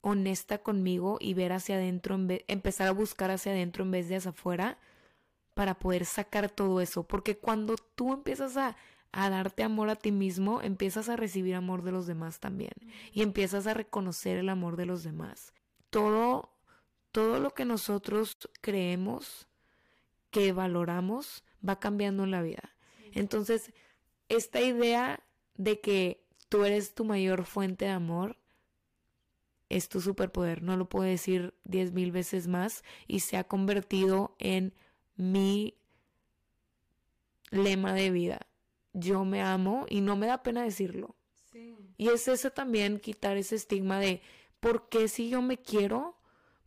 honesta 0.00 0.58
conmigo 0.58 1.18
y 1.20 1.34
ver 1.34 1.52
hacia 1.52 1.76
adentro, 1.76 2.16
empezar 2.46 2.88
a 2.88 2.92
buscar 2.92 3.30
hacia 3.30 3.52
adentro 3.52 3.84
en 3.84 3.90
vez 3.90 4.08
de 4.08 4.16
hacia 4.16 4.30
afuera 4.30 4.78
para 5.54 5.78
poder 5.78 6.04
sacar 6.04 6.48
todo 6.48 6.80
eso. 6.80 7.02
Porque 7.02 7.36
cuando 7.38 7.76
tú 7.76 8.12
empiezas 8.12 8.56
a, 8.56 8.76
a, 9.10 9.30
darte 9.30 9.64
amor 9.64 9.90
a 9.90 9.96
ti 9.96 10.12
mismo, 10.12 10.62
empiezas 10.62 11.08
a 11.08 11.16
recibir 11.16 11.54
amor 11.54 11.82
de 11.82 11.92
los 11.92 12.06
demás 12.06 12.38
también. 12.38 12.72
Y 13.12 13.22
empiezas 13.22 13.66
a 13.66 13.74
reconocer 13.74 14.38
el 14.38 14.48
amor 14.48 14.76
de 14.76 14.86
los 14.86 15.02
demás. 15.02 15.52
Todo 15.90 16.55
todo 17.16 17.40
lo 17.40 17.54
que 17.54 17.64
nosotros 17.64 18.36
creemos 18.60 19.48
que 20.30 20.52
valoramos 20.52 21.44
va 21.66 21.80
cambiando 21.80 22.24
en 22.24 22.30
la 22.30 22.42
vida. 22.42 22.76
Entonces, 23.12 23.72
esta 24.28 24.60
idea 24.60 25.24
de 25.54 25.80
que 25.80 26.26
tú 26.50 26.66
eres 26.66 26.94
tu 26.94 27.06
mayor 27.06 27.46
fuente 27.46 27.86
de 27.86 27.92
amor 27.92 28.36
es 29.70 29.88
tu 29.88 30.02
superpoder. 30.02 30.62
No 30.62 30.76
lo 30.76 30.90
puedo 30.90 31.08
decir 31.08 31.54
diez 31.64 31.90
mil 31.92 32.12
veces 32.12 32.48
más 32.48 32.84
y 33.06 33.20
se 33.20 33.38
ha 33.38 33.44
convertido 33.44 34.36
en 34.38 34.74
mi 35.16 35.78
lema 37.50 37.94
de 37.94 38.10
vida. 38.10 38.46
Yo 38.92 39.24
me 39.24 39.40
amo 39.40 39.86
y 39.88 40.02
no 40.02 40.16
me 40.16 40.26
da 40.26 40.42
pena 40.42 40.64
decirlo. 40.64 41.16
Y 41.96 42.08
es 42.08 42.28
eso 42.28 42.50
también, 42.50 43.00
quitar 43.00 43.38
ese 43.38 43.54
estigma 43.54 44.00
de, 44.00 44.20
¿por 44.60 44.90
qué 44.90 45.08
si 45.08 45.30
yo 45.30 45.40
me 45.40 45.56
quiero? 45.56 46.15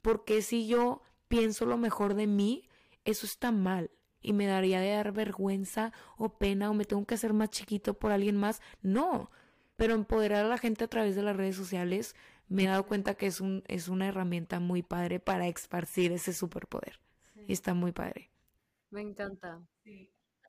Porque 0.02 0.42
si 0.42 0.68
yo 0.68 1.02
pienso 1.28 1.66
lo 1.66 1.78
mejor 1.78 2.14
de 2.14 2.28
mí, 2.28 2.68
eso 3.06 3.26
está 3.26 3.52
mal 3.52 3.92
y 4.22 4.34
me 4.34 4.48
daría 4.48 4.82
de 4.82 4.92
dar 4.92 5.12
vergüenza 5.12 5.94
o 6.18 6.38
pena 6.38 6.70
o 6.70 6.74
me 6.74 6.86
tengo 6.86 7.06
que 7.06 7.16
hacer 7.16 7.34
más 7.34 7.50
chiquito 7.50 7.94
por 7.94 8.12
alguien 8.12 8.36
más. 8.36 8.62
No, 8.82 9.32
pero 9.76 9.94
empoderar 9.94 10.46
a 10.46 10.50
la 10.50 10.58
gente 10.58 10.84
a 10.84 10.90
través 10.90 11.16
de 11.16 11.24
las 11.24 11.36
redes 11.36 11.56
sociales 11.56 12.16
me 12.48 12.64
he 12.64 12.68
dado 12.68 12.86
cuenta 12.86 13.14
que 13.14 13.28
es, 13.28 13.42
un, 13.42 13.64
es 13.68 13.88
una 13.88 14.08
herramienta 14.08 14.60
muy 14.60 14.82
padre 14.82 15.20
para 15.20 15.48
esparcir 15.48 16.12
ese 16.12 16.34
superpoder. 16.34 17.00
Y 17.48 17.54
está 17.54 17.74
muy 17.74 17.92
padre. 17.92 18.30
Me 18.90 19.02
encanta. 19.02 19.62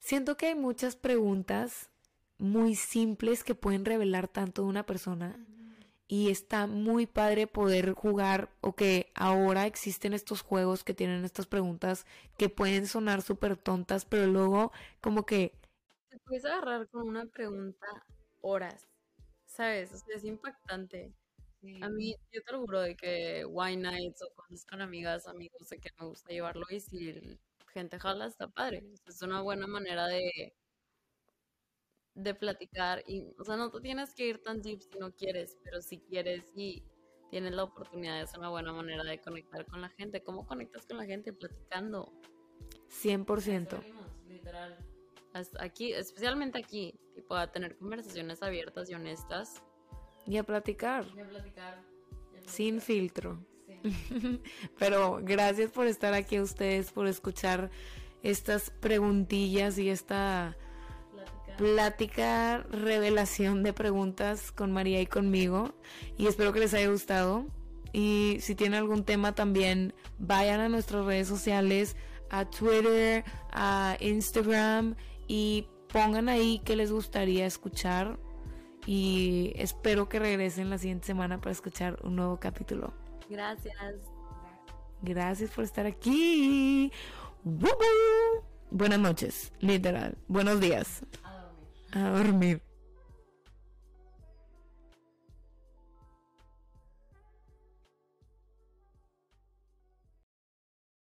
Siento 0.00 0.36
que 0.36 0.46
hay 0.46 0.54
muchas 0.54 0.96
preguntas 0.96 1.90
muy 2.38 2.74
simples 2.74 3.44
que 3.44 3.54
pueden 3.54 3.84
revelar 3.84 4.28
tanto 4.28 4.62
de 4.62 4.68
una 4.68 4.86
persona 4.86 5.38
y 6.10 6.28
está 6.28 6.66
muy 6.66 7.06
padre 7.06 7.46
poder 7.46 7.92
jugar 7.92 8.50
o 8.62 8.74
que 8.74 9.12
ahora 9.14 9.66
existen 9.66 10.12
estos 10.12 10.42
juegos 10.42 10.82
que 10.82 10.92
tienen 10.92 11.24
estas 11.24 11.46
preguntas 11.46 12.04
que 12.36 12.48
pueden 12.48 12.88
sonar 12.88 13.22
súper 13.22 13.56
tontas, 13.56 14.06
pero 14.06 14.26
luego 14.26 14.72
como 15.00 15.24
que... 15.24 15.54
Te 16.08 16.18
puedes 16.26 16.44
agarrar 16.44 16.88
con 16.88 17.08
una 17.08 17.26
pregunta 17.26 17.86
horas, 18.40 18.88
¿sabes? 19.46 19.92
O 19.92 19.98
sea, 19.98 20.16
es 20.16 20.24
impactante. 20.24 21.14
A 21.80 21.88
mí, 21.88 22.16
yo 22.32 22.42
te 22.42 22.52
lo 22.52 22.62
juro 22.62 22.80
de 22.80 22.96
que 22.96 23.44
wine 23.44 23.88
nights 23.88 24.20
o 24.22 24.34
cosas 24.34 24.66
con 24.66 24.82
amigas, 24.82 25.28
amigos, 25.28 25.68
de 25.68 25.78
que 25.78 25.90
me 26.00 26.06
gusta 26.06 26.32
llevarlo 26.32 26.66
y 26.70 26.80
si 26.80 27.38
gente 27.72 28.00
jala 28.00 28.26
está 28.26 28.48
padre. 28.48 28.82
Es 29.06 29.22
una 29.22 29.42
buena 29.42 29.68
manera 29.68 30.06
de 30.08 30.54
de 32.14 32.34
platicar 32.34 33.02
y, 33.06 33.26
o 33.38 33.44
sea, 33.44 33.56
no 33.56 33.70
te 33.70 33.80
tienes 33.80 34.14
que 34.14 34.26
ir 34.26 34.42
tan 34.42 34.60
deep 34.62 34.80
si 34.82 34.98
no 34.98 35.12
quieres, 35.12 35.56
pero 35.62 35.80
si 35.80 35.98
quieres 36.00 36.44
y 36.54 36.82
tienes 37.30 37.52
la 37.52 37.64
oportunidad, 37.64 38.20
es 38.20 38.36
una 38.36 38.48
buena 38.48 38.72
manera 38.72 39.04
de 39.04 39.20
conectar 39.20 39.64
con 39.66 39.80
la 39.80 39.88
gente. 39.90 40.22
¿Cómo 40.22 40.46
conectas 40.46 40.84
con 40.86 40.96
la 40.96 41.06
gente? 41.06 41.32
Platicando. 41.32 42.12
100%. 42.90 43.80
literal. 44.28 44.76
aquí, 45.60 45.92
especialmente 45.92 46.58
aquí, 46.58 46.98
tipo 47.14 47.36
a 47.36 47.50
tener 47.50 47.76
conversaciones 47.78 48.42
abiertas 48.42 48.90
y 48.90 48.94
honestas. 48.94 49.62
Y 50.26 50.36
a 50.36 50.42
platicar. 50.42 51.06
Y 51.16 51.20
a 51.20 51.28
platicar. 51.28 51.82
Sin 52.46 52.80
filtro. 52.80 53.44
Pero 54.78 55.20
gracias 55.22 55.70
por 55.70 55.86
estar 55.86 56.12
aquí 56.14 56.36
a 56.36 56.42
ustedes, 56.42 56.90
por 56.90 57.06
escuchar 57.06 57.70
estas 58.22 58.70
preguntillas 58.70 59.78
y 59.78 59.88
esta 59.88 60.56
plática, 61.60 62.64
revelación 62.70 63.62
de 63.62 63.74
preguntas 63.74 64.50
con 64.50 64.72
María 64.72 65.02
y 65.02 65.06
conmigo. 65.06 65.74
Y 66.16 66.26
espero 66.26 66.54
que 66.54 66.60
les 66.60 66.72
haya 66.72 66.88
gustado. 66.88 67.44
Y 67.92 68.38
si 68.40 68.54
tienen 68.54 68.78
algún 68.78 69.04
tema 69.04 69.34
también, 69.34 69.92
vayan 70.18 70.60
a 70.60 70.70
nuestras 70.70 71.04
redes 71.04 71.28
sociales, 71.28 71.96
a 72.30 72.46
Twitter, 72.48 73.24
a 73.52 73.98
Instagram 74.00 74.94
y 75.28 75.66
pongan 75.92 76.30
ahí 76.30 76.62
qué 76.64 76.76
les 76.76 76.90
gustaría 76.90 77.44
escuchar. 77.44 78.18
Y 78.86 79.52
espero 79.56 80.08
que 80.08 80.18
regresen 80.18 80.70
la 80.70 80.78
siguiente 80.78 81.08
semana 81.08 81.42
para 81.42 81.52
escuchar 81.52 81.98
un 82.02 82.16
nuevo 82.16 82.40
capítulo. 82.40 82.94
Gracias. 83.28 83.76
Gracias 85.02 85.50
por 85.50 85.64
estar 85.64 85.84
aquí. 85.84 86.90
Buenas 88.70 88.98
noches, 88.98 89.52
literal. 89.60 90.16
Buenos 90.26 90.58
días. 90.58 91.02
A 91.92 91.98
dormir. 91.98 92.60